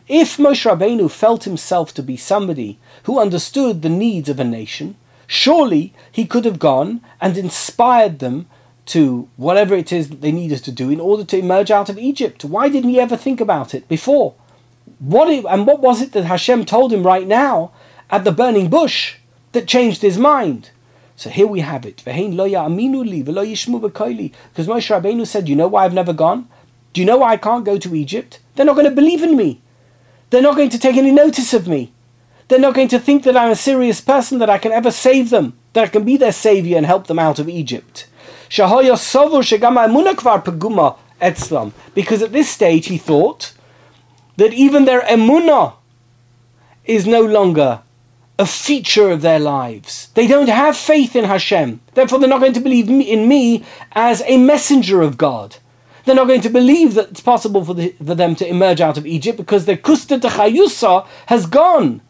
If 0.07 0.37
Moshe 0.37 0.69
Rabbeinu 0.69 1.09
felt 1.09 1.43
himself 1.43 1.93
to 1.93 2.03
be 2.03 2.17
somebody 2.17 2.79
who 3.03 3.19
understood 3.19 3.81
the 3.81 3.89
needs 3.89 4.27
of 4.27 4.39
a 4.39 4.43
nation, 4.43 4.95
surely 5.27 5.93
he 6.11 6.25
could 6.25 6.45
have 6.45 6.59
gone 6.59 7.01
and 7.21 7.37
inspired 7.37 8.19
them 8.19 8.47
to 8.87 9.29
whatever 9.37 9.75
it 9.75 9.91
is 9.93 10.09
that 10.09 10.21
they 10.21 10.31
needed 10.31 10.63
to 10.63 10.71
do 10.71 10.89
in 10.89 10.99
order 10.99 11.23
to 11.23 11.37
emerge 11.37 11.69
out 11.69 11.89
of 11.89 11.99
Egypt. 11.99 12.43
Why 12.43 12.69
didn't 12.69 12.89
he 12.89 12.99
ever 12.99 13.15
think 13.15 13.39
about 13.39 13.75
it 13.75 13.87
before? 13.87 14.33
What 14.97 15.29
it, 15.29 15.45
and 15.45 15.67
what 15.67 15.79
was 15.79 16.01
it 16.01 16.11
that 16.13 16.25
Hashem 16.25 16.65
told 16.65 16.91
him 16.91 17.05
right 17.05 17.27
now 17.27 17.71
at 18.09 18.23
the 18.23 18.31
burning 18.31 18.69
bush 18.69 19.15
that 19.51 19.67
changed 19.67 20.01
his 20.01 20.17
mind? 20.17 20.71
So 21.15 21.29
here 21.29 21.47
we 21.47 21.59
have 21.59 21.85
it. 21.85 22.01
Because 22.05 22.25
Moshe 22.25 22.47
Rabbeinu 24.57 25.27
said, 25.27 25.49
you 25.49 25.55
know 25.55 25.67
why 25.67 25.83
I've 25.85 25.93
never 25.93 26.13
gone? 26.13 26.47
Do 26.93 27.01
you 27.01 27.05
know 27.05 27.17
why 27.17 27.33
I 27.33 27.37
can't 27.37 27.65
go 27.65 27.77
to 27.77 27.93
Egypt? 27.95 28.39
They're 28.55 28.65
not 28.65 28.75
going 28.75 28.89
to 28.89 28.91
believe 28.91 29.21
in 29.21 29.35
me. 29.35 29.61
They're 30.29 30.41
not 30.41 30.55
going 30.55 30.69
to 30.69 30.79
take 30.79 30.95
any 30.95 31.11
notice 31.11 31.53
of 31.53 31.67
me. 31.67 31.91
They're 32.47 32.57
not 32.57 32.73
going 32.73 32.87
to 32.89 32.99
think 32.99 33.23
that 33.23 33.37
I'm 33.37 33.51
a 33.51 33.55
serious 33.55 34.01
person, 34.01 34.39
that 34.39 34.49
I 34.49 34.57
can 34.57 34.71
ever 34.71 34.91
save 34.91 35.29
them, 35.29 35.57
that 35.73 35.83
I 35.83 35.87
can 35.87 36.03
be 36.03 36.17
their 36.17 36.31
savior 36.31 36.77
and 36.77 36.85
help 36.85 37.07
them 37.07 37.19
out 37.19 37.37
of 37.37 37.49
Egypt. 37.49 38.07
Because 41.93 42.21
at 42.23 42.31
this 42.31 42.49
stage 42.49 42.87
he 42.87 42.97
thought 42.97 43.53
that 44.37 44.53
even 44.53 44.85
their 44.85 45.01
emunah 45.01 45.73
is 46.85 47.05
no 47.05 47.21
longer 47.21 47.81
a 48.39 48.45
feature 48.45 49.09
of 49.09 49.21
their 49.21 49.37
lives. 49.37 50.09
They 50.15 50.25
don't 50.25 50.47
have 50.47 50.77
faith 50.77 51.13
in 51.13 51.25
Hashem. 51.25 51.81
Therefore, 51.93 52.19
they're 52.19 52.29
not 52.29 52.39
going 52.39 52.53
to 52.53 52.61
believe 52.61 52.89
in 52.89 53.27
me 53.27 53.65
as 53.91 54.23
a 54.25 54.37
messenger 54.37 55.01
of 55.01 55.17
God. 55.17 55.57
They're 56.05 56.15
not 56.15 56.27
going 56.27 56.41
to 56.41 56.49
believe 56.49 56.93
that 56.93 57.11
it's 57.11 57.19
possible 57.19 57.65
for, 57.65 57.73
the, 57.73 57.89
for 58.03 58.15
them 58.15 58.35
to 58.37 58.47
emerge 58.47 58.79
out 58.79 58.97
of 58.97 59.05
Egypt 59.05 59.37
because 59.37 59.65
their 59.65 59.75
kusta 59.77 60.19
de 60.21 60.29
chayusa 60.29 61.05
has 61.25 61.45
gone. 61.45 62.01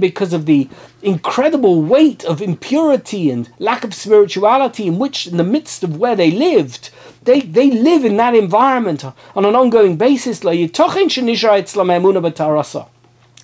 Because 0.00 0.32
of 0.32 0.46
the 0.46 0.68
incredible 1.02 1.82
weight 1.82 2.24
of 2.24 2.40
impurity 2.40 3.30
and 3.30 3.48
lack 3.58 3.84
of 3.84 3.94
spirituality 3.94 4.86
in 4.86 4.98
which, 4.98 5.26
in 5.26 5.38
the 5.38 5.44
midst 5.44 5.82
of 5.82 5.96
where 5.96 6.14
they 6.14 6.30
lived, 6.30 6.90
they, 7.24 7.40
they 7.40 7.70
live 7.70 8.04
in 8.04 8.16
that 8.16 8.34
environment 8.34 9.04
on 9.04 9.44
an 9.44 9.56
ongoing 9.56 9.96
basis. 9.96 10.42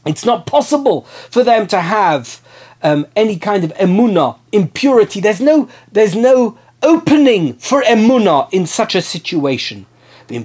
It's 0.08 0.24
not 0.24 0.46
possible 0.46 1.02
for 1.30 1.44
them 1.44 1.66
to 1.68 1.80
have 1.80 2.40
um, 2.82 3.06
any 3.14 3.38
kind 3.38 3.62
of 3.64 3.72
emuna, 3.74 4.38
impurity. 4.52 5.20
There's 5.20 5.40
no, 5.40 5.68
there's 5.92 6.16
no 6.16 6.58
opening 6.82 7.54
for 7.54 7.82
emuna 7.82 8.52
in 8.52 8.66
such 8.66 8.94
a 8.94 9.02
situation. 9.02 9.86
The 10.28 10.36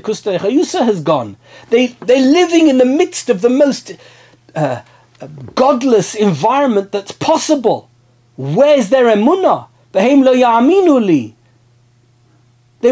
kusta 0.00 0.84
has 0.84 1.02
gone. 1.02 1.36
They, 1.70 1.86
they're 1.86 2.20
living 2.20 2.68
in 2.68 2.78
the 2.78 2.84
midst 2.84 3.30
of 3.30 3.40
the 3.40 3.48
most 3.48 3.96
uh, 4.54 4.82
godless 5.54 6.14
environment 6.14 6.92
that's 6.92 7.12
possible. 7.12 7.88
Where's 8.36 8.90
their 8.90 9.06
emunah? 9.06 9.68
They 9.92 10.14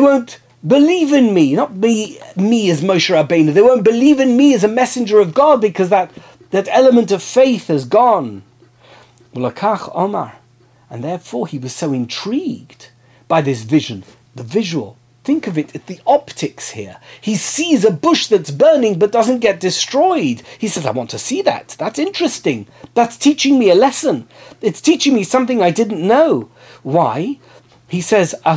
won't 0.00 0.40
believe 0.66 1.12
in 1.12 1.34
me, 1.34 1.54
not 1.54 1.74
me, 1.74 2.18
me 2.36 2.70
as 2.70 2.80
Moshe 2.80 3.10
Rabbeinu. 3.14 3.52
They 3.52 3.62
won't 3.62 3.84
believe 3.84 4.20
in 4.20 4.36
me 4.36 4.54
as 4.54 4.64
a 4.64 4.68
messenger 4.68 5.20
of 5.20 5.34
God 5.34 5.60
because 5.60 5.88
that, 5.88 6.10
that 6.50 6.68
element 6.68 7.10
of 7.10 7.22
faith 7.22 7.68
has 7.68 7.84
gone. 7.84 8.42
Omar. 9.34 10.34
And 10.90 11.02
therefore 11.02 11.46
he 11.46 11.58
was 11.58 11.74
so 11.74 11.92
intrigued 11.92 12.90
by 13.28 13.40
this 13.40 13.62
vision, 13.62 14.04
the 14.34 14.42
visual. 14.42 14.96
Think 15.24 15.46
of 15.46 15.56
it, 15.56 15.86
the 15.86 16.00
optics 16.04 16.70
here. 16.70 16.98
He 17.20 17.36
sees 17.36 17.84
a 17.84 17.92
bush 17.92 18.26
that's 18.26 18.50
burning 18.50 18.98
but 18.98 19.12
doesn't 19.12 19.38
get 19.38 19.60
destroyed. 19.60 20.42
He 20.58 20.66
says, 20.66 20.84
I 20.84 20.90
want 20.90 21.10
to 21.10 21.18
see 21.18 21.42
that. 21.42 21.76
That's 21.78 22.00
interesting. 22.00 22.66
That's 22.94 23.16
teaching 23.16 23.56
me 23.58 23.70
a 23.70 23.76
lesson. 23.76 24.26
It's 24.60 24.80
teaching 24.80 25.14
me 25.14 25.22
something 25.22 25.62
I 25.62 25.70
didn't 25.70 26.06
know. 26.06 26.50
Why? 26.82 27.38
He 27.92 28.00
says, 28.00 28.34
I, 28.46 28.56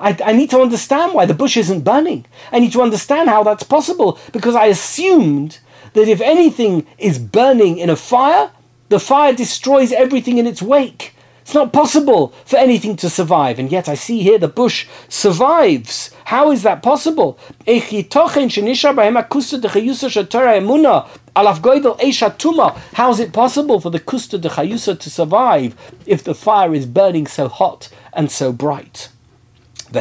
I 0.00 0.32
need 0.32 0.50
to 0.50 0.60
understand 0.60 1.12
why 1.12 1.26
the 1.26 1.34
bush 1.34 1.56
isn't 1.56 1.80
burning. 1.80 2.26
I 2.52 2.60
need 2.60 2.70
to 2.74 2.82
understand 2.82 3.28
how 3.28 3.42
that's 3.42 3.64
possible 3.64 4.16
because 4.32 4.54
I 4.54 4.66
assumed 4.66 5.58
that 5.94 6.06
if 6.06 6.20
anything 6.20 6.86
is 6.98 7.18
burning 7.18 7.78
in 7.78 7.90
a 7.90 7.96
fire, 7.96 8.52
the 8.90 9.00
fire 9.00 9.32
destroys 9.32 9.90
everything 9.90 10.38
in 10.38 10.46
its 10.46 10.62
wake. 10.62 11.13
It's 11.44 11.54
not 11.54 11.74
possible 11.74 12.32
for 12.46 12.56
anything 12.56 12.96
to 12.96 13.10
survive, 13.10 13.58
and 13.58 13.70
yet 13.70 13.86
I 13.86 13.96
see 13.96 14.22
here 14.22 14.38
the 14.38 14.48
bush 14.48 14.86
survives. 15.10 16.10
How 16.24 16.50
is 16.50 16.62
that 16.62 16.82
possible? 16.82 17.38
How 17.66 17.74
is 17.74 17.92
it 23.20 23.32
possible 23.34 23.78
for 23.78 23.90
the 23.90 24.00
kusta 24.00 24.40
de 24.40 24.48
chayusa 24.48 24.98
to 24.98 25.10
survive 25.10 25.76
if 26.06 26.24
the 26.24 26.34
fire 26.34 26.74
is 26.74 26.86
burning 26.86 27.26
so 27.26 27.48
hot 27.48 27.90
and 28.14 28.30
so 28.30 28.50
bright? 28.50 29.10
To 29.92 30.00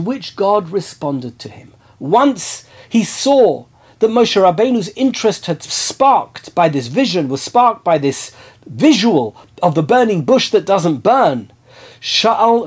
which 0.00 0.36
God 0.36 0.70
responded 0.70 1.40
to 1.40 1.48
him. 1.48 1.74
Once 1.98 2.64
he 2.88 3.02
saw 3.02 3.64
that 3.98 4.10
Moshe 4.10 4.40
Rabbeinu's 4.40 4.90
interest 4.90 5.46
had 5.46 5.62
sparked 5.62 6.54
by 6.56 6.68
this 6.68 6.88
vision, 6.88 7.28
was 7.28 7.40
sparked 7.40 7.84
by 7.84 7.98
this 7.98 8.32
visual 8.66 9.36
of 9.62 9.74
the 9.74 9.82
burning 9.82 10.24
bush 10.24 10.50
that 10.50 10.66
doesn't 10.66 10.98
burn. 10.98 11.52
Shal 12.00 12.66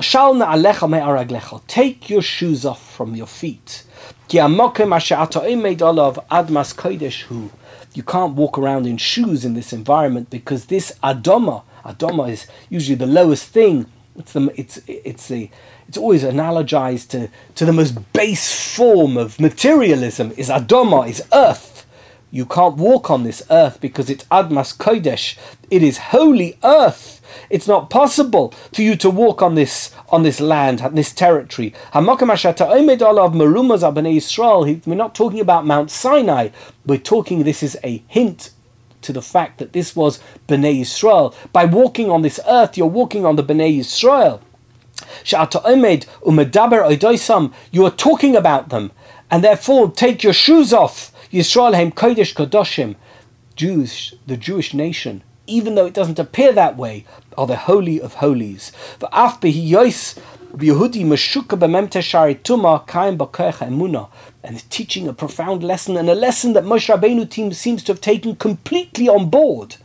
Take 1.66 2.10
your 2.10 2.22
shoes 2.22 2.64
off 2.64 2.94
from 2.94 3.14
your 3.14 3.26
feet. 3.26 3.84
You 4.28 4.42
can't 8.02 8.34
walk 8.34 8.58
around 8.58 8.86
in 8.86 8.96
shoes 8.96 9.44
in 9.44 9.54
this 9.54 9.72
environment 9.72 10.30
because 10.30 10.66
this 10.66 10.92
adoma, 11.02 11.62
adoma 11.84 12.30
is 12.30 12.46
usually 12.70 12.96
the 12.96 13.06
lowest 13.06 13.48
thing. 13.48 13.86
It's 14.16 14.32
the 14.32 14.52
it's 14.56 14.80
it's 14.86 15.28
the 15.28 15.50
it's 15.88 15.96
always 15.98 16.24
analogized 16.24 17.08
to, 17.08 17.28
to 17.54 17.64
the 17.64 17.72
most 17.72 18.12
base 18.12 18.74
form 18.74 19.16
of 19.16 19.38
materialism 19.38 20.32
is 20.36 20.48
adoma, 20.48 21.08
is 21.08 21.22
earth. 21.32 21.75
You 22.30 22.44
can't 22.44 22.76
walk 22.76 23.10
on 23.10 23.22
this 23.22 23.42
earth 23.50 23.80
because 23.80 24.10
it's 24.10 24.24
admas 24.24 24.76
kodesh. 24.76 25.36
It 25.70 25.82
is 25.82 25.98
holy 25.98 26.58
earth. 26.64 27.22
It's 27.50 27.68
not 27.68 27.90
possible 27.90 28.52
for 28.72 28.82
you 28.82 28.96
to 28.96 29.08
walk 29.10 29.42
on 29.42 29.54
this 29.54 29.94
on 30.08 30.22
this 30.22 30.40
land, 30.40 30.80
this 30.92 31.12
territory. 31.12 31.72
We're 31.94 32.02
not 32.02 32.18
talking 35.14 35.40
about 35.40 35.66
Mount 35.66 35.90
Sinai. 35.90 36.48
We're 36.84 36.98
talking. 36.98 37.44
This 37.44 37.62
is 37.62 37.78
a 37.84 38.02
hint 38.08 38.50
to 39.02 39.12
the 39.12 39.22
fact 39.22 39.58
that 39.58 39.72
this 39.72 39.94
was 39.94 40.18
Bnei 40.48 40.80
Yisrael. 40.80 41.34
By 41.52 41.64
walking 41.64 42.10
on 42.10 42.22
this 42.22 42.40
earth, 42.46 42.76
you're 42.76 42.86
walking 42.86 43.24
on 43.24 43.36
the 43.36 43.44
Bnei 43.44 43.78
Yisrael. 43.78 44.40
You 47.72 47.84
are 47.84 47.90
talking 47.90 48.36
about 48.36 48.68
them, 48.70 48.90
and 49.30 49.44
therefore 49.44 49.90
take 49.90 50.22
your 50.24 50.32
shoes 50.32 50.72
off. 50.72 51.12
Yisrael 51.32 51.74
Hem 51.74 51.92
Kodesh 51.92 52.34
Kodoshim. 52.34 52.96
Jews, 53.56 54.14
the 54.26 54.36
Jewish 54.36 54.74
nation, 54.74 55.22
even 55.46 55.74
though 55.74 55.86
it 55.86 55.94
doesn't 55.94 56.18
appear 56.18 56.52
that 56.52 56.76
way, 56.76 57.04
are 57.38 57.46
the 57.46 57.56
holy 57.56 58.00
of 58.00 58.14
holies. 58.14 58.70
And 64.42 64.70
teaching 64.70 65.08
a 65.08 65.12
profound 65.12 65.62
lesson 65.64 65.96
and 65.96 66.10
a 66.10 66.14
lesson 66.14 66.52
that 66.52 66.64
Moshe 66.64 66.94
Rabbeinu 66.94 67.28
team 67.30 67.52
seems 67.52 67.82
to 67.84 67.92
have 67.92 68.00
taken 68.00 68.36
completely 68.36 69.08
on 69.08 69.30
board. 69.30 69.76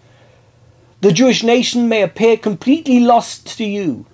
The 1.00 1.12
Jewish 1.12 1.44
nation 1.44 1.90
may 1.90 2.04
appear 2.04 2.38
completely 2.38 3.00
lost 3.00 3.58
to 3.58 3.64
you. 3.64 4.06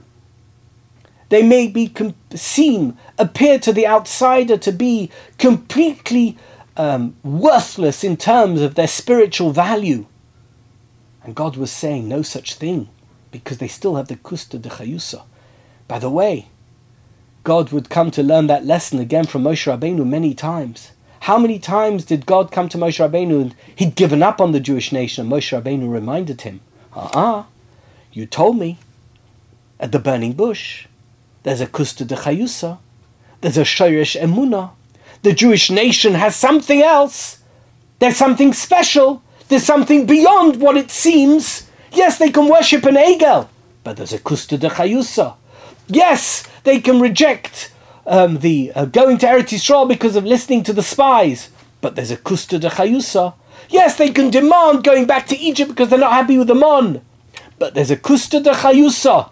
They 1.29 1.43
may 1.43 1.67
be 1.67 1.89
com- 1.89 2.15
seem 2.33 2.97
appear 3.17 3.59
to 3.59 3.73
the 3.73 3.85
outsider 3.87 4.57
to 4.57 4.71
be 4.71 5.11
completely 5.37 6.37
um, 6.77 7.15
worthless 7.23 8.03
in 8.03 8.15
terms 8.15 8.61
of 8.61 8.75
their 8.75 8.87
spiritual 8.87 9.51
value. 9.51 10.05
And 11.23 11.35
God 11.35 11.57
was 11.57 11.71
saying 11.71 12.07
no 12.07 12.21
such 12.21 12.53
thing 12.53 12.87
because 13.31 13.57
they 13.57 13.67
still 13.67 13.95
have 13.95 14.07
the 14.07 14.15
kusta 14.15 14.61
de 14.61 14.69
chayusa. 14.69 15.23
By 15.87 15.99
the 15.99 16.09
way, 16.09 16.47
God 17.43 17.71
would 17.71 17.89
come 17.89 18.11
to 18.11 18.23
learn 18.23 18.47
that 18.47 18.65
lesson 18.65 18.99
again 18.99 19.25
from 19.25 19.43
Moshe 19.43 19.65
Rabbeinu 19.65 20.05
many 20.05 20.33
times. 20.33 20.91
How 21.21 21.37
many 21.37 21.59
times 21.59 22.05
did 22.05 22.25
God 22.25 22.51
come 22.51 22.69
to 22.69 22.77
Moshe 22.77 22.99
Rabbeinu 22.99 23.41
and 23.41 23.55
he'd 23.75 23.95
given 23.95 24.21
up 24.21 24.39
on 24.39 24.51
the 24.51 24.59
Jewish 24.59 24.91
nation 24.91 25.23
and 25.23 25.31
Moshe 25.31 25.51
Rabbeinu 25.51 25.91
reminded 25.91 26.41
him, 26.41 26.61
Ah, 26.93 27.09
uh-uh, 27.39 27.43
you 28.13 28.25
told 28.25 28.57
me 28.57 28.77
at 29.79 29.91
the 29.91 29.99
burning 29.99 30.33
bush 30.33 30.87
there's 31.43 31.61
a 31.61 31.67
kusta 31.67 32.05
de 32.05 32.15
chayusa, 32.15 32.77
there's 33.41 33.57
a 33.57 33.61
shoresh 33.61 34.19
emuna. 34.19 34.71
The 35.27 35.33
Jewish 35.33 35.69
nation 35.69 36.13
has 36.13 36.37
something 36.37 36.81
else. 36.81 37.39
There's 37.99 38.15
something 38.15 38.53
special. 38.53 39.21
There's 39.49 39.65
something 39.65 40.05
beyond 40.05 40.61
what 40.61 40.77
it 40.77 40.89
seems. 40.89 41.69
Yes, 41.91 42.17
they 42.17 42.29
can 42.29 42.47
worship 42.47 42.85
an 42.85 42.95
Egel, 42.95 43.49
but 43.83 43.97
there's 43.97 44.13
a 44.13 44.19
Kusta 44.19 44.57
de 44.57 44.69
Chayusa. 44.69 45.35
Yes, 45.89 46.47
they 46.63 46.79
can 46.79 47.01
reject 47.01 47.73
um, 48.05 48.37
the 48.37 48.71
uh, 48.73 48.85
going 48.85 49.17
to 49.17 49.25
Eretz 49.25 49.51
Yisrael 49.51 49.85
because 49.85 50.15
of 50.15 50.23
listening 50.23 50.63
to 50.63 50.71
the 50.71 50.81
spies, 50.81 51.49
but 51.81 51.97
there's 51.97 52.11
a 52.11 52.15
Kusta 52.15 52.57
de 52.57 52.69
Chayusa. 52.69 53.33
Yes, 53.67 53.97
they 53.97 54.11
can 54.11 54.29
demand 54.29 54.85
going 54.85 55.05
back 55.05 55.27
to 55.27 55.37
Egypt 55.37 55.71
because 55.71 55.89
they're 55.89 55.99
not 55.99 56.13
happy 56.13 56.37
with 56.37 56.47
the 56.47 57.01
But 57.59 57.73
there's 57.73 57.91
a 57.91 57.97
kusta 57.97 58.41
de 58.41 58.51
chayusa. 58.51 59.29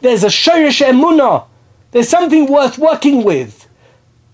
There's 0.00 0.24
a 0.24 0.28
shoyrish 0.28 0.80
emunah. 0.82 1.44
There's 1.90 2.08
something 2.08 2.50
worth 2.50 2.78
working 2.78 3.24
with. 3.24 3.68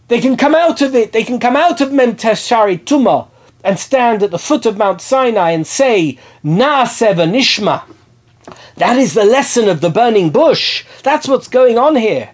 They 0.08 0.20
can 0.20 0.36
come 0.36 0.54
out 0.54 0.82
of 0.82 0.94
it. 0.94 1.12
They 1.12 1.24
can 1.24 1.40
come 1.40 1.56
out 1.56 1.80
of 1.80 1.90
Memtes 1.90 2.46
Shari 2.46 2.78
Tuma 2.78 3.28
and 3.64 3.78
stand 3.78 4.22
at 4.22 4.30
the 4.30 4.38
foot 4.38 4.64
of 4.64 4.78
Mount 4.78 5.00
Sinai 5.00 5.50
and 5.50 5.66
say, 5.66 6.18
Naaseva 6.44 7.28
Nishma. 7.28 7.82
That 8.76 8.96
is 8.96 9.14
the 9.14 9.24
lesson 9.24 9.68
of 9.68 9.80
the 9.80 9.90
burning 9.90 10.30
bush. 10.30 10.84
That's 11.02 11.26
what's 11.26 11.48
going 11.48 11.78
on 11.78 11.96
here. 11.96 12.30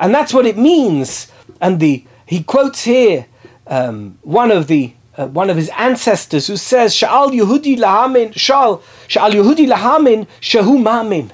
And 0.00 0.12
that's 0.12 0.34
what 0.34 0.46
it 0.46 0.58
means. 0.58 1.30
And 1.60 1.78
the 1.78 2.04
he 2.26 2.42
quotes 2.42 2.84
here 2.84 3.26
um, 3.66 4.18
one 4.22 4.50
of 4.50 4.66
the 4.66 4.94
uh, 5.16 5.28
one 5.28 5.50
of 5.50 5.56
his 5.56 5.68
ancestors 5.76 6.48
who 6.48 6.56
says, 6.56 6.92
"Sha'al 6.94 7.30
Yehudi 7.30 7.76
lahamin, 7.78 8.32
Sha'al 8.32 8.82
Sha'al 9.06 9.30
Yehudi 9.32 9.68
lahamin, 9.68 10.26
Shahu 10.40 10.82
mamin." 10.82 11.30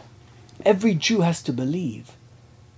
Every 0.66 0.94
Jew 0.94 1.22
has 1.22 1.42
to 1.44 1.52
believe 1.52 2.10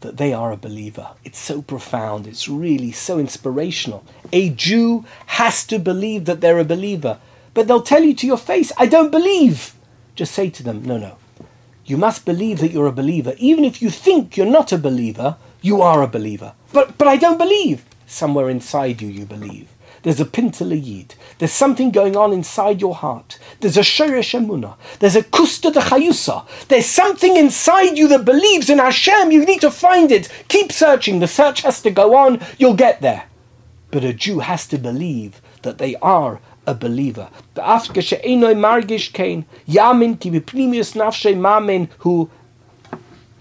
that 0.02 0.18
they 0.18 0.32
are 0.32 0.52
a 0.52 0.56
believer. 0.56 1.08
It's 1.24 1.38
so 1.38 1.62
profound. 1.62 2.26
It's 2.26 2.48
really 2.48 2.92
so 2.92 3.18
inspirational. 3.18 4.04
A 4.32 4.50
Jew 4.50 5.04
has 5.26 5.64
to 5.66 5.78
believe 5.78 6.26
that 6.26 6.40
they're 6.40 6.58
a 6.58 6.64
believer, 6.64 7.18
but 7.54 7.66
they'll 7.66 7.82
tell 7.82 8.02
you 8.02 8.14
to 8.14 8.26
your 8.26 8.38
face, 8.38 8.70
"I 8.76 8.86
don't 8.86 9.10
believe." 9.10 9.74
Just 10.14 10.32
say 10.34 10.50
to 10.50 10.62
them, 10.62 10.84
"No, 10.84 10.98
no. 10.98 11.16
You 11.84 11.96
must 11.96 12.24
believe 12.24 12.58
that 12.60 12.72
you're 12.72 12.86
a 12.86 12.92
believer, 12.92 13.34
even 13.38 13.64
if 13.64 13.82
you 13.82 13.90
think 13.90 14.36
you're 14.36 14.58
not 14.58 14.72
a 14.72 14.78
believer." 14.78 15.36
You 15.62 15.80
are 15.80 16.02
a 16.02 16.08
believer. 16.08 16.52
But, 16.72 16.98
but 16.98 17.08
I 17.08 17.16
don't 17.16 17.38
believe. 17.38 17.84
Somewhere 18.06 18.50
inside 18.50 19.00
you, 19.00 19.08
you 19.08 19.24
believe. 19.24 19.68
There's 20.02 20.20
a 20.20 20.24
pintalayid. 20.24 21.14
There's 21.38 21.52
something 21.52 21.90
going 21.90 22.16
on 22.16 22.32
inside 22.32 22.80
your 22.80 22.94
heart. 22.94 23.38
There's 23.60 23.76
a 23.76 23.82
shoresh 23.82 24.38
emuna. 24.38 24.76
There's 24.98 25.16
a 25.16 25.22
kusta 25.22 25.72
de 25.72 25.80
chayusa. 25.80 26.44
There's 26.68 26.86
something 26.86 27.36
inside 27.36 27.96
you 27.96 28.08
that 28.08 28.24
believes 28.24 28.68
in 28.68 28.78
Hashem. 28.78 29.30
You 29.30 29.44
need 29.44 29.60
to 29.60 29.70
find 29.70 30.10
it. 30.10 30.28
Keep 30.48 30.72
searching. 30.72 31.20
The 31.20 31.28
search 31.28 31.62
has 31.62 31.80
to 31.82 31.90
go 31.90 32.16
on. 32.16 32.40
You'll 32.58 32.74
get 32.74 33.00
there. 33.00 33.24
But 33.92 34.04
a 34.04 34.12
Jew 34.12 34.40
has 34.40 34.66
to 34.68 34.78
believe 34.78 35.40
that 35.62 35.78
they 35.78 35.94
are 35.96 36.40
a 36.66 36.74
believer. 36.74 37.28
Who 41.98 42.30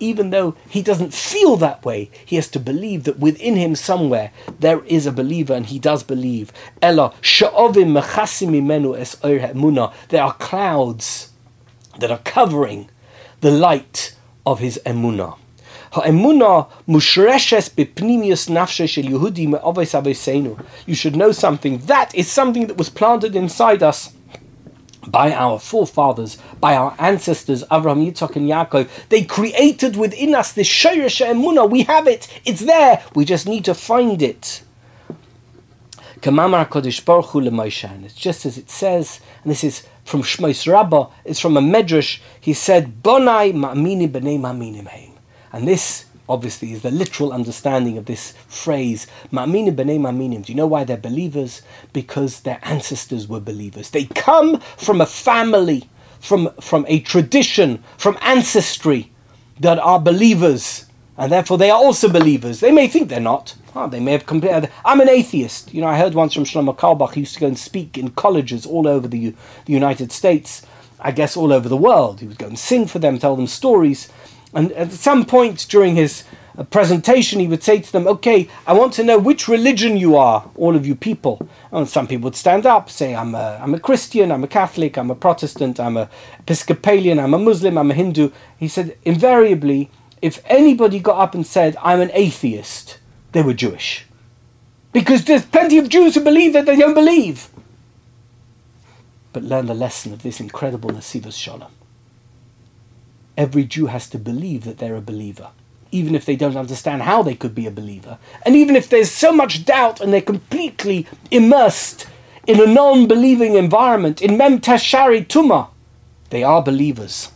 even 0.01 0.31
though 0.31 0.55
he 0.67 0.81
doesn't 0.81 1.13
feel 1.13 1.55
that 1.57 1.85
way, 1.85 2.09
he 2.25 2.35
has 2.35 2.49
to 2.49 2.59
believe 2.59 3.03
that 3.05 3.19
within 3.19 3.55
him 3.55 3.75
somewhere 3.75 4.31
there 4.59 4.83
is 4.85 5.05
a 5.05 5.11
believer 5.11 5.53
and 5.53 5.67
he 5.67 5.79
does 5.79 6.03
believe. 6.03 6.51
Ella 6.81 7.13
There 10.09 10.23
are 10.23 10.33
clouds 10.33 11.29
that 11.99 12.11
are 12.11 12.21
covering 12.25 12.89
the 13.41 13.51
light 13.51 14.15
of 14.45 14.59
his 14.59 14.79
emunah. 14.85 15.37
You 20.85 20.95
should 20.95 21.15
know 21.17 21.31
something. 21.33 21.77
That 21.79 22.15
is 22.15 22.31
something 22.31 22.67
that 22.67 22.77
was 22.77 22.89
planted 22.89 23.35
inside 23.35 23.83
us 23.83 24.13
by 25.07 25.33
our 25.33 25.59
forefathers, 25.59 26.37
by 26.59 26.75
our 26.75 26.95
ancestors, 26.99 27.63
Avraham, 27.65 28.05
Yitzhak, 28.05 28.35
and 28.35 28.49
Yaakov. 28.49 28.87
They 29.09 29.23
created 29.23 29.95
within 29.95 30.35
us 30.35 30.53
this 30.53 30.67
Shayrish 30.69 31.25
Emunah. 31.25 31.69
We 31.69 31.83
have 31.83 32.07
it. 32.07 32.27
It's 32.45 32.61
there. 32.61 33.03
We 33.15 33.25
just 33.25 33.47
need 33.47 33.65
to 33.65 33.73
find 33.73 34.21
it. 34.21 34.61
It's 36.23 38.15
just 38.15 38.45
as 38.45 38.57
it 38.57 38.69
says, 38.69 39.19
and 39.43 39.51
this 39.51 39.63
is 39.63 39.87
from 40.05 40.21
Shmos 40.21 40.71
Rabbah, 40.71 41.07
it's 41.25 41.39
from 41.39 41.57
a 41.57 41.61
Medrash. 41.61 42.19
He 42.39 42.53
said, 42.53 43.01
Bonai 43.01 43.53
ma'amini 43.53 44.07
b'nei 44.07 44.39
ma'aminim 44.39 44.87
heim. 44.87 45.13
And 45.51 45.67
this 45.67 46.05
obviously 46.31 46.71
is 46.71 46.81
the 46.81 46.91
literal 46.91 47.33
understanding 47.33 47.97
of 47.97 48.05
this 48.05 48.33
phrase, 48.47 49.07
Ma'minim 49.31 49.75
b'nei 49.75 49.99
ma'minim. 49.99 50.45
Do 50.45 50.51
you 50.51 50.57
know 50.57 50.67
why 50.67 50.83
they're 50.83 50.97
believers? 50.97 51.61
Because 51.93 52.41
their 52.41 52.59
ancestors 52.63 53.27
were 53.27 53.39
believers. 53.39 53.89
They 53.89 54.05
come 54.05 54.59
from 54.77 55.01
a 55.01 55.05
family, 55.05 55.89
from, 56.19 56.49
from 56.61 56.85
a 56.87 56.99
tradition, 57.01 57.83
from 57.97 58.17
ancestry 58.21 59.11
that 59.59 59.77
are 59.77 59.99
believers. 59.99 60.85
And 61.17 61.31
therefore 61.31 61.57
they 61.57 61.69
are 61.69 61.77
also 61.77 62.09
believers. 62.09 62.61
They 62.61 62.71
may 62.71 62.87
think 62.87 63.09
they're 63.09 63.19
not. 63.19 63.55
Oh, 63.75 63.87
they 63.87 63.99
may 63.99 64.13
have 64.13 64.25
compared. 64.25 64.71
I'm 64.83 65.01
an 65.01 65.09
atheist. 65.09 65.73
You 65.73 65.81
know, 65.81 65.87
I 65.87 65.97
heard 65.97 66.13
once 66.13 66.33
from 66.33 66.45
Shlomo 66.45 66.75
Carlebach, 66.75 67.13
he 67.13 67.21
used 67.21 67.35
to 67.35 67.39
go 67.39 67.47
and 67.47 67.59
speak 67.59 67.97
in 67.97 68.09
colleges 68.11 68.65
all 68.65 68.87
over 68.87 69.07
the, 69.07 69.35
the 69.65 69.73
United 69.73 70.11
States, 70.11 70.65
I 70.99 71.11
guess 71.11 71.37
all 71.37 71.53
over 71.53 71.69
the 71.69 71.77
world. 71.77 72.19
He 72.19 72.27
would 72.27 72.37
go 72.37 72.47
and 72.47 72.59
sing 72.59 72.87
for 72.87 72.99
them, 72.99 73.19
tell 73.19 73.35
them 73.35 73.47
stories. 73.47 74.09
And 74.53 74.71
at 74.73 74.91
some 74.91 75.25
point 75.25 75.65
during 75.69 75.95
his 75.95 76.23
uh, 76.57 76.63
presentation, 76.63 77.39
he 77.39 77.47
would 77.47 77.63
say 77.63 77.79
to 77.79 77.91
them, 77.91 78.07
Okay, 78.07 78.49
I 78.67 78.73
want 78.73 78.93
to 78.93 79.03
know 79.03 79.17
which 79.17 79.47
religion 79.47 79.97
you 79.97 80.17
are, 80.17 80.49
all 80.55 80.75
of 80.75 80.85
you 80.85 80.95
people. 80.95 81.47
And 81.71 81.87
some 81.87 82.07
people 82.07 82.25
would 82.25 82.35
stand 82.35 82.65
up, 82.65 82.89
say, 82.89 83.15
I'm 83.15 83.33
a, 83.33 83.59
I'm 83.61 83.73
a 83.73 83.79
Christian, 83.79 84.31
I'm 84.31 84.43
a 84.43 84.47
Catholic, 84.47 84.97
I'm 84.97 85.09
a 85.09 85.15
Protestant, 85.15 85.79
I'm 85.79 85.95
a 85.95 86.09
Episcopalian, 86.39 87.19
I'm 87.19 87.33
a 87.33 87.39
Muslim, 87.39 87.77
I'm 87.77 87.91
a 87.91 87.93
Hindu. 87.93 88.31
He 88.57 88.67
said, 88.67 88.97
invariably, 89.03 89.89
if 90.21 90.41
anybody 90.45 90.99
got 90.99 91.19
up 91.19 91.33
and 91.33 91.47
said, 91.47 91.77
I'm 91.81 92.01
an 92.01 92.11
atheist, 92.13 92.99
they 93.31 93.41
were 93.41 93.53
Jewish. 93.53 94.05
Because 94.91 95.23
there's 95.23 95.45
plenty 95.45 95.77
of 95.77 95.87
Jews 95.87 96.15
who 96.15 96.21
believe 96.21 96.51
that 96.51 96.65
they 96.65 96.75
don't 96.75 96.93
believe. 96.93 97.47
But 99.31 99.43
learn 99.43 99.67
the 99.67 99.73
lesson 99.73 100.11
of 100.11 100.23
this 100.23 100.41
incredible 100.41 100.89
Nesivos 100.89 101.37
Shalom 101.37 101.71
every 103.37 103.63
Jew 103.63 103.87
has 103.87 104.09
to 104.09 104.17
believe 104.17 104.63
that 104.65 104.77
they're 104.77 104.95
a 104.95 105.01
believer, 105.01 105.49
even 105.91 106.15
if 106.15 106.25
they 106.25 106.35
don't 106.35 106.57
understand 106.57 107.03
how 107.03 107.21
they 107.21 107.35
could 107.35 107.55
be 107.55 107.67
a 107.67 107.71
believer. 107.71 108.17
And 108.45 108.55
even 108.55 108.75
if 108.75 108.89
there's 108.89 109.11
so 109.11 109.31
much 109.31 109.65
doubt 109.65 110.01
and 110.01 110.13
they're 110.13 110.21
completely 110.21 111.07
immersed 111.29 112.07
in 112.47 112.59
a 112.59 112.65
non 112.65 113.07
believing 113.07 113.55
environment, 113.55 114.21
in 114.21 114.37
Mem 114.37 114.59
Tashari 114.59 115.25
Tuma, 115.25 115.69
they 116.29 116.43
are 116.43 116.63
believers. 116.63 117.29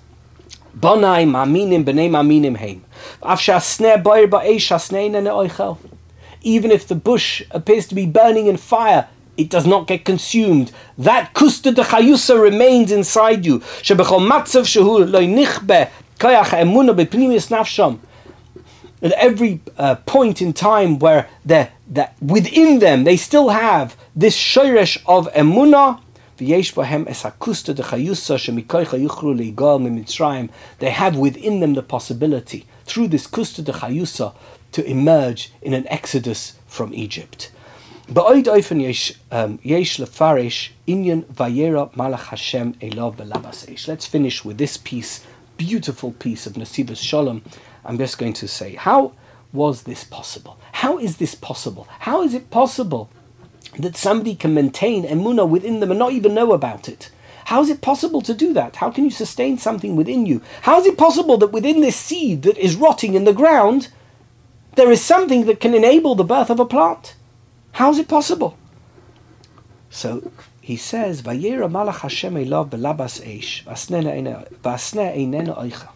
Bonai 0.77 1.23
heim. 2.57 2.83
Even 6.41 6.71
if 6.71 6.87
the 6.87 6.95
bush 6.95 7.41
appears 7.51 7.87
to 7.87 7.95
be 7.95 8.05
burning 8.05 8.47
in 8.47 8.57
fire, 8.57 9.07
it 9.37 9.49
does 9.49 9.65
not 9.65 9.87
get 9.87 10.05
consumed. 10.05 10.71
That 10.97 11.33
kusta 11.33 11.73
de 11.73 11.83
chayusa 11.83 12.41
remains 12.41 12.91
inside 12.91 13.45
you. 13.45 13.61
At 19.01 19.11
every 19.11 19.59
uh, 19.77 19.95
point 20.05 20.41
in 20.41 20.53
time 20.53 20.99
where 20.99 21.27
that 21.45 21.71
within 22.21 22.79
them 22.79 23.03
they 23.03 23.17
still 23.17 23.49
have 23.49 23.97
this 24.15 24.37
shoresh 24.37 24.97
of 25.05 25.27
emuna, 25.33 25.99
they 26.37 26.61
have 30.89 31.17
within 31.17 31.59
them 31.59 31.73
the 31.73 31.83
possibility 31.83 32.65
through 32.85 33.07
this 33.07 33.27
kusta 33.27 33.63
de 33.63 33.71
chayusa 33.71 34.33
to 34.71 34.85
emerge 34.85 35.53
in 35.61 35.73
an 35.73 35.87
exodus 35.87 36.53
from 36.67 36.93
Egypt. 36.93 37.51
Ba'oid 38.07 38.45
oifen 38.45 38.83
yesh 38.83 39.13
um, 39.31 39.57
lefarish 39.57 40.69
inyan 40.87 41.23
vayera 41.25 41.91
malach 41.95 42.27
Hashem 42.27 42.73
belabas 42.75 43.87
Let's 43.87 44.05
finish 44.05 44.45
with 44.45 44.59
this 44.59 44.77
piece, 44.77 45.25
beautiful 45.57 46.11
piece 46.11 46.45
of 46.45 46.53
Nesivos 46.53 46.97
Shalom. 46.97 47.41
I'm 47.83 47.97
just 47.97 48.19
going 48.19 48.33
to 48.33 48.47
say, 48.47 48.75
how 48.75 49.13
was 49.51 49.83
this 49.83 50.03
possible? 50.03 50.59
How 50.73 50.99
is 50.99 51.17
this 51.17 51.33
possible? 51.33 51.87
How 52.01 52.21
is 52.21 52.35
it 52.35 52.51
possible 52.51 53.09
that 53.79 53.97
somebody 53.97 54.35
can 54.35 54.53
maintain 54.53 55.03
emuna 55.03 55.49
within 55.49 55.79
them 55.79 55.89
and 55.89 55.97
not 55.97 56.11
even 56.11 56.35
know 56.35 56.53
about 56.53 56.87
it? 56.87 57.09
How 57.45 57.63
is 57.63 57.71
it 57.71 57.81
possible 57.81 58.21
to 58.21 58.35
do 58.35 58.53
that? 58.53 58.75
How 58.75 58.91
can 58.91 59.05
you 59.05 59.09
sustain 59.09 59.57
something 59.57 59.95
within 59.95 60.27
you? 60.27 60.43
How 60.61 60.79
is 60.79 60.85
it 60.85 60.99
possible 60.99 61.37
that 61.39 61.51
within 61.51 61.81
this 61.81 61.95
seed 61.95 62.43
that 62.43 62.59
is 62.59 62.75
rotting 62.75 63.15
in 63.15 63.23
the 63.23 63.33
ground, 63.33 63.87
there 64.75 64.91
is 64.91 65.01
something 65.01 65.45
that 65.47 65.59
can 65.59 65.73
enable 65.73 66.13
the 66.13 66.23
birth 66.23 66.51
of 66.51 66.59
a 66.59 66.65
plant? 66.65 67.15
How 67.75 67.91
is 67.91 67.99
it 67.99 68.07
possible? 68.07 68.57
So 69.89 70.31
he 70.61 70.77
says, 70.77 71.21
Vayera 71.21 71.69
malach 71.69 71.99
Hashem 71.99 72.35
elav 72.35 72.69
belabas 72.69 73.21
eish, 73.21 73.65
vasne 73.65 75.13
einena 75.13 75.57
oicha. 75.57 75.89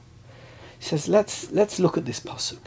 He 0.77 0.84
says, 0.84 1.07
let's, 1.07 1.49
let's 1.53 1.80
look 1.80 1.97
at 1.97 2.03
this 2.03 2.19
pasuk. 2.19 2.59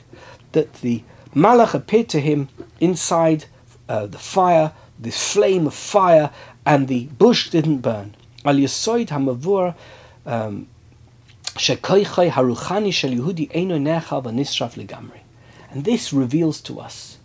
That 0.53 0.73
the 0.81 1.05
malach 1.35 1.75
appeared 1.75 2.09
to 2.09 2.21
him 2.21 2.49
inside 2.81 3.45
uh, 3.87 4.07
the 4.07 4.17
fire, 4.17 4.73
this 4.99 5.35
flame 5.35 5.67
of 5.67 5.75
fire, 5.75 6.31
and 6.65 6.89
the 6.89 7.05
bush 7.05 7.51
didn't 7.51 7.83
burn. 7.83 8.17
Al 8.47 8.55
yasoid 8.55 9.09
hamavur 9.09 9.75
um, 10.25 10.69
shekoichai 11.45 12.31
haruchani 12.31 12.91
shel 12.95 13.11
Yehudi 13.11 13.53
eino 13.53 13.79
necha 13.79 14.25
v'nisraf 14.25 14.83
legamri. 14.83 15.21
And 15.71 15.85
this 15.85 16.15
reveals 16.15 16.63
to 16.63 16.81
us 16.81 17.19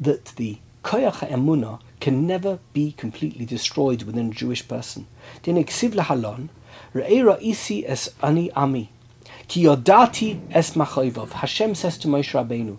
that 0.00 0.24
the 0.34 0.58
koyach 0.82 1.28
emuna 1.28 1.80
can 2.00 2.26
never 2.26 2.58
be 2.72 2.92
completely 2.92 3.44
destroyed 3.44 4.02
within 4.02 4.30
a 4.30 4.34
Jewish 4.34 4.66
person. 4.66 5.06
Din 5.42 5.56
eksiv 5.56 5.92
lahalon, 5.94 6.48
Re'era 6.94 7.38
isi 7.40 7.86
es 7.86 8.08
ani 8.22 8.50
ami. 8.52 8.90
Ki 9.48 9.66
es 9.66 10.70
machoivov. 10.74 11.30
Hashem 11.32 11.74
says 11.74 11.98
to 11.98 12.08
Moshe 12.08 12.32
Rabbeinu, 12.32 12.76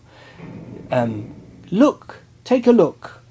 um, 0.91 1.33
look, 1.71 2.21
take 2.43 2.67
a 2.67 2.71
look, 2.71 3.23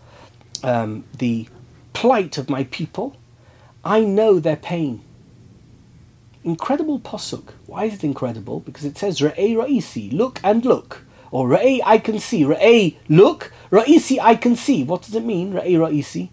um, 0.63 1.05
the 1.17 1.49
plight 1.93 2.39
of 2.39 2.51
my 2.51 2.65
people. 2.65 3.17
I 3.85 4.01
know 4.01 4.39
their 4.39 4.57
pain. 4.57 5.03
Incredible 6.45 7.01
posuk. 7.01 7.53
Why 7.67 7.85
is 7.85 7.95
it 7.95 8.05
incredible? 8.05 8.61
Because 8.61 8.85
it 8.85 8.99
says 8.99 9.21
Re'ei 9.21 9.55
Ra'isi, 9.55 10.13
look 10.13 10.41
and 10.43 10.65
look. 10.65 11.05
Or 11.31 11.49
Re'ei, 11.49 11.81
I 11.85 11.99
can 11.99 12.19
see. 12.19 12.43
Re'ei, 12.43 12.97
look. 13.09 13.53
Ra'isi, 13.71 14.19
I 14.21 14.35
can 14.35 14.57
see. 14.57 14.85
What 14.85 15.03
does 15.03 15.15
it 15.15 15.25
mean, 15.25 15.53
Re'ei 15.53 15.75
Ra'isi? 15.75 16.31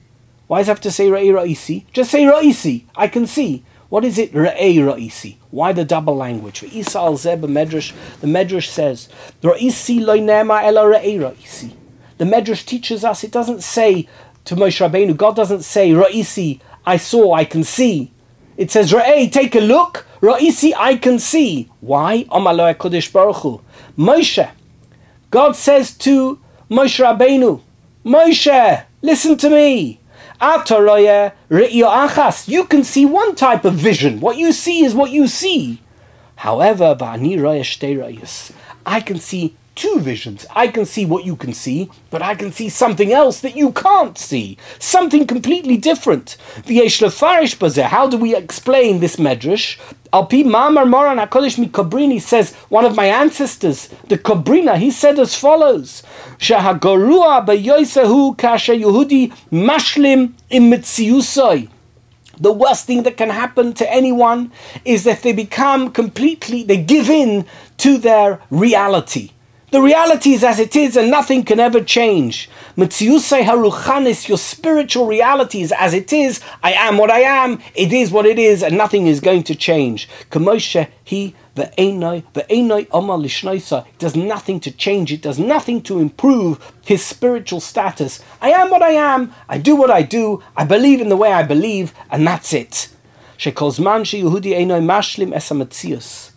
Why 0.47 0.59
does 0.59 0.67
it 0.67 0.71
have 0.71 0.81
to 0.81 0.91
say 0.91 1.09
Re'ei 1.09 1.33
Ra'isi? 1.33 1.85
Just 1.91 2.11
say 2.11 2.23
Ra'isi, 2.23 2.83
I 2.95 3.07
can 3.07 3.27
see. 3.27 3.63
What 3.89 4.05
is 4.05 4.17
it, 4.17 4.31
Re'ei 4.33 4.75
Ra'isi? 4.77 5.37
Why 5.51 5.73
the 5.73 5.85
double 5.85 6.15
language? 6.15 6.59
Zeb 6.59 6.73
Medrash, 6.75 7.93
the 8.21 8.27
Medrash 8.27 8.67
says, 8.67 9.09
Ra'isi 9.41 9.99
loinema 9.99 10.63
ela 10.63 10.81
Re'ei 10.83 11.19
Ra'isi. 11.19 11.73
The 12.17 12.25
Medrash 12.25 12.65
teaches 12.65 13.03
us, 13.03 13.23
it 13.23 13.31
doesn't 13.31 13.63
say 13.63 14.07
to 14.45 14.55
Moshe 14.55 14.87
Rabbeinu, 14.87 15.17
God 15.17 15.35
doesn't 15.35 15.63
say, 15.63 15.91
Ra'isi, 15.91 16.61
I 16.85 16.97
saw, 16.97 17.33
I 17.33 17.45
can 17.45 17.63
see. 17.63 18.11
It 18.57 18.71
says, 18.71 18.91
Ra'ei, 18.91 19.31
take 19.31 19.55
a 19.55 19.59
look. 19.59 20.05
Ra'isi, 20.21 20.73
I 20.77 20.95
can 20.95 21.19
see. 21.19 21.69
Why? 21.81 22.23
Amaloi 22.25 22.75
Kodesh 22.75 23.11
Baruch 23.11 23.37
Hu. 23.37 23.61
Moshe. 23.97 24.49
God 25.36 25.55
says 25.57 25.91
to 25.97 26.39
Moshe 26.71 27.03
Rabbeinu, 27.03 27.59
Moshe, 28.05 28.86
listen 29.01 29.36
to 29.36 29.49
me. 29.49 29.99
You 30.39 30.63
can 32.63 32.83
see 32.86 33.05
one 33.05 33.36
type 33.36 33.65
of 33.65 33.73
vision. 33.73 34.21
What 34.21 34.38
you 34.38 34.53
see 34.53 34.86
is 34.86 34.95
what 34.95 35.11
you 35.11 35.27
see. 35.27 35.81
However, 36.38 36.95
I 37.01 37.17
can 39.01 39.19
see 39.19 39.57
two 39.76 39.99
visions. 39.99 40.45
I 40.55 40.67
can 40.67 40.86
see 40.86 41.05
what 41.05 41.26
you 41.26 41.36
can 41.36 41.53
see, 41.53 41.89
but 42.09 42.21
I 42.21 42.36
can 42.36 42.51
see 42.51 42.69
something 42.69 43.11
else 43.11 43.41
that 43.41 43.55
you 43.55 43.71
can't 43.73 44.17
see. 44.17 44.57
Something 44.80 45.28
completely 45.28 45.78
different. 45.78 46.38
How 46.65 48.07
do 48.07 48.17
we 48.17 48.36
explain 48.36 48.99
this 48.99 49.17
medrash? 49.17 49.78
Alpi 50.13 50.45
Mamar 50.45 50.88
Moran 50.88 51.17
HaKodesh 51.17 51.63
Mikobrini 51.63 52.21
says, 52.21 52.53
one 52.69 52.86
of 52.86 52.95
my 52.95 53.05
ancestors, 53.05 53.89
the 54.07 54.17
Kobrina, 54.17 54.78
he 54.78 54.89
said 54.89 55.19
as 55.19 55.36
follows, 55.36 56.03
Shahagorua 56.39 57.45
beyoisehu 57.45 58.38
kasha 58.38 58.71
Yehudi 58.71 59.34
mashlim 59.51 60.32
im 60.49 60.69
the 62.39 62.51
worst 62.51 62.86
thing 62.86 63.03
that 63.03 63.17
can 63.17 63.30
happen 63.30 63.73
to 63.73 63.91
anyone 63.91 64.51
is 64.84 65.03
that 65.05 65.21
they 65.21 65.32
become 65.32 65.91
completely, 65.91 66.63
they 66.63 66.78
give 66.78 67.09
in 67.09 67.45
to 67.78 67.97
their 67.97 68.41
reality. 68.49 69.32
The 69.76 69.82
reality 69.82 70.32
is 70.32 70.41
as 70.41 70.57
it 70.57 70.73
is 70.78 70.95
and 70.95 71.11
nothing 71.11 71.43
can 71.43 71.59
ever 71.59 71.82
change. 71.84 72.49
Mitziusei 72.78 73.43
haruchanis, 73.43 74.30
your 74.30 74.38
spiritual 74.38 75.05
reality 75.05 75.61
is 75.61 75.73
as 75.73 75.93
it 75.93 76.13
is. 76.13 76.39
I 76.63 76.71
am 76.71 76.97
what 76.97 77.11
I 77.11 77.19
am. 77.43 77.59
It 77.73 77.91
is 77.91 78.09
what 78.09 78.26
it 78.26 78.39
is 78.39 78.63
and 78.63 78.78
nothing 78.78 79.07
is 79.07 79.19
going 79.19 79.43
to 79.43 79.53
change. 79.53 80.07
Kamoshe, 80.32 80.88
he, 81.03 81.36
the 81.55 81.73
Einoi 81.78 82.88
Omar 82.89 83.17
Lishnoisa, 83.17 83.86
does 83.99 84.15
nothing 84.15 84.61
to 84.61 84.71
change. 84.71 85.11
It 85.11 85.21
does 85.21 85.39
nothing 85.39 85.82
to 85.82 85.99
improve 85.99 86.71
his 86.86 87.03
spiritual 87.03 87.59
status. 87.59 88.23
I 88.41 88.51
am 88.51 88.69
what 88.69 88.82
I 88.82 88.91
am. 88.91 89.34
I 89.49 89.57
do 89.57 89.76
what 89.76 89.91
I 89.91 90.03
do. 90.03 90.41
I 90.55 90.63
believe 90.63 91.01
in 91.01 91.09
the 91.09 91.17
way 91.17 91.34
I 91.34 91.43
believe 91.43 91.93
and 92.09 92.26
that's 92.26 92.53
it. 92.53 92.88
Shekolzman 93.38 94.05
Yehudi 94.05 94.53
enoi 94.55 94.80
Mashlim 94.80 95.34
Esamatzius 95.36 96.32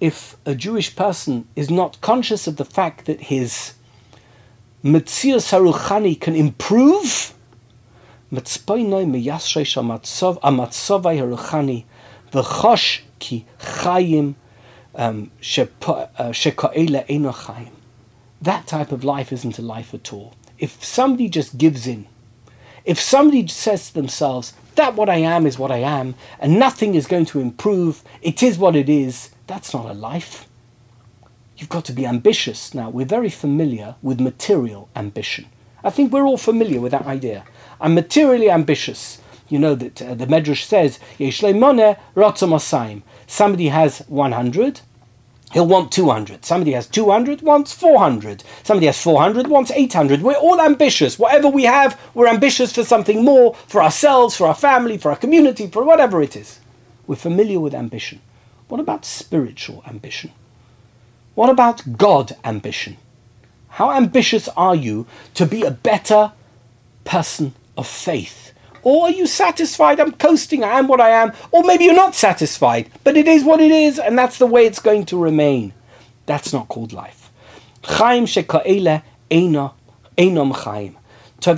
if 0.00 0.36
a 0.44 0.54
Jewish 0.54 0.94
person 0.94 1.48
is 1.56 1.70
not 1.70 2.00
conscious 2.00 2.46
of 2.46 2.56
the 2.56 2.64
fact 2.64 3.06
that 3.06 3.22
his 3.22 3.74
Mitzir 4.84 5.36
Saruchani 5.40 6.20
can 6.20 6.36
improve, 6.36 7.34
um, 14.94 15.30
chayim. 17.32 17.70
That 18.42 18.66
type 18.66 18.92
of 18.92 19.02
life 19.02 19.32
isn't 19.32 19.58
a 19.58 19.62
life 19.62 19.94
at 19.94 20.12
all. 20.12 20.34
If 20.58 20.84
somebody 20.84 21.28
just 21.28 21.58
gives 21.58 21.86
in, 21.86 22.06
if 22.84 23.00
somebody 23.00 23.46
says 23.48 23.88
to 23.88 23.94
themselves, 23.94 24.52
that 24.76 24.94
what 24.94 25.08
I 25.08 25.16
am 25.16 25.46
is 25.46 25.58
what 25.58 25.72
I 25.72 25.78
am, 25.78 26.14
and 26.38 26.58
nothing 26.58 26.94
is 26.94 27.06
going 27.06 27.26
to 27.26 27.40
improve, 27.40 28.02
it 28.22 28.42
is 28.42 28.58
what 28.58 28.76
it 28.76 28.88
is, 28.88 29.30
that's 29.46 29.72
not 29.72 29.86
a 29.86 29.94
life. 29.94 30.46
You've 31.56 31.68
got 31.68 31.84
to 31.86 31.92
be 31.92 32.06
ambitious. 32.06 32.74
Now, 32.74 32.90
we're 32.90 33.06
very 33.06 33.30
familiar 33.30 33.94
with 34.02 34.20
material 34.20 34.88
ambition. 34.94 35.46
I 35.82 35.90
think 35.90 36.12
we're 36.12 36.26
all 36.26 36.36
familiar 36.36 36.80
with 36.80 36.92
that 36.92 37.06
idea. 37.06 37.44
I'm 37.80 37.94
materially 37.94 38.50
ambitious. 38.50 39.20
You 39.48 39.58
know 39.58 39.74
that 39.76 40.02
uh, 40.02 40.14
the 40.14 40.26
Medrash 40.26 40.64
says, 40.64 40.98
Somebody 43.28 43.68
has 43.68 43.98
100, 44.08 44.80
he'll 45.52 45.66
want 45.66 45.92
200. 45.92 46.44
Somebody 46.44 46.72
has 46.72 46.86
200, 46.88 47.42
wants 47.42 47.72
400. 47.72 48.42
Somebody 48.64 48.86
has 48.86 49.00
400, 49.00 49.46
wants 49.46 49.70
800. 49.70 50.22
We're 50.22 50.34
all 50.34 50.60
ambitious. 50.60 51.18
Whatever 51.18 51.48
we 51.48 51.64
have, 51.64 51.98
we're 52.14 52.26
ambitious 52.26 52.72
for 52.72 52.84
something 52.84 53.24
more, 53.24 53.54
for 53.54 53.82
ourselves, 53.82 54.36
for 54.36 54.48
our 54.48 54.54
family, 54.54 54.98
for 54.98 55.10
our 55.10 55.16
community, 55.16 55.68
for 55.68 55.84
whatever 55.84 56.20
it 56.20 56.36
is. 56.36 56.58
We're 57.06 57.16
familiar 57.16 57.60
with 57.60 57.74
ambition. 57.74 58.20
What 58.68 58.80
about 58.80 59.04
spiritual 59.04 59.82
ambition? 59.86 60.32
What 61.34 61.50
about 61.50 61.96
God 61.96 62.36
ambition? 62.44 62.96
How 63.68 63.92
ambitious 63.92 64.48
are 64.56 64.74
you 64.74 65.06
to 65.34 65.46
be 65.46 65.62
a 65.62 65.70
better 65.70 66.32
person 67.04 67.54
of 67.76 67.86
faith? 67.86 68.52
Or 68.82 69.06
are 69.06 69.10
you 69.10 69.26
satisfied? 69.26 70.00
I'm 70.00 70.12
coasting, 70.12 70.64
I 70.64 70.78
am 70.78 70.88
what 70.88 71.00
I 71.00 71.10
am. 71.10 71.32
Or 71.50 71.62
maybe 71.62 71.84
you're 71.84 71.94
not 71.94 72.14
satisfied, 72.14 72.90
but 73.04 73.16
it 73.16 73.28
is 73.28 73.44
what 73.44 73.60
it 73.60 73.70
is, 73.70 73.98
and 73.98 74.18
that's 74.18 74.38
the 74.38 74.46
way 74.46 74.64
it's 74.64 74.78
going 74.78 75.06
to 75.06 75.18
remain. 75.20 75.74
That's 76.26 76.52
not 76.52 76.68
called 76.68 76.92
life. 76.92 77.30
Chaim 77.84 78.26
sheka'ele 78.26 79.02
enom 79.30 80.54
chaim. 80.54 80.96
We 81.40 81.52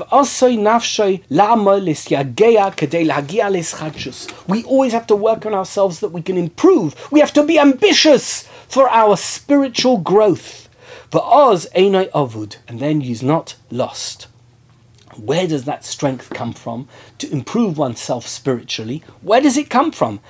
always 4.65 4.93
have 4.93 5.07
to 5.07 5.17
work 5.17 5.47
on 5.47 5.55
ourselves 5.55 6.01
that 6.01 6.13
we 6.13 6.23
can 6.23 6.37
improve. 6.37 6.95
We 7.11 7.21
have 7.21 7.33
to 7.35 7.43
be 7.43 7.59
ambitious 7.59 8.49
for 8.69 8.89
our 8.91 9.17
spiritual 9.17 9.99
growth. 9.99 10.69
Va'oz 11.11 11.67
einai 11.75 12.11
avud, 12.11 12.57
and 12.67 12.81
then 12.81 13.01
he's 13.01 13.23
not 13.23 13.55
lost. 13.71 14.27
Where 15.17 15.47
does 15.47 15.65
that 15.65 15.85
strength 15.85 16.31
come 16.31 16.53
from 16.53 16.87
to 17.19 17.33
improve 17.33 17.79
oneself 17.79 18.27
spiritually? 18.27 19.03
Where 19.23 19.41
does 19.41 19.57
it 19.57 19.71
come 19.71 19.91
from? 19.91 20.21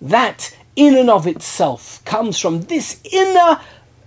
That, 0.00 0.56
in 0.76 0.96
and 0.96 1.10
of 1.10 1.26
itself, 1.26 2.04
comes 2.04 2.38
from 2.38 2.60
this 2.62 3.00
inner 3.10 3.60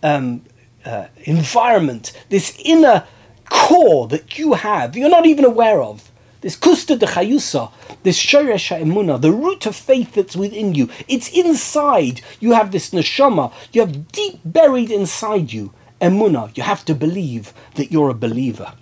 um, 0.03 0.41
uh, 0.86 1.07
environment, 1.23 2.11
this 2.29 2.59
inner 2.63 3.05
core 3.49 4.07
that 4.07 4.38
you 4.38 4.53
have, 4.53 4.95
you're 4.95 5.09
not 5.09 5.25
even 5.25 5.45
aware 5.45 5.82
of. 5.82 6.11
This 6.41 6.57
kusta 6.57 6.97
de 6.97 7.05
chayusa, 7.05 7.71
this 8.01 8.19
shoresh 8.19 8.75
emuna, 8.75 9.21
the 9.21 9.32
root 9.32 9.67
of 9.67 9.75
faith 9.75 10.13
that's 10.13 10.36
within 10.36 10.73
you. 10.73 10.89
It's 11.07 11.29
inside. 11.29 12.21
You 12.39 12.53
have 12.53 12.71
this 12.71 12.89
neshama. 12.89 13.53
You 13.71 13.82
have 13.82 14.11
deep 14.11 14.39
buried 14.43 14.89
inside 14.89 15.53
you 15.53 15.71
emuna. 16.01 16.55
You 16.57 16.63
have 16.63 16.84
to 16.86 16.95
believe 16.95 17.53
that 17.75 17.91
you're 17.91 18.09
a 18.09 18.15
believer. 18.15 18.73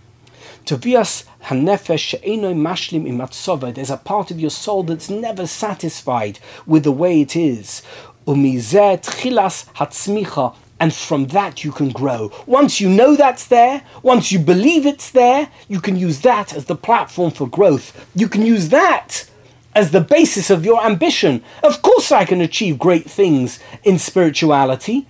Tovias 0.65 1.25
hanefesh 1.43 1.99
she'enoi 1.99 2.53
mashlim 2.53 3.05
imatzova. 3.05 3.73
There's 3.73 3.89
a 3.89 3.97
part 3.97 4.31
of 4.31 4.39
your 4.39 4.51
soul 4.51 4.83
that's 4.83 5.09
never 5.09 5.45
satisfied 5.45 6.39
with 6.65 6.83
the 6.83 6.91
way 6.93 7.21
it 7.21 7.35
is. 7.35 7.81
Umizet 8.25 9.03
chilas 9.03 9.65
hatzmicha 9.73 10.55
and 10.80 10.93
from 10.93 11.27
that 11.27 11.63
you 11.63 11.71
can 11.71 11.89
grow. 11.89 12.32
Once 12.45 12.80
you 12.80 12.89
know 12.89 13.15
that's 13.15 13.47
there, 13.47 13.84
once 14.01 14.32
you 14.32 14.39
believe 14.39 14.86
it's 14.86 15.11
there, 15.11 15.49
you 15.67 15.82
can 15.82 15.95
use 15.95 16.21
that 16.21 16.53
as 16.53 16.65
the 16.65 16.75
platform 16.75 17.32
for 17.32 17.47
growth. 17.47 18.07
You 18.15 18.30
can 18.30 18.45
use 18.45 18.69
that 18.69 19.30
as 19.75 19.91
the 19.91 20.01
basis 20.01 20.49
of 20.49 20.65
your 20.65 20.84
ambition. 20.84 21.43
Of 21.63 21.82
course, 21.82 22.11
I 22.11 22.25
can 22.25 22.41
achieve 22.41 22.80
great 22.80 23.09
things 23.09 23.59
in 23.84 23.99
spirituality 23.99 25.07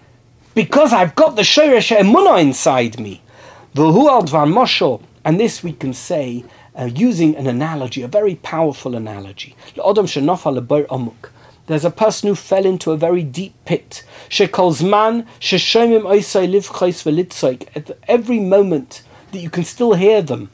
because 0.55 0.91
I've 0.91 1.15
got 1.15 1.35
the 1.35 1.43
Shoresh 1.43 1.95
Emunah 1.95 2.41
inside 2.41 2.99
me. 2.99 3.21
The 3.73 3.83
Hualdvan 3.83 4.51
Mosho. 4.51 5.01
And 5.23 5.39
this 5.39 5.63
we 5.63 5.73
can 5.73 5.93
say 5.93 6.43
uh, 6.75 6.85
using 6.85 7.35
an 7.35 7.45
analogy, 7.45 8.01
a 8.01 8.07
very 8.07 8.35
powerful 8.35 8.95
analogy. 8.95 9.55
There's 11.69 11.85
a 11.85 11.91
person 11.91 12.27
who 12.27 12.33
fell 12.33 12.65
into 12.65 12.91
a 12.91 12.97
very 12.97 13.21
deep 13.21 13.53
pit. 13.65 14.03
Shekolzman, 14.27 15.27
Sheshomim 15.39 16.01
Oisai 16.01 16.49
Livchais 16.51 17.03
Velitzoik. 17.05 17.67
At 17.75 17.95
every 18.07 18.39
moment 18.39 19.03
that 19.31 19.37
you 19.37 19.51
can 19.51 19.63
still 19.63 19.93
hear 19.93 20.23
them 20.23 20.49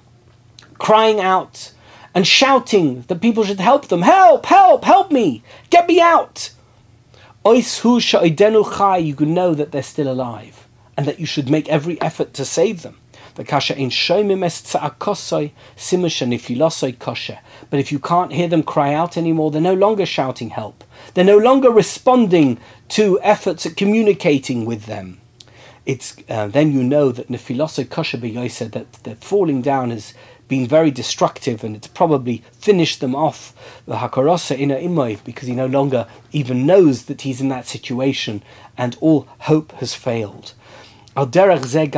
crying 0.78 1.22
out 1.22 1.72
and 2.13 2.28
shouting 2.28 3.03
that 3.03 3.22
people 3.22 3.45
should 3.45 3.61
help 3.61 3.88
them. 3.88 4.01
Help, 4.01 4.45
help, 4.45 4.84
help 4.84 5.09
me, 5.09 5.41
get 5.70 5.88
me 5.88 6.01
out. 6.01 6.49
You 7.45 7.61
can 7.63 9.34
know 9.34 9.53
that 9.53 9.70
they're 9.72 9.84
still 9.84 10.11
alive 10.11 10.68
and 10.97 11.05
that 11.05 11.22
you 11.22 11.26
should 11.26 11.49
make 11.49 11.70
every 11.70 12.01
effort 12.01 12.34
to 12.34 12.43
save 12.43 12.82
them. 12.82 12.97
But 13.36 13.49
if 17.79 17.91
you 17.91 17.99
can't 17.99 18.33
hear 18.33 18.47
them 18.47 18.63
cry 18.63 18.93
out 18.93 19.17
anymore, 19.17 19.51
they're 19.51 19.61
no 19.61 19.73
longer 19.73 20.05
shouting 20.05 20.49
help. 20.49 20.83
They're 21.13 21.23
no 21.25 21.38
longer 21.38 21.69
responding 21.69 22.57
to 22.89 23.19
efforts 23.21 23.65
at 23.65 23.75
communicating 23.77 24.65
with 24.65 24.86
them. 24.86 25.19
It's 25.86 26.15
uh, 26.29 26.47
then 26.47 26.71
you 26.71 26.81
know 26.81 27.11
that 27.11 27.27
nefilosoi 27.27 27.89
kosher 27.89 28.49
said 28.49 28.71
that 28.71 28.93
the 29.03 29.15
falling 29.15 29.61
down 29.61 29.91
has 29.91 30.15
been 30.47 30.67
very 30.67 30.89
destructive 30.89 31.63
and 31.63 31.75
it's 31.75 31.88
probably 31.88 32.43
finished 32.53 33.01
them 33.01 33.15
off 33.15 33.53
the 33.86 33.97
hakarosa 33.97 34.57
ina 34.57 34.75
imoy 34.77 35.23
because 35.23 35.47
he 35.47 35.55
no 35.55 35.67
longer 35.67 36.07
even 36.31 36.65
knows 36.65 37.05
that 37.05 37.21
he's 37.21 37.41
in 37.41 37.49
that 37.49 37.67
situation 37.67 38.41
and 38.77 38.97
all 38.99 39.27
hope 39.39 39.71
has 39.73 39.93
failed. 39.93 40.53
Al 41.18 41.28
derech 41.28 41.66
ze 41.66 41.89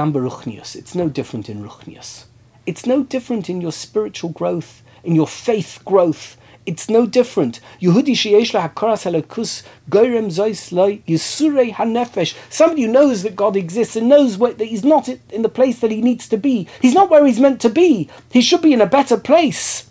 It's 0.77 0.93
no 0.93 1.09
different 1.09 1.49
in 1.49 1.63
ruchnius. 1.63 2.25
It's 2.67 2.85
no 2.85 3.01
different 3.01 3.49
in 3.49 3.61
your 3.61 3.71
spiritual 3.71 4.29
growth, 4.29 4.83
in 5.03 5.15
your 5.15 5.25
faith 5.25 5.79
growth. 5.83 6.37
It's 6.67 6.87
no 6.87 7.07
different. 7.07 7.59
Yehudi 7.81 8.13
sheyesh 8.13 8.53
hakaras 8.53 9.09
halakus 9.09 9.63
goyrem 9.89 10.27
zois 10.27 10.71
loy 10.71 11.01
yisurei 11.07 11.73
hanefesh. 11.73 12.35
Somebody 12.51 12.83
who 12.83 12.91
knows 12.91 13.23
that 13.23 13.35
God 13.35 13.55
exists 13.55 13.95
and 13.95 14.07
knows 14.07 14.37
that 14.37 14.61
he's 14.61 14.85
not 14.85 15.09
in 15.09 15.41
the 15.41 15.49
place 15.49 15.79
that 15.79 15.89
he 15.89 16.03
needs 16.03 16.29
to 16.29 16.37
be. 16.37 16.67
He's 16.79 16.93
not 16.93 17.09
where 17.09 17.25
he's 17.25 17.39
meant 17.39 17.59
to 17.61 17.69
be. 17.69 18.11
He 18.31 18.41
should 18.41 18.61
be 18.61 18.73
in 18.73 18.81
a 18.81 18.85
better 18.85 19.17
place 19.17 19.86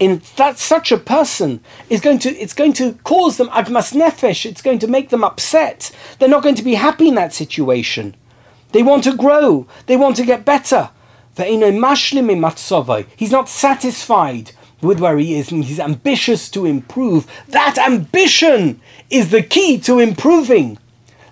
in 0.00 0.22
that 0.36 0.58
such 0.58 0.90
a 0.90 0.96
person 0.96 1.60
is 1.90 2.00
going 2.00 2.18
to 2.18 2.30
it's 2.30 2.54
going 2.54 2.72
to 2.72 2.94
cause 3.04 3.36
them 3.36 3.50
agmas 3.50 3.92
nefesh. 3.92 4.46
It's 4.46 4.62
going 4.62 4.78
to 4.80 4.88
make 4.88 5.10
them 5.10 5.22
upset. 5.22 5.94
They're 6.18 6.28
not 6.28 6.42
going 6.42 6.54
to 6.56 6.64
be 6.64 6.74
happy 6.74 7.08
in 7.08 7.14
that 7.16 7.34
situation. 7.34 8.16
They 8.72 8.82
want 8.82 9.04
to 9.04 9.14
grow. 9.14 9.66
They 9.86 9.96
want 9.96 10.16
to 10.16 10.24
get 10.24 10.44
better. 10.44 10.90
He's 11.36 13.30
not 13.30 13.48
satisfied 13.48 14.52
with 14.82 15.00
where 15.00 15.18
he 15.18 15.38
is 15.38 15.52
and 15.52 15.64
he's 15.64 15.80
ambitious 15.80 16.50
to 16.50 16.66
improve. 16.66 17.26
That 17.48 17.78
ambition 17.78 18.80
is 19.10 19.30
the 19.30 19.42
key 19.42 19.78
to 19.80 20.00
improving. 20.00 20.78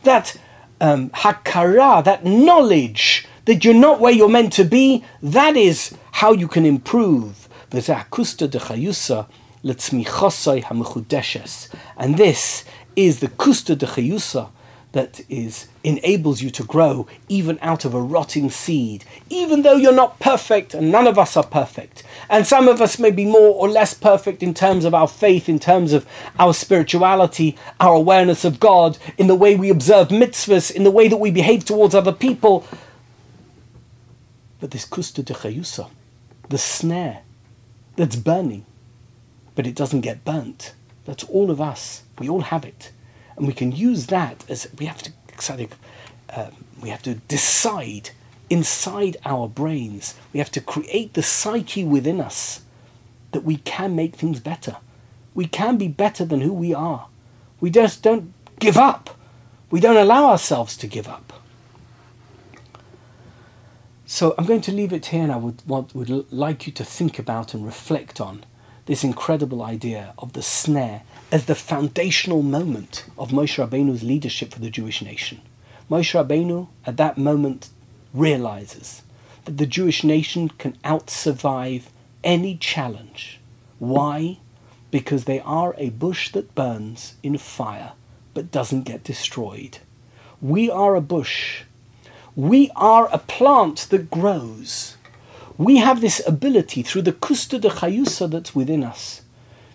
That 0.05 0.37
um, 0.81 1.11
hakara 1.11 2.05
that 2.05 2.25
knowledge 2.25 3.27
that 3.47 3.65
you're 3.65 3.75
not 3.75 3.99
where 3.99 4.13
you're 4.13 4.29
meant 4.29 4.53
to 4.53 4.65
be 4.65 5.05
that 5.23 5.57
is 5.57 5.97
how 6.13 6.33
you 6.33 6.47
can 6.47 6.65
improve 6.65 7.48
וזה 7.73 7.97
הקוסטה 7.97 8.47
דחיוסה 8.47 9.21
לצמיחוסי 9.65 10.63
המחודשס. 10.67 11.69
And 11.99 12.17
this 12.17 12.65
is 12.97 13.21
the 13.21 13.29
kusta 13.29 13.77
de 13.77 13.87
chayusa 13.87 14.49
that 14.93 15.21
is 15.29 15.69
enables 15.85 16.41
you 16.41 16.51
to 16.51 16.65
grow 16.65 17.07
even 17.29 17.59
out 17.61 17.85
of 17.85 17.95
a 17.95 18.01
rotting 18.01 18.49
seed, 18.51 19.05
even 19.29 19.63
though 19.63 19.77
you're 19.77 19.93
not 19.93 20.19
perfect, 20.19 20.73
and 20.75 20.91
none 20.91 21.07
of 21.07 21.19
us 21.19 21.37
are 21.37 21.47
perfect. 21.47 22.03
And 22.31 22.47
some 22.47 22.69
of 22.69 22.81
us 22.81 22.99
may 22.99 23.11
be 23.11 23.27
more 23.27 23.55
or 23.55 23.69
less 23.69 23.93
perfect 23.93 24.43
in 24.43 24.55
terms 24.55 24.85
of 24.85 24.95
our 24.95 25.07
faith, 25.07 25.49
in 25.49 25.59
terms 25.59 25.93
of 25.93 26.07
our 26.39 26.55
spirituality, 26.55 27.57
our 27.79 27.95
awareness 27.95 28.45
of 28.45 28.59
God, 28.59 28.97
in 29.19 29.27
the 29.27 29.35
way 29.35 29.55
we 29.55 29.69
observe 29.69 30.09
mitzvahs, 30.09 30.71
in 30.71 30.85
the 30.85 30.91
way 30.91 31.07
that 31.09 31.19
we 31.19 31.31
behave 31.31 31.67
towards 31.67 31.95
other 31.95 32.13
people. 32.13 32.67
But 34.59 34.71
this 34.71 34.87
kusta 34.87 35.23
de 35.23 35.35
chayusa, 35.35 35.91
the 36.49 36.57
sneh 36.57 37.19
that's 37.99 38.17
burning, 38.17 38.65
but 39.55 39.67
it 39.67 39.75
doesn't 39.75 40.03
get 40.03 40.25
burnt. 40.25 40.73
That's 41.05 41.25
all 41.25 41.51
of 41.51 41.61
us. 41.61 42.05
We 42.19 42.29
all 42.29 42.43
have 42.43 42.65
it, 42.65 42.93
and 43.37 43.47
we 43.47 43.53
can 43.53 43.73
use 43.73 44.07
that 44.07 44.45
as 44.49 44.69
we 44.79 44.87
have 44.87 45.03
to 45.03 45.13
uh, 46.31 46.51
we 46.81 46.91
have 46.91 47.03
to 47.03 47.15
decide 47.15 48.11
inside 48.51 49.17
our 49.25 49.49
brains. 49.49 50.15
We 50.33 50.39
have 50.39 50.51
to 50.53 50.61
create 50.61 51.15
the 51.15 51.23
psyche 51.23 51.85
within 51.85 52.21
us 52.21 52.63
that 53.33 53.45
we 53.45 53.57
can 53.59 53.95
make 53.95 54.17
things 54.17 54.41
better. 54.41 54.77
We 55.35 55.47
can 55.47 55.77
be 55.77 55.89
better 55.89 56.25
than 56.25 56.41
who 56.41 56.53
we 56.53 56.75
are. 56.75 57.09
We 57.61 57.71
just 57.71 58.03
don't 58.03 58.33
give 58.59 58.77
up. 58.77 59.17
We 59.71 59.81
don't 59.81 59.97
allow 59.97 60.27
ourselves 60.27 60.77
to 60.79 60.87
give 60.87 61.09
up. 61.09 61.38
So 64.11 64.35
I'm 64.39 64.47
going 64.47 64.63
to 64.63 64.73
leave 64.73 64.95
it 64.95 65.05
here, 65.05 65.23
and 65.23 65.31
I 65.31 65.37
would 65.37 65.63
want, 65.67 65.95
would 65.95 66.33
like 66.33 66.67
you 66.67 66.73
to 66.73 66.83
think 66.83 67.19
about 67.19 67.53
and 67.53 67.63
reflect 67.63 68.23
on 68.23 68.47
this 68.87 69.05
incredible 69.05 69.63
idea 69.63 70.15
of 70.17 70.33
the 70.33 70.41
sneh 70.41 71.03
as 71.31 71.45
the 71.45 71.55
foundational 71.55 72.41
moment 72.41 73.05
of 73.19 73.33
Moshe 73.33 73.63
Rabbeinu's 73.63 74.03
leadership 74.03 74.55
for 74.55 74.61
the 74.61 74.71
Jewish 74.71 75.03
nation. 75.03 75.43
Moshe 75.91 76.15
Rabbeinu, 76.15 76.69
at 76.87 76.97
that 76.97 77.19
moment, 77.19 77.69
realizes 78.15 79.03
that 79.45 79.59
the 79.59 79.67
Jewish 79.67 80.03
nation 80.03 80.49
can 80.49 80.73
outsurvive 80.87 81.83
any 82.25 82.57
challenge. 82.57 83.39
Why? 83.79 84.39
Because 84.91 85.27
they 85.27 85.41
are 85.41 85.75
a 85.77 85.91
bush 85.91 86.33
that 86.33 86.55
burns 86.55 87.17
in 87.23 87.37
fire 87.37 87.93
but 88.33 88.51
doesn't 88.51 88.85
get 88.85 89.05
destroyed. 89.05 89.81
We 90.41 90.71
are 90.71 90.97
a 90.97 91.03
bush 91.03 91.65
we 92.39 92.71
are 92.77 93.09
a 93.13 93.19
plant 93.19 93.89
that 93.91 94.13
grows. 94.13 94.97
We 95.57 95.79
have 95.79 96.01
this 96.01 96.23
ability 96.25 96.85
through 96.85 97.03
the 97.03 97.13
kusta 97.13 97.61
de 97.61 97.69
chayusa 97.69 98.31
that's 98.31 98.55
within 98.55 98.85
us 98.85 99.23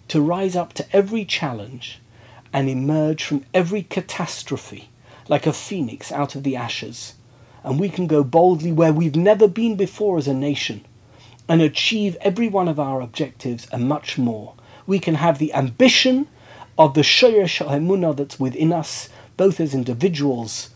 to 0.07 0.22
rise 0.22 0.55
up 0.55 0.72
to 0.76 0.95
every 0.95 1.26
challenge 1.26 1.99
and 2.53 2.70
emerge 2.70 3.22
from 3.26 3.43
every 3.53 3.84
catastrophe 3.84 4.88
like 5.28 5.45
a 5.45 5.51
phoenix 5.51 6.09
out 6.09 6.36
of 6.36 6.43
the 6.43 6.55
ashes. 6.55 7.16
And 7.66 7.82
we 7.82 7.89
can 7.89 8.07
go 8.07 8.24
boldly 8.24 8.72
where 8.72 8.93
we've 8.93 9.18
never 9.18 9.49
been 9.49 9.76
before 9.76 10.18
as 10.18 10.30
a 10.30 10.34
nation 10.34 10.86
and 11.49 11.61
achieve 11.61 12.16
every 12.22 12.47
one 12.47 12.70
of 12.70 12.80
our 12.80 13.01
objectives 13.01 13.68
and 13.74 13.89
much 13.89 14.18
more. 14.18 14.53
We 14.88 14.99
can 14.99 15.16
have 15.16 15.38
the 15.38 15.53
ambition 15.53 16.30
of 16.78 16.93
the 16.93 17.03
Shoyer 17.03 17.43
Shahemuna 17.43 18.16
that's 18.16 18.39
within 18.39 18.72
us, 18.72 19.09
both 19.36 19.59
as 19.59 19.74
individuals 19.74 20.70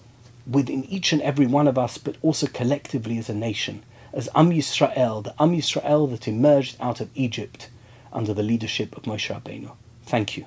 within 0.49 0.85
each 0.85 1.11
and 1.13 1.21
every 1.21 1.45
one 1.45 1.67
of 1.67 1.77
us, 1.77 1.97
but 1.97 2.15
also 2.21 2.47
collectively 2.47 3.17
as 3.17 3.29
a 3.29 3.33
nation, 3.33 3.83
as 4.13 4.29
Am 4.35 4.51
Yisrael, 4.51 5.23
the 5.23 5.35
Am 5.41 5.51
Yisrael 5.51 6.09
that 6.11 6.27
emerged 6.27 6.77
out 6.79 7.01
of 7.01 7.09
Egypt 7.15 7.69
under 8.13 8.33
the 8.33 8.43
leadership 8.43 8.95
of 8.95 9.03
Moshe 9.03 9.33
Rabbeinu. 9.33 9.71
Thank 10.05 10.37
you. 10.37 10.45